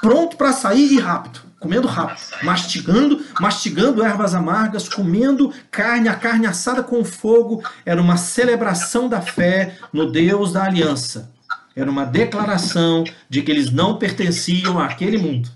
pronto 0.00 0.36
para 0.36 0.52
sair 0.52 0.92
e 0.92 0.98
rápido, 0.98 1.40
comendo 1.58 1.88
rápido, 1.88 2.20
mastigando, 2.42 3.24
mastigando 3.40 4.04
ervas 4.04 4.34
amargas, 4.34 4.88
comendo 4.88 5.52
carne, 5.70 6.08
a 6.08 6.14
carne 6.14 6.46
assada 6.46 6.82
com 6.82 7.04
fogo, 7.04 7.62
era 7.84 8.00
uma 8.00 8.16
celebração 8.16 9.08
da 9.08 9.20
fé 9.20 9.76
no 9.92 10.10
Deus 10.10 10.52
da 10.52 10.64
aliança. 10.64 11.32
Era 11.74 11.90
uma 11.90 12.04
declaração 12.04 13.04
de 13.28 13.42
que 13.42 13.52
eles 13.52 13.70
não 13.70 13.98
pertenciam 13.98 14.80
àquele 14.80 15.16
mundo. 15.16 15.48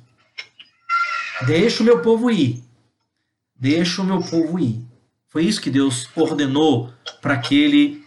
Deixa 1.46 1.82
o 1.82 1.86
meu 1.86 2.00
povo 2.00 2.30
ir. 2.30 2.62
Deixa 3.56 4.02
o 4.02 4.04
meu 4.04 4.20
povo 4.20 4.58
ir. 4.58 4.80
Foi 5.28 5.44
isso 5.44 5.60
que 5.60 5.70
Deus 5.70 6.08
ordenou 6.14 6.92
para 7.20 7.34
aquele 7.34 8.02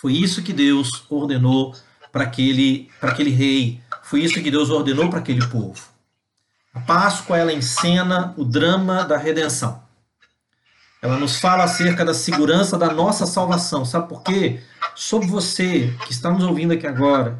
foi 0.00 0.14
isso 0.14 0.42
que 0.42 0.54
Deus 0.54 1.04
ordenou 1.10 1.74
para 2.12 2.24
aquele 2.24 2.90
aquele 3.00 3.30
rei. 3.30 3.80
Foi 4.02 4.20
isso 4.20 4.42
que 4.42 4.50
Deus 4.50 4.70
ordenou 4.70 5.08
para 5.08 5.20
aquele 5.20 5.46
povo. 5.46 5.80
A 6.72 6.80
Páscoa 6.80 7.36
ela 7.36 7.52
encena 7.52 8.34
o 8.36 8.44
drama 8.44 9.04
da 9.04 9.16
redenção. 9.16 9.82
Ela 11.02 11.16
nos 11.16 11.36
fala 11.36 11.64
acerca 11.64 12.04
da 12.04 12.12
segurança 12.12 12.76
da 12.76 12.92
nossa 12.92 13.26
salvação. 13.26 13.84
Sabe 13.84 14.08
por 14.08 14.22
quê? 14.22 14.60
Sobre 14.94 15.28
você 15.28 15.94
que 16.06 16.12
está 16.12 16.30
nos 16.30 16.44
ouvindo 16.44 16.72
aqui 16.72 16.86
agora, 16.86 17.38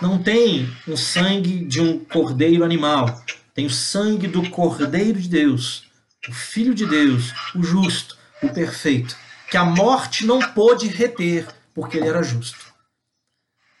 não 0.00 0.22
tem 0.22 0.72
o 0.86 0.96
sangue 0.96 1.64
de 1.64 1.80
um 1.80 1.98
cordeiro 1.98 2.64
animal, 2.64 3.22
tem 3.54 3.66
o 3.66 3.70
sangue 3.70 4.26
do 4.26 4.48
Cordeiro 4.50 5.20
de 5.20 5.28
Deus, 5.28 5.84
o 6.28 6.32
Filho 6.32 6.74
de 6.74 6.86
Deus, 6.86 7.32
o 7.54 7.62
justo, 7.62 8.16
o 8.42 8.48
perfeito, 8.48 9.16
que 9.50 9.56
a 9.56 9.64
morte 9.64 10.24
não 10.24 10.40
pôde 10.40 10.88
reter, 10.88 11.46
porque 11.74 11.98
ele 11.98 12.08
era 12.08 12.22
justo. 12.22 12.71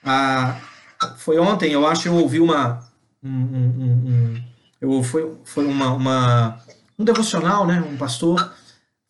Ah, 0.04 0.58
foi 1.18 1.38
ontem, 1.38 1.72
eu 1.72 1.86
acho, 1.86 2.08
eu 2.08 2.14
ouvi 2.14 2.40
uma. 2.40 2.80
Um, 3.22 3.28
um, 3.28 3.92
um, 4.06 4.42
eu, 4.80 5.02
foi 5.02 5.32
foi 5.44 5.64
uma, 5.64 5.92
uma, 5.92 6.58
um 6.98 7.04
devocional, 7.04 7.66
né? 7.66 7.80
Um 7.80 7.96
pastor 7.96 8.52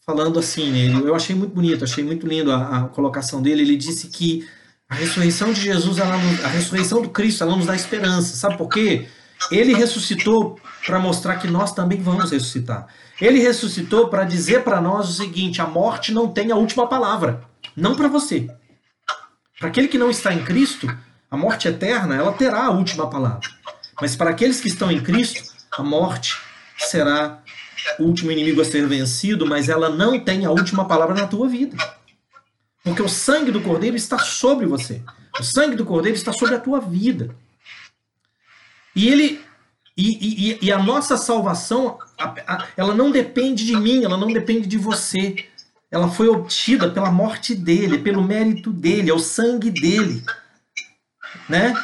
falando 0.05 0.39
assim, 0.39 0.77
ele, 0.77 1.09
eu 1.09 1.15
achei 1.15 1.35
muito 1.35 1.55
bonito, 1.55 1.85
achei 1.85 2.05
muito 2.05 2.27
lindo 2.27 2.53
a, 2.53 2.79
a 2.79 2.89
colocação 2.89 3.41
dele. 3.41 3.63
Ele 3.63 3.77
disse 3.77 4.09
que 4.09 4.47
a 4.89 4.95
ressurreição 4.95 5.53
de 5.53 5.61
Jesus, 5.61 5.99
ela, 5.99 6.15
a 6.15 6.49
ressurreição 6.49 7.01
do 7.01 7.09
Cristo, 7.09 7.43
ela 7.45 7.57
nos 7.57 7.67
dá 7.67 7.75
esperança. 7.75 8.37
Sabe 8.37 8.59
por 8.59 8.69
quê? 8.69 9.09
Ele 9.51 9.75
ressuscitou 9.75 10.59
para 10.87 10.99
mostrar 10.99 11.37
que 11.37 11.49
nós 11.49 11.73
também 11.73 12.01
vamos 12.01 12.31
ressuscitar. 12.31 12.87
Ele 13.21 13.39
ressuscitou 13.39 14.09
para 14.09 14.25
dizer 14.25 14.63
para 14.63 14.81
nós 14.81 15.09
o 15.09 15.13
seguinte: 15.13 15.61
a 15.63 15.67
morte 15.67 16.13
não 16.13 16.29
tem 16.29 16.53
a 16.53 16.57
última 16.57 16.87
palavra. 16.87 17.43
Não 17.77 17.95
para 17.95 18.09
você. 18.09 18.49
Para 19.63 19.69
aquele 19.69 19.87
que 19.87 19.97
não 19.97 20.11
está 20.11 20.35
em 20.35 20.43
Cristo, 20.43 20.93
a 21.31 21.37
morte 21.37 21.69
eterna, 21.69 22.17
ela 22.17 22.33
terá 22.33 22.65
a 22.65 22.71
última 22.73 23.09
palavra. 23.09 23.49
Mas 24.01 24.17
para 24.17 24.31
aqueles 24.31 24.61
que 24.61 24.67
estão 24.67 24.91
em 24.91 25.01
Cristo, 25.01 25.41
a 25.71 25.85
morte 25.85 26.37
será 26.77 27.41
o 27.97 28.03
último 28.03 28.33
inimigo 28.33 28.61
a 28.61 28.65
ser 28.65 28.85
vencido, 28.89 29.47
mas 29.47 29.69
ela 29.69 29.89
não 29.89 30.19
tem 30.19 30.45
a 30.45 30.51
última 30.51 30.85
palavra 30.89 31.15
na 31.15 31.29
tua 31.29 31.49
vida. 31.49 31.77
Porque 32.83 33.03
o 33.03 33.09
sangue 33.09 33.53
do 33.53 33.61
Cordeiro 33.61 33.95
está 33.95 34.19
sobre 34.19 34.67
você. 34.67 35.01
O 35.39 35.45
sangue 35.45 35.77
do 35.77 35.87
Cordeiro 35.87 36.19
está 36.19 36.33
sobre 36.33 36.57
a 36.57 36.61
tua 36.61 36.81
vida. 36.81 37.33
E 38.97 39.07
ele 39.07 39.41
e, 39.97 40.55
e, 40.55 40.59
e 40.61 40.73
a 40.73 40.83
nossa 40.83 41.17
salvação, 41.17 41.99
ela 42.77 42.97
não 42.97 43.13
depende 43.13 43.65
de 43.65 43.77
mim, 43.77 44.03
ela 44.03 44.17
não 44.17 44.33
depende 44.33 44.67
de 44.67 44.77
você. 44.77 45.47
Ela 45.93 46.09
foi 46.09 46.27
obtida 46.27 46.89
pela 46.89 47.13
morte 47.13 47.55
dele, 47.55 47.99
pelo 47.99 48.23
mérito 48.23 48.73
dele, 48.73 49.11
é 49.11 49.15
o 49.15 49.19
sangue 49.19 49.71
dele. 49.71 50.25
Né? 51.47 51.75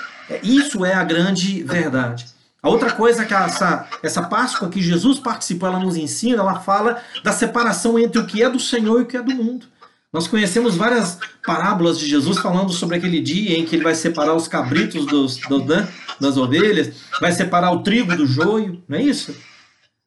Isso 0.42 0.82
é 0.82 0.94
a 0.94 1.04
grande 1.04 1.62
verdade. 1.62 2.26
A 2.62 2.70
outra 2.70 2.90
coisa 2.92 3.26
que 3.26 3.34
essa, 3.34 3.86
essa 4.02 4.22
Páscoa 4.22 4.70
que 4.70 4.80
Jesus 4.80 5.18
participou, 5.18 5.68
ela 5.68 5.78
nos 5.78 5.94
ensina, 5.94 6.40
ela 6.40 6.58
fala 6.58 7.02
da 7.22 7.32
separação 7.32 7.98
entre 7.98 8.18
o 8.18 8.26
que 8.26 8.42
é 8.42 8.48
do 8.48 8.58
Senhor 8.58 8.98
e 8.98 9.02
o 9.02 9.06
que 9.06 9.16
é 9.16 9.22
do 9.22 9.34
mundo. 9.34 9.66
Nós 10.10 10.26
conhecemos 10.26 10.74
várias 10.74 11.18
parábolas 11.44 11.98
de 11.98 12.06
Jesus 12.06 12.38
falando 12.38 12.72
sobre 12.72 12.96
aquele 12.96 13.20
dia 13.20 13.58
em 13.58 13.66
que 13.66 13.76
ele 13.76 13.84
vai 13.84 13.94
separar 13.94 14.34
os 14.34 14.48
cabritos 14.48 15.04
dos, 15.04 15.36
dos 15.36 15.66
né, 15.66 15.86
das 16.18 16.38
ovelhas, 16.38 16.94
vai 17.20 17.30
separar 17.30 17.72
o 17.72 17.82
trigo 17.82 18.16
do 18.16 18.26
joio, 18.26 18.82
não 18.88 18.96
é 18.96 19.02
isso? 19.02 19.36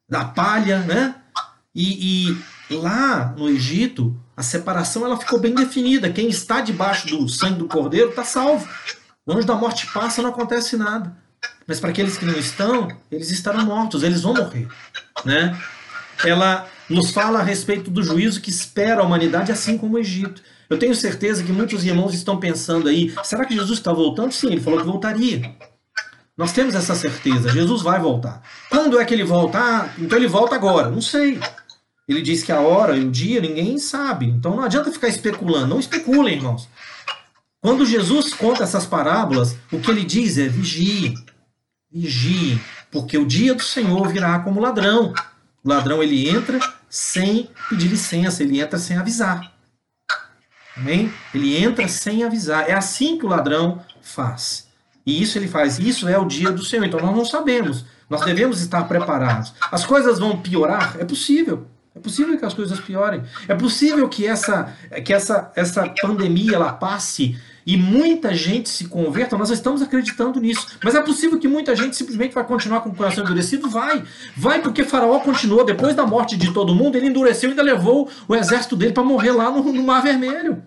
Da 0.10 0.26
palha, 0.26 0.80
né? 0.80 1.16
E, 1.74 2.32
e 2.32 2.38
lá 2.75 3.34
no 3.38 3.49
Egito, 3.49 4.15
a 4.36 4.43
separação 4.43 5.05
ela 5.05 5.17
ficou 5.17 5.39
bem 5.39 5.53
definida. 5.53 6.10
Quem 6.10 6.29
está 6.29 6.62
debaixo 6.62 7.07
do 7.07 7.27
sangue 7.29 7.60
do 7.60 7.67
cordeiro 7.67 8.10
está 8.10 8.23
salvo. 8.23 8.67
O 9.25 9.34
anjo 9.34 9.45
da 9.45 9.55
morte 9.55 9.88
passa, 9.88 10.21
não 10.21 10.29
acontece 10.29 10.75
nada. 10.77 11.15
Mas 11.67 11.79
para 11.79 11.91
aqueles 11.91 12.17
que 12.17 12.25
não 12.25 12.34
estão, 12.34 12.88
eles 13.12 13.31
estarão 13.31 13.65
mortos, 13.65 14.03
eles 14.03 14.21
vão 14.21 14.34
morrer, 14.34 14.67
né? 15.23 15.57
Ela 16.25 16.67
nos 16.89 17.12
fala 17.12 17.39
a 17.39 17.43
respeito 17.43 17.89
do 17.89 18.03
juízo 18.03 18.41
que 18.41 18.49
espera 18.49 19.01
a 19.01 19.05
humanidade, 19.05 19.51
assim 19.51 19.77
como 19.77 19.95
o 19.95 19.99
Egito. 19.99 20.41
Eu 20.69 20.77
tenho 20.77 20.95
certeza 20.95 21.43
que 21.43 21.51
muitos 21.51 21.86
irmãos 21.86 22.13
estão 22.13 22.39
pensando 22.39 22.88
aí: 22.88 23.13
será 23.23 23.45
que 23.45 23.55
Jesus 23.55 23.79
está 23.79 23.91
voltando? 23.91 24.31
Sim, 24.31 24.47
ele 24.47 24.62
falou 24.62 24.79
que 24.79 24.86
voltaria. 24.86 25.55
Nós 26.38 26.53
temos 26.53 26.73
essa 26.75 26.95
certeza, 26.95 27.49
Jesus 27.49 27.81
vai 27.81 27.99
voltar. 27.99 28.41
Quando 28.69 28.99
é 28.99 29.05
que 29.05 29.13
ele 29.13 29.23
volta? 29.23 29.60
Ah, 29.60 29.89
então 29.99 30.17
ele 30.17 30.27
volta 30.27 30.55
agora. 30.55 30.89
Não 30.89 31.01
sei. 31.01 31.39
Ele 32.12 32.21
diz 32.21 32.43
que 32.43 32.52
a 32.52 32.60
hora 32.60 32.97
e 32.97 33.06
o 33.06 33.10
dia 33.10 33.39
ninguém 33.39 33.78
sabe. 33.78 34.26
Então 34.26 34.56
não 34.56 34.63
adianta 34.63 34.91
ficar 34.91 35.08
especulando. 35.08 35.67
Não 35.67 35.80
especulem, 35.80 36.36
irmãos. 36.36 36.67
Quando 37.62 37.86
Jesus 37.86 38.34
conta 38.34 38.63
essas 38.63 38.86
parábolas, 38.86 39.56
o 39.71 39.80
que 39.80 39.89
ele 39.89 40.04
diz 40.04 40.38
é 40.38 40.47
vigiem. 40.47 41.15
Vigiem, 41.89 42.60
porque 42.91 43.17
o 43.17 43.26
dia 43.26 43.56
do 43.56 43.63
Senhor 43.63 44.10
virá 44.10 44.39
como 44.39 44.60
ladrão. 44.60 45.13
O 45.63 45.69
ladrão 45.69 46.04
ele 46.04 46.28
entra 46.28 46.60
sem 46.89 47.50
pedir 47.69 47.88
licença, 47.88 48.43
ele 48.43 48.60
entra 48.60 48.78
sem 48.78 48.97
avisar. 48.97 49.50
Amém? 50.76 51.13
Ele 51.34 51.56
entra 51.56 51.88
sem 51.88 52.24
avisar. 52.26 52.69
É 52.69 52.74
assim 52.74 53.17
que 53.17 53.26
o 53.26 53.30
ladrão 53.30 53.82
faz. 54.02 54.67
E 55.06 55.21
isso 55.21 55.38
ele 55.38 55.47
faz. 55.47 55.80
Isso 55.80 56.10
é 56.10 56.17
o 56.17 56.26
dia 56.26 56.52
do 56.52 56.65
Senhor. 56.65 56.86
Então 56.86 57.00
nós 57.00 57.15
não 57.15 57.26
sabemos. 57.26 57.86
Nós 58.10 58.26
devemos 58.26 58.60
estar 58.60 58.84
preparados. 58.84 59.54
As 59.71 59.86
coisas 59.86 60.19
vão 60.19 60.41
piorar? 60.41 60.97
É 61.00 61.06
possível. 61.06 61.70
É 61.93 61.99
possível 61.99 62.38
que 62.38 62.45
as 62.45 62.54
coisas 62.54 62.80
piorem. 62.80 63.21
É 63.47 63.54
possível 63.54 64.08
que 64.08 64.25
essa, 64.25 64.73
que 65.04 65.13
essa, 65.13 65.51
essa 65.56 65.93
pandemia 66.01 66.56
ela 66.56 66.71
passe 66.71 67.38
e 67.65 67.77
muita 67.77 68.34
gente 68.34 68.69
se 68.69 68.86
converta, 68.88 69.38
nós 69.38 69.49
estamos 69.49 69.82
acreditando 69.82 70.39
nisso. 70.39 70.65
Mas 70.84 70.95
é 70.95 71.01
possível 71.01 71.38
que 71.38 71.47
muita 71.47 71.75
gente 71.75 71.95
simplesmente 71.95 72.34
vai 72.34 72.43
continuar 72.43 72.82
com 72.82 72.89
o 72.89 72.95
coração 72.95 73.23
endurecido? 73.23 73.69
Vai. 73.69 74.04
Vai 74.36 74.62
porque 74.62 74.84
Faraó 74.84 75.19
continuou, 75.19 75.63
depois 75.63 75.95
da 75.95 76.06
morte 76.06 76.38
de 76.38 76.54
todo 76.54 76.73
mundo, 76.73 76.95
ele 76.95 77.08
endureceu 77.08 77.49
e 77.49 77.51
ainda 77.51 77.62
levou 77.62 78.10
o 78.27 78.36
exército 78.36 78.75
dele 78.75 78.93
para 78.93 79.04
morrer 79.04 79.32
lá 79.32 79.51
no, 79.51 79.62
no 79.62 79.84
Mar 79.84 80.01
Vermelho. 80.01 80.63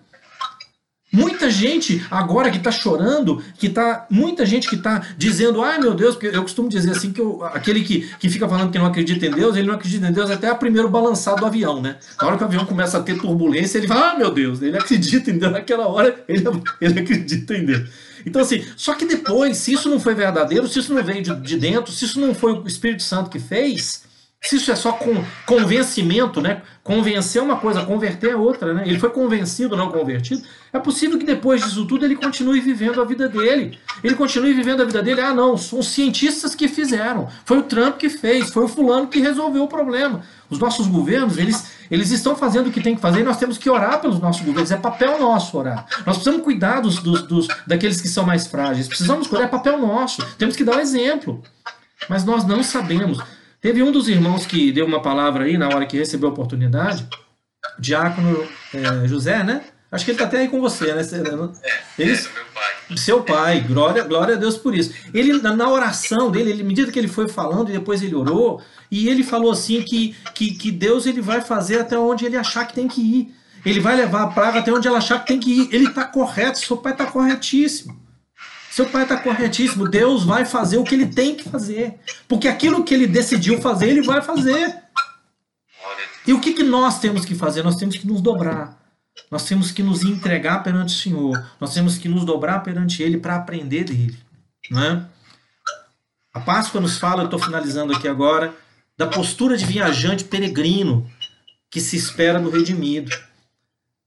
Muita 1.15 1.49
gente 1.49 2.05
agora 2.11 2.51
que 2.51 2.57
está 2.57 2.71
chorando, 2.71 3.41
que 3.57 3.69
tá 3.69 4.05
muita 4.09 4.45
gente 4.45 4.67
que 4.67 4.75
está 4.75 5.01
dizendo, 5.17 5.61
ai 5.61 5.79
meu 5.79 5.93
Deus, 5.93 6.15
porque 6.15 6.35
eu 6.35 6.41
costumo 6.41 6.67
dizer 6.67 6.91
assim 6.91 7.13
que 7.13 7.21
eu, 7.21 7.41
aquele 7.45 7.83
que, 7.83 8.01
que 8.19 8.29
fica 8.29 8.47
falando 8.49 8.69
que 8.69 8.77
não 8.77 8.85
acredita 8.85 9.25
em 9.25 9.31
Deus, 9.31 9.55
ele 9.55 9.65
não 9.65 9.75
acredita 9.75 10.05
em 10.07 10.11
Deus 10.11 10.29
até 10.29 10.51
o 10.51 10.57
primeiro 10.57 10.89
balançado 10.89 11.39
do 11.39 11.45
avião, 11.45 11.81
né? 11.81 11.95
Na 12.19 12.27
hora 12.27 12.37
que 12.37 12.43
o 12.43 12.47
avião 12.47 12.65
começa 12.65 12.97
a 12.97 13.01
ter 13.01 13.17
turbulência, 13.17 13.77
ele 13.77 13.87
fala, 13.87 14.11
ah 14.11 14.17
meu 14.17 14.29
Deus, 14.29 14.61
ele 14.61 14.77
acredita 14.77 15.31
em 15.31 15.37
Deus 15.37 15.53
naquela 15.53 15.87
hora, 15.87 16.21
ele, 16.27 16.43
ele 16.81 16.99
acredita 16.99 17.55
em 17.55 17.65
Deus. 17.65 17.89
Então 18.25 18.41
assim, 18.41 18.65
só 18.75 18.93
que 18.93 19.05
depois, 19.05 19.55
se 19.55 19.71
isso 19.71 19.87
não 19.89 20.01
foi 20.01 20.15
verdadeiro, 20.15 20.67
se 20.67 20.79
isso 20.79 20.93
não 20.93 21.01
veio 21.01 21.23
de, 21.23 21.33
de 21.33 21.57
dentro, 21.57 21.93
se 21.93 22.03
isso 22.03 22.19
não 22.19 22.35
foi 22.35 22.51
o 22.51 22.67
Espírito 22.67 23.03
Santo 23.03 23.29
que 23.29 23.39
fez, 23.39 24.03
se 24.41 24.57
isso 24.57 24.71
é 24.71 24.75
só 24.75 24.91
com 24.91 25.23
convencimento, 25.45 26.39
né? 26.39 26.61
Convencer 26.83 27.41
uma 27.41 27.55
coisa, 27.57 27.83
converter 27.83 28.31
é 28.31 28.35
outra, 28.35 28.75
né? 28.75 28.83
Ele 28.85 28.99
foi 28.99 29.09
convencido, 29.09 29.75
não 29.75 29.89
convertido. 29.89 30.43
É 30.71 30.77
possível 30.77 31.17
que 31.17 31.25
depois 31.25 31.63
disso 31.63 31.85
tudo 31.85 32.05
ele 32.05 32.15
continue 32.15 32.59
vivendo 32.59 33.01
a 33.01 33.05
vida 33.05 33.27
dele. 33.27 33.79
Ele 34.03 34.13
continue 34.13 34.53
vivendo 34.53 34.81
a 34.81 34.85
vida 34.85 35.01
dele. 35.01 35.21
Ah, 35.21 35.33
não, 35.33 35.57
são 35.57 35.79
os 35.79 35.87
cientistas 35.87 36.53
que 36.53 36.67
fizeram. 36.67 37.27
Foi 37.43 37.57
o 37.57 37.63
Trump 37.63 37.97
que 37.97 38.07
fez, 38.07 38.51
foi 38.51 38.65
o 38.65 38.67
fulano 38.67 39.07
que 39.07 39.19
resolveu 39.19 39.63
o 39.63 39.67
problema. 39.67 40.21
Os 40.47 40.59
nossos 40.59 40.85
governos, 40.85 41.39
eles, 41.39 41.71
eles 41.89 42.11
estão 42.11 42.35
fazendo 42.35 42.67
o 42.67 42.71
que 42.71 42.81
tem 42.81 42.93
que 42.93 43.01
fazer 43.01 43.21
e 43.21 43.23
nós 43.23 43.37
temos 43.37 43.57
que 43.57 43.67
orar 43.67 43.99
pelos 43.99 44.19
nossos 44.19 44.43
governos. 44.43 44.69
É 44.69 44.77
papel 44.77 45.19
nosso 45.19 45.57
orar. 45.57 45.87
Nós 46.05 46.17
precisamos 46.17 46.43
cuidar 46.43 46.81
dos, 46.81 46.99
dos, 46.99 47.23
dos 47.23 47.47
daqueles 47.65 47.99
que 47.99 48.07
são 48.07 48.23
mais 48.23 48.45
frágeis. 48.45 48.87
Precisamos 48.87 49.25
cuidar, 49.25 49.45
é 49.45 49.47
papel 49.47 49.79
nosso. 49.79 50.23
Temos 50.37 50.55
que 50.55 50.63
dar 50.63 50.75
o 50.75 50.77
um 50.77 50.81
exemplo. 50.81 51.41
Mas 52.07 52.23
nós 52.23 52.45
não 52.45 52.61
sabemos. 52.61 53.19
Teve 53.65 53.81
um 53.81 53.91
dos 53.91 54.07
irmãos 54.07 54.45
que 54.45 54.71
deu 54.71 54.85
uma 54.85 55.01
palavra 55.01 55.45
aí 55.45 55.57
na 55.57 55.67
hora 55.67 55.87
que 55.87 55.97
recebeu 55.97 56.29
a 56.29 56.31
oportunidade, 56.31 57.07
o 57.79 57.81
diácono 57.81 58.47
é, 58.71 59.07
José, 59.07 59.43
né? 59.43 59.63
Acho 59.91 60.05
que 60.05 60.11
ele 60.11 60.17
está 60.17 60.25
até 60.25 60.37
aí 60.37 60.49
com 60.49 60.61
você, 60.61 60.93
né? 60.93 61.01
Ele, 61.01 61.27
é, 61.27 61.31
é, 62.03 62.15
meu 62.15 62.45
pai. 62.53 62.95
Seu 62.95 63.23
pai, 63.23 63.61
glória, 63.61 64.03
glória 64.03 64.35
a 64.35 64.37
Deus 64.37 64.55
por 64.55 64.75
isso. 64.75 64.93
Ele, 65.11 65.41
na 65.41 65.67
oração 65.67 66.29
dele, 66.29 66.51
ele, 66.51 66.61
à 66.61 66.63
medida 66.63 66.91
que 66.91 66.99
ele 66.99 67.07
foi 67.07 67.27
falando 67.27 67.69
e 67.69 67.73
depois 67.73 68.03
ele 68.03 68.13
orou, 68.13 68.61
e 68.91 69.09
ele 69.09 69.23
falou 69.23 69.51
assim 69.51 69.81
que, 69.81 70.15
que, 70.35 70.53
que 70.53 70.71
Deus 70.71 71.07
ele 71.07 71.19
vai 71.19 71.41
fazer 71.41 71.79
até 71.79 71.97
onde 71.97 72.23
ele 72.23 72.37
achar 72.37 72.67
que 72.67 72.75
tem 72.75 72.87
que 72.87 73.01
ir. 73.01 73.33
Ele 73.65 73.79
vai 73.79 73.95
levar 73.95 74.21
a 74.21 74.27
praga 74.27 74.59
até 74.59 74.71
onde 74.71 74.87
ela 74.87 74.99
achar 74.99 75.21
que 75.21 75.25
tem 75.25 75.39
que 75.39 75.61
ir. 75.61 75.69
Ele 75.71 75.87
está 75.87 76.03
correto, 76.03 76.59
seu 76.59 76.77
pai 76.77 76.91
está 76.91 77.07
corretíssimo. 77.07 77.99
Seu 78.75 78.85
pai 78.89 79.03
está 79.03 79.15
corretíssimo. 79.15 79.87
Deus 79.87 80.25
vai 80.25 80.43
fazer 80.43 80.77
o 80.77 80.83
que 80.83 80.93
ele 80.93 81.05
tem 81.05 81.33
que 81.33 81.47
fazer. 81.47 81.97
Porque 82.27 82.45
aquilo 82.45 82.83
que 82.83 82.93
ele 82.93 83.07
decidiu 83.07 83.61
fazer, 83.61 83.87
ele 83.87 84.01
vai 84.01 84.21
fazer. 84.21 84.83
E 86.27 86.33
o 86.33 86.41
que, 86.41 86.51
que 86.51 86.61
nós 86.61 86.99
temos 86.99 87.23
que 87.23 87.33
fazer? 87.33 87.63
Nós 87.63 87.77
temos 87.77 87.95
que 87.95 88.05
nos 88.05 88.19
dobrar. 88.19 88.77
Nós 89.31 89.45
temos 89.45 89.71
que 89.71 89.81
nos 89.81 90.03
entregar 90.03 90.61
perante 90.61 90.93
o 90.93 90.97
Senhor. 90.97 91.41
Nós 91.57 91.73
temos 91.73 91.97
que 91.97 92.09
nos 92.09 92.25
dobrar 92.25 92.63
perante 92.63 93.01
Ele 93.01 93.17
para 93.17 93.37
aprender 93.37 93.85
dele. 93.85 94.19
Não 94.69 94.83
é? 94.83 95.05
A 96.33 96.41
Páscoa 96.41 96.81
nos 96.81 96.97
fala, 96.97 97.21
eu 97.21 97.27
estou 97.27 97.39
finalizando 97.39 97.95
aqui 97.95 98.09
agora, 98.09 98.53
da 98.97 99.07
postura 99.07 99.55
de 99.55 99.63
viajante 99.63 100.25
peregrino 100.25 101.09
que 101.71 101.79
se 101.79 101.95
espera 101.95 102.41
do 102.41 102.49
redimido. 102.49 103.09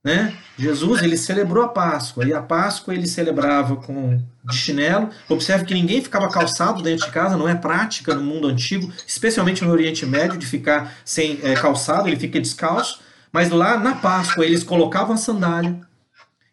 Né? 0.03 0.33
Jesus 0.57 1.01
ele 1.03 1.17
celebrou 1.17 1.63
a 1.63 1.67
Páscoa 1.67 2.25
e 2.25 2.33
a 2.33 2.41
Páscoa 2.41 2.93
ele 2.93 3.05
celebrava 3.05 3.75
com 3.75 4.21
de 4.45 4.55
chinelo. 4.55 5.09
Observe 5.27 5.65
que 5.65 5.73
ninguém 5.73 6.01
ficava 6.01 6.29
calçado 6.29 6.81
dentro 6.81 7.05
de 7.05 7.11
casa, 7.11 7.37
não 7.37 7.49
é 7.49 7.55
prática 7.55 8.15
no 8.15 8.23
mundo 8.23 8.47
antigo, 8.47 8.91
especialmente 9.05 9.63
no 9.63 9.71
Oriente 9.71 10.05
Médio, 10.05 10.37
de 10.37 10.45
ficar 10.45 10.95
sem 11.03 11.39
é, 11.43 11.53
calçado, 11.53 12.07
ele 12.07 12.19
fica 12.19 12.39
descalço. 12.39 13.01
Mas 13.31 13.49
lá 13.49 13.77
na 13.77 13.95
Páscoa 13.95 14.45
eles 14.45 14.63
colocavam 14.63 15.13
a 15.13 15.17
sandália, 15.17 15.79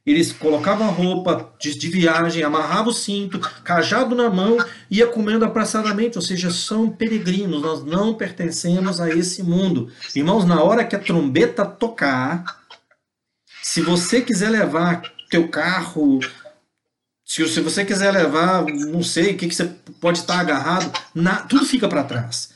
eles 0.04 0.32
colocavam 0.32 0.86
a 0.86 0.90
roupa 0.90 1.52
de, 1.58 1.76
de, 1.76 1.88
viagem, 1.88 2.44
amarravam 2.44 2.92
o 2.92 2.94
cinto, 2.94 3.40
cajado 3.64 4.14
na 4.14 4.30
mão, 4.30 4.56
ia 4.88 5.06
comendo 5.06 5.44
apressadamente, 5.44 6.16
ou 6.16 6.22
seja, 6.22 6.50
são 6.50 6.88
peregrinos, 6.88 7.60
nós 7.60 7.84
não 7.84 8.14
pertencemos 8.14 9.00
a 9.00 9.10
esse 9.10 9.42
mundo. 9.42 9.90
Irmãos, 10.14 10.44
na 10.44 10.62
hora 10.62 10.84
que 10.84 10.94
a 10.94 10.98
trombeta 11.00 11.64
tocar, 11.64 12.65
se 13.66 13.80
você 13.80 14.20
quiser 14.20 14.48
levar 14.48 15.02
teu 15.28 15.48
carro, 15.48 16.20
se, 17.24 17.42
você 17.42 17.84
quiser 17.84 18.12
levar, 18.12 18.64
não 18.64 19.02
sei, 19.02 19.32
o 19.32 19.36
que, 19.36 19.48
que 19.48 19.54
você 19.56 19.64
pode 20.00 20.20
estar 20.20 20.38
agarrado, 20.38 20.96
na, 21.12 21.38
tudo 21.42 21.66
fica 21.66 21.88
para 21.88 22.04
trás. 22.04 22.50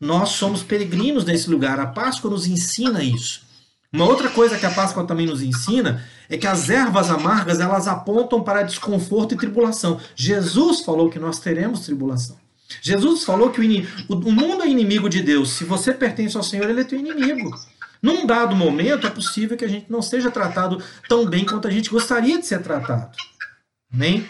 Nós 0.00 0.30
somos 0.30 0.64
peregrinos 0.64 1.24
nesse 1.24 1.48
lugar. 1.48 1.78
A 1.78 1.86
Páscoa 1.86 2.28
nos 2.28 2.48
ensina 2.48 3.04
isso. 3.04 3.42
Uma 3.92 4.06
outra 4.06 4.28
coisa 4.30 4.58
que 4.58 4.66
a 4.66 4.70
Páscoa 4.72 5.06
também 5.06 5.26
nos 5.26 5.42
ensina 5.42 6.04
é 6.28 6.36
que 6.36 6.46
as 6.46 6.68
ervas 6.68 7.08
amargas 7.08 7.60
elas 7.60 7.86
apontam 7.86 8.42
para 8.42 8.64
desconforto 8.64 9.34
e 9.34 9.38
tribulação. 9.38 10.00
Jesus 10.16 10.80
falou 10.80 11.08
que 11.08 11.20
nós 11.20 11.38
teremos 11.38 11.86
tribulação. 11.86 12.36
Jesus 12.82 13.22
falou 13.22 13.50
que 13.50 13.60
o, 14.08 14.14
o 14.14 14.32
mundo 14.32 14.64
é 14.64 14.68
inimigo 14.68 15.08
de 15.08 15.22
Deus. 15.22 15.50
Se 15.50 15.62
você 15.62 15.94
pertence 15.94 16.36
ao 16.36 16.42
Senhor, 16.42 16.68
ele 16.68 16.80
é 16.80 16.84
teu 16.84 16.98
inimigo. 16.98 17.48
Num 18.02 18.26
dado 18.26 18.54
momento, 18.54 19.06
é 19.06 19.10
possível 19.10 19.56
que 19.56 19.64
a 19.64 19.68
gente 19.68 19.90
não 19.90 20.02
seja 20.02 20.30
tratado 20.30 20.82
tão 21.08 21.26
bem 21.26 21.44
quanto 21.44 21.66
a 21.66 21.70
gente 21.70 21.90
gostaria 21.90 22.38
de 22.38 22.46
ser 22.46 22.62
tratado. 22.62 23.10
Amém? 23.92 24.28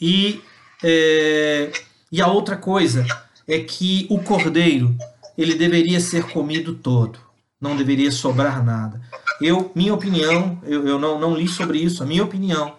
E, 0.00 0.40
é, 0.82 1.72
e 2.10 2.20
a 2.20 2.26
outra 2.26 2.56
coisa 2.56 3.06
é 3.46 3.60
que 3.60 4.06
o 4.10 4.22
cordeiro 4.22 4.96
ele 5.36 5.54
deveria 5.54 6.00
ser 6.00 6.24
comido 6.30 6.74
todo 6.74 7.32
não 7.62 7.76
deveria 7.76 8.10
sobrar 8.10 8.62
nada. 8.64 9.00
Eu, 9.40 9.70
minha 9.72 9.94
opinião, 9.94 10.60
eu, 10.64 10.86
eu 10.86 10.98
não, 10.98 11.20
não 11.20 11.36
li 11.36 11.46
sobre 11.46 11.78
isso, 11.78 12.02
a 12.02 12.06
minha 12.06 12.24
opinião 12.24 12.74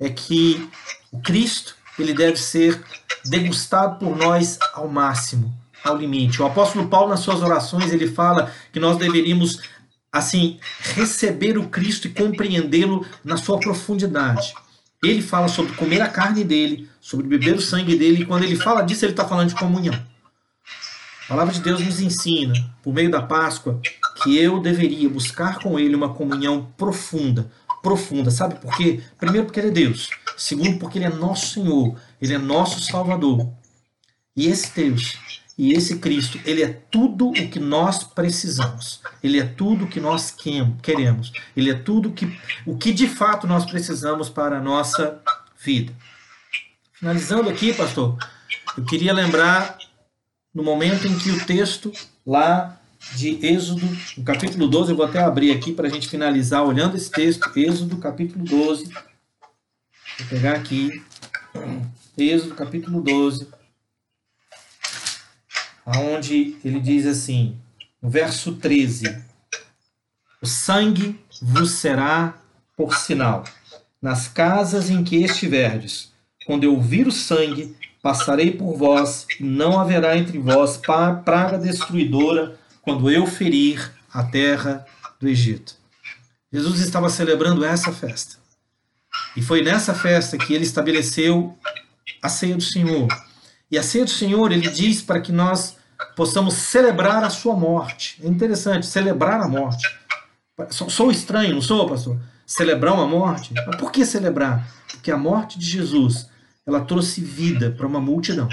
é 0.00 0.10
que 0.10 0.68
o 1.12 1.20
Cristo 1.20 1.76
ele 1.96 2.12
deve 2.12 2.36
ser 2.36 2.82
degustado 3.26 3.98
por 3.98 4.16
nós 4.16 4.58
ao 4.74 4.88
máximo, 4.88 5.54
ao 5.88 5.96
limite. 5.96 6.40
O 6.40 6.46
apóstolo 6.46 6.88
Paulo, 6.88 7.10
nas 7.10 7.20
suas 7.20 7.42
orações, 7.42 7.92
ele 7.92 8.06
fala 8.06 8.52
que 8.72 8.80
nós 8.80 8.96
deveríamos, 8.96 9.60
assim, 10.12 10.58
receber 10.80 11.58
o 11.58 11.68
Cristo 11.68 12.06
e 12.06 12.10
compreendê-lo 12.10 13.06
na 13.24 13.36
sua 13.36 13.58
profundidade. 13.58 14.54
Ele 15.02 15.22
fala 15.22 15.48
sobre 15.48 15.72
comer 15.74 16.00
a 16.00 16.08
carne 16.08 16.44
dele, 16.44 16.88
sobre 17.00 17.26
beber 17.26 17.54
o 17.54 17.60
sangue 17.60 17.96
dele, 17.96 18.22
e 18.22 18.26
quando 18.26 18.44
ele 18.44 18.56
fala 18.56 18.82
disso, 18.82 19.04
ele 19.04 19.12
está 19.12 19.26
falando 19.26 19.48
de 19.48 19.54
comunhão. 19.54 19.94
A 21.24 21.28
palavra 21.28 21.52
de 21.52 21.60
Deus 21.60 21.80
nos 21.84 22.00
ensina, 22.00 22.54
por 22.82 22.94
meio 22.94 23.10
da 23.10 23.20
Páscoa, 23.20 23.80
que 24.22 24.38
eu 24.38 24.60
deveria 24.60 25.08
buscar 25.10 25.58
com 25.58 25.78
Ele 25.78 25.94
uma 25.94 26.14
comunhão 26.14 26.72
profunda. 26.76 27.50
Profunda, 27.82 28.30
sabe 28.30 28.54
por 28.54 28.74
quê? 28.74 29.02
Primeiro, 29.18 29.44
porque 29.44 29.60
Ele 29.60 29.68
é 29.68 29.72
Deus. 29.72 30.08
Segundo, 30.38 30.78
porque 30.78 30.98
Ele 30.98 31.04
é 31.04 31.10
nosso 31.10 31.54
Senhor. 31.54 31.96
Ele 32.20 32.32
é 32.32 32.38
nosso 32.38 32.80
Salvador. 32.80 33.46
E 34.34 34.46
esse 34.46 34.74
Deus 34.74 35.18
e 35.58 35.72
esse 35.72 35.98
Cristo, 35.98 36.38
Ele 36.44 36.62
é 36.62 36.68
tudo 36.68 37.30
o 37.30 37.32
que 37.32 37.58
nós 37.58 38.04
precisamos. 38.04 39.02
Ele 39.20 39.40
é 39.40 39.44
tudo 39.44 39.84
o 39.86 39.88
que 39.88 39.98
nós 39.98 40.32
queremos. 40.80 41.32
Ele 41.56 41.70
é 41.70 41.74
tudo 41.74 42.12
que, 42.12 42.38
o 42.64 42.76
que 42.76 42.92
de 42.92 43.08
fato 43.08 43.44
nós 43.44 43.64
precisamos 43.64 44.28
para 44.28 44.58
a 44.58 44.62
nossa 44.62 45.20
vida. 45.60 45.92
Finalizando 46.92 47.50
aqui, 47.50 47.72
pastor, 47.72 48.16
eu 48.76 48.84
queria 48.84 49.12
lembrar 49.12 49.76
no 50.54 50.62
momento 50.62 51.08
em 51.08 51.18
que 51.18 51.30
o 51.32 51.44
texto 51.44 51.92
lá 52.24 52.80
de 53.16 53.44
Êxodo, 53.44 53.86
no 54.16 54.22
capítulo 54.22 54.68
12, 54.68 54.92
eu 54.92 54.96
vou 54.96 55.06
até 55.06 55.18
abrir 55.18 55.50
aqui 55.50 55.72
para 55.72 55.88
a 55.88 55.90
gente 55.90 56.08
finalizar 56.08 56.62
olhando 56.62 56.96
esse 56.96 57.10
texto, 57.10 57.50
Êxodo, 57.56 57.96
capítulo 57.98 58.44
12. 58.44 58.84
Vou 58.84 60.28
pegar 60.28 60.52
aqui, 60.52 61.02
Êxodo, 62.16 62.54
capítulo 62.54 63.00
12, 63.00 63.48
aonde 65.88 66.56
ele 66.64 66.80
diz 66.80 67.06
assim, 67.06 67.56
no 68.00 68.08
verso 68.10 68.56
13: 68.56 69.22
O 70.42 70.46
sangue 70.46 71.18
vos 71.40 71.72
será 71.72 72.38
por 72.76 72.94
sinal 72.94 73.44
nas 74.00 74.28
casas 74.28 74.90
em 74.90 75.02
que 75.02 75.16
estiverdes. 75.24 76.12
Quando 76.46 76.64
eu 76.64 76.80
vir 76.80 77.06
o 77.06 77.12
sangue, 77.12 77.76
Passarei 78.00 78.52
por 78.52 78.76
vós, 78.76 79.26
e 79.40 79.42
não 79.42 79.78
haverá 79.78 80.16
entre 80.16 80.38
vós 80.38 80.76
praga 80.76 81.58
destruidora 81.58 82.58
quando 82.80 83.10
eu 83.10 83.26
ferir 83.26 83.92
a 84.12 84.22
terra 84.22 84.86
do 85.20 85.28
Egito. 85.28 85.74
Jesus 86.52 86.80
estava 86.80 87.10
celebrando 87.10 87.64
essa 87.64 87.92
festa. 87.92 88.36
E 89.36 89.42
foi 89.42 89.62
nessa 89.62 89.92
festa 89.92 90.38
que 90.38 90.54
ele 90.54 90.64
estabeleceu 90.64 91.58
a 92.22 92.28
ceia 92.28 92.56
do 92.56 92.62
Senhor. 92.62 93.08
E 93.70 93.76
a 93.76 93.82
ceia 93.82 94.04
do 94.04 94.10
Senhor, 94.10 94.52
ele 94.52 94.70
diz 94.70 95.02
para 95.02 95.20
que 95.20 95.32
nós 95.32 95.76
possamos 96.16 96.54
celebrar 96.54 97.24
a 97.24 97.30
sua 97.30 97.54
morte. 97.54 98.20
É 98.22 98.28
interessante, 98.28 98.86
celebrar 98.86 99.40
a 99.40 99.48
morte. 99.48 99.88
Sou 100.70 101.10
estranho, 101.10 101.54
não 101.54 101.62
sou, 101.62 101.88
pastor? 101.88 102.18
Celebrar 102.46 102.94
uma 102.94 103.06
morte? 103.06 103.52
Mas 103.66 103.76
por 103.76 103.92
que 103.92 104.04
celebrar? 104.04 104.66
Porque 104.90 105.10
a 105.10 105.16
morte 105.16 105.58
de 105.58 105.66
Jesus 105.66 106.28
ela 106.66 106.80
trouxe 106.80 107.20
vida 107.20 107.70
para 107.70 107.86
uma 107.86 108.00
multidão. 108.00 108.48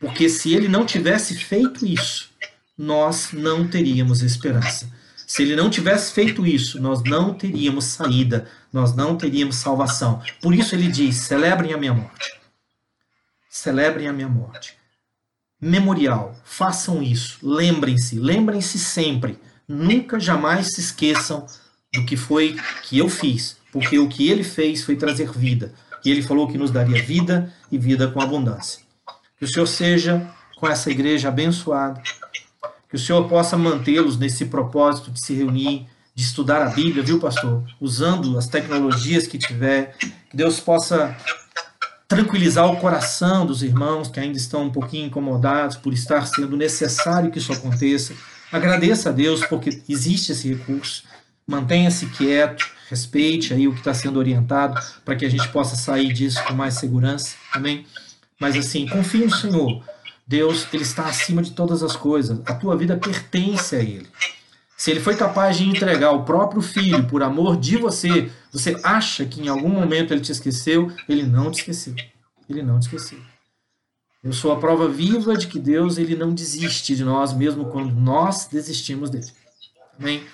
Porque 0.00 0.28
se 0.28 0.52
ele 0.52 0.68
não 0.68 0.84
tivesse 0.84 1.34
feito 1.36 1.86
isso, 1.86 2.30
nós 2.76 3.30
não 3.32 3.66
teríamos 3.66 4.22
esperança. 4.22 4.90
Se 5.26 5.42
ele 5.42 5.56
não 5.56 5.70
tivesse 5.70 6.12
feito 6.12 6.46
isso, 6.46 6.80
nós 6.80 7.02
não 7.04 7.32
teríamos 7.32 7.86
saída, 7.86 8.46
nós 8.72 8.94
não 8.94 9.16
teríamos 9.16 9.56
salvação. 9.56 10.20
Por 10.42 10.54
isso 10.54 10.74
ele 10.74 10.88
diz: 10.88 11.16
celebrem 11.16 11.72
a 11.72 11.78
minha 11.78 11.94
morte. 11.94 12.38
Celebrem 13.48 14.08
a 14.08 14.12
minha 14.12 14.28
morte. 14.28 14.76
Memorial, 15.66 16.36
façam 16.44 17.02
isso. 17.02 17.38
Lembrem-se, 17.42 18.18
lembrem-se 18.18 18.78
sempre. 18.78 19.38
Nunca 19.66 20.20
jamais 20.20 20.74
se 20.74 20.80
esqueçam 20.82 21.46
do 21.94 22.04
que 22.04 22.18
foi 22.18 22.54
que 22.82 22.98
eu 22.98 23.08
fiz, 23.08 23.56
porque 23.72 23.98
o 23.98 24.06
que 24.06 24.28
ele 24.28 24.44
fez 24.44 24.84
foi 24.84 24.94
trazer 24.94 25.30
vida. 25.32 25.72
E 26.04 26.10
ele 26.10 26.20
falou 26.20 26.46
que 26.46 26.58
nos 26.58 26.70
daria 26.70 27.02
vida 27.02 27.50
e 27.72 27.78
vida 27.78 28.08
com 28.08 28.20
abundância. 28.20 28.82
Que 29.38 29.46
o 29.46 29.48
Senhor 29.48 29.66
seja 29.66 30.30
com 30.58 30.68
essa 30.68 30.90
igreja 30.90 31.28
abençoada. 31.28 32.02
Que 32.86 32.96
o 32.96 32.98
Senhor 32.98 33.26
possa 33.26 33.56
mantê-los 33.56 34.18
nesse 34.18 34.44
propósito 34.44 35.10
de 35.10 35.24
se 35.24 35.32
reunir, 35.32 35.86
de 36.14 36.22
estudar 36.22 36.60
a 36.60 36.68
Bíblia, 36.68 37.02
viu, 37.02 37.18
pastor? 37.18 37.64
Usando 37.80 38.36
as 38.36 38.46
tecnologias 38.46 39.26
que 39.26 39.38
tiver. 39.38 39.96
Que 39.98 40.36
Deus 40.36 40.60
possa 40.60 41.16
tranquilizar 42.06 42.66
o 42.66 42.76
coração 42.76 43.46
dos 43.46 43.62
irmãos 43.62 44.08
que 44.08 44.20
ainda 44.20 44.36
estão 44.36 44.64
um 44.64 44.70
pouquinho 44.70 45.06
incomodados 45.06 45.76
por 45.76 45.92
estar 45.92 46.26
sendo 46.26 46.56
necessário 46.56 47.30
que 47.30 47.38
isso 47.38 47.52
aconteça. 47.52 48.14
Agradeça 48.52 49.08
a 49.08 49.12
Deus 49.12 49.44
porque 49.46 49.82
existe 49.88 50.32
esse 50.32 50.48
recurso. 50.52 51.04
Mantenha-se 51.46 52.06
quieto, 52.06 52.66
respeite 52.88 53.52
aí 53.52 53.66
o 53.66 53.72
que 53.72 53.80
está 53.80 53.92
sendo 53.92 54.18
orientado 54.18 54.80
para 55.04 55.16
que 55.16 55.24
a 55.24 55.28
gente 55.28 55.48
possa 55.48 55.76
sair 55.76 56.12
disso 56.12 56.42
com 56.44 56.54
mais 56.54 56.74
segurança, 56.74 57.36
amém? 57.52 57.86
Mas 58.38 58.56
assim, 58.56 58.86
confie 58.86 59.24
no 59.24 59.34
Senhor. 59.34 59.82
Deus, 60.26 60.66
Ele 60.72 60.82
está 60.82 61.04
acima 61.04 61.42
de 61.42 61.52
todas 61.52 61.82
as 61.82 61.96
coisas. 61.96 62.40
A 62.46 62.54
tua 62.54 62.76
vida 62.76 62.96
pertence 62.96 63.76
a 63.76 63.80
Ele. 63.80 64.08
Se 64.76 64.90
Ele 64.90 65.00
foi 65.00 65.16
capaz 65.16 65.56
de 65.56 65.68
entregar 65.68 66.12
o 66.12 66.24
próprio 66.24 66.62
Filho 66.62 67.04
por 67.04 67.22
amor 67.22 67.56
de 67.56 67.76
você, 67.76 68.30
você 68.54 68.80
acha 68.84 69.26
que 69.26 69.42
em 69.42 69.48
algum 69.48 69.68
momento 69.68 70.14
Ele 70.14 70.20
te 70.20 70.30
esqueceu? 70.30 70.90
Ele 71.08 71.24
não 71.24 71.50
te 71.50 71.58
esqueceu. 71.58 71.94
Ele 72.48 72.62
não 72.62 72.78
te 72.78 72.84
esqueceu. 72.84 73.18
Eu 74.22 74.32
sou 74.32 74.52
a 74.52 74.58
prova 74.58 74.88
viva 74.88 75.36
de 75.36 75.48
que 75.48 75.58
Deus 75.58 75.98
ele 75.98 76.16
não 76.16 76.32
desiste 76.32 76.96
de 76.96 77.04
nós, 77.04 77.34
mesmo 77.34 77.66
quando 77.66 77.92
nós 77.94 78.46
desistimos 78.46 79.10
dele. 79.10 79.26
Amém? 79.98 80.24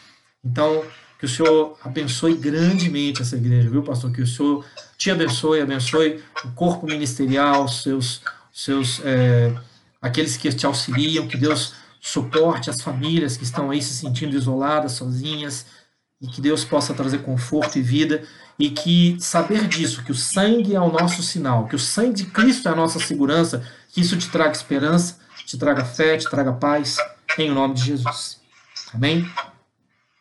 Então, 0.45 0.85
Que 1.21 1.27
o 1.27 1.29
Senhor 1.29 1.79
abençoe 1.85 2.35
grandemente 2.35 3.21
essa 3.21 3.37
igreja, 3.37 3.69
viu, 3.69 3.83
pastor? 3.83 4.11
Que 4.11 4.23
o 4.23 4.27
Senhor 4.27 4.65
te 4.97 5.11
abençoe, 5.11 5.61
abençoe 5.61 6.23
o 6.43 6.53
corpo 6.53 6.87
ministerial, 6.87 7.69
seus, 7.69 8.23
seus 8.51 9.03
é, 9.05 9.55
aqueles 10.01 10.39
que 10.39 10.51
te 10.51 10.65
auxiliam, 10.65 11.29
que 11.29 11.37
Deus 11.37 11.75
suporte 12.01 12.71
as 12.71 12.81
famílias 12.81 13.37
que 13.37 13.45
estão 13.45 13.71
aí 13.71 13.83
se 13.83 13.93
sentindo 13.93 14.35
isoladas, 14.35 14.93
sozinhas, 14.93 15.67
e 16.21 16.27
que 16.27 16.41
Deus 16.41 16.65
possa 16.65 16.93
trazer 16.93 17.19
conforto 17.19 17.79
e 17.79 17.83
vida, 17.83 18.23
e 18.59 18.69
que 18.71 19.17
saber 19.19 19.67
disso, 19.67 20.05
que 20.05 20.13
o 20.13 20.15
sangue 20.15 20.75
é 20.75 20.81
o 20.81 20.93
nosso 20.93 21.23
sinal, 21.23 21.67
que 21.67 21.75
o 21.75 21.79
sangue 21.79 22.15
de 22.15 22.27
Cristo 22.27 22.69
é 22.69 22.73
a 22.73 22.77
nossa 22.77 22.99
segurança, 23.01 23.67
que 23.89 24.03
isso 24.03 24.19
te 24.19 24.29
traga 24.29 24.53
esperança, 24.53 25.19
te 25.47 25.57
traga 25.57 25.85
fé, 25.85 26.19
te 26.19 26.29
traga 26.29 26.53
paz, 26.53 26.97
em 27.39 27.51
nome 27.51 27.75
de 27.75 27.85
Jesus. 27.85 28.39
Amém? 28.93 29.27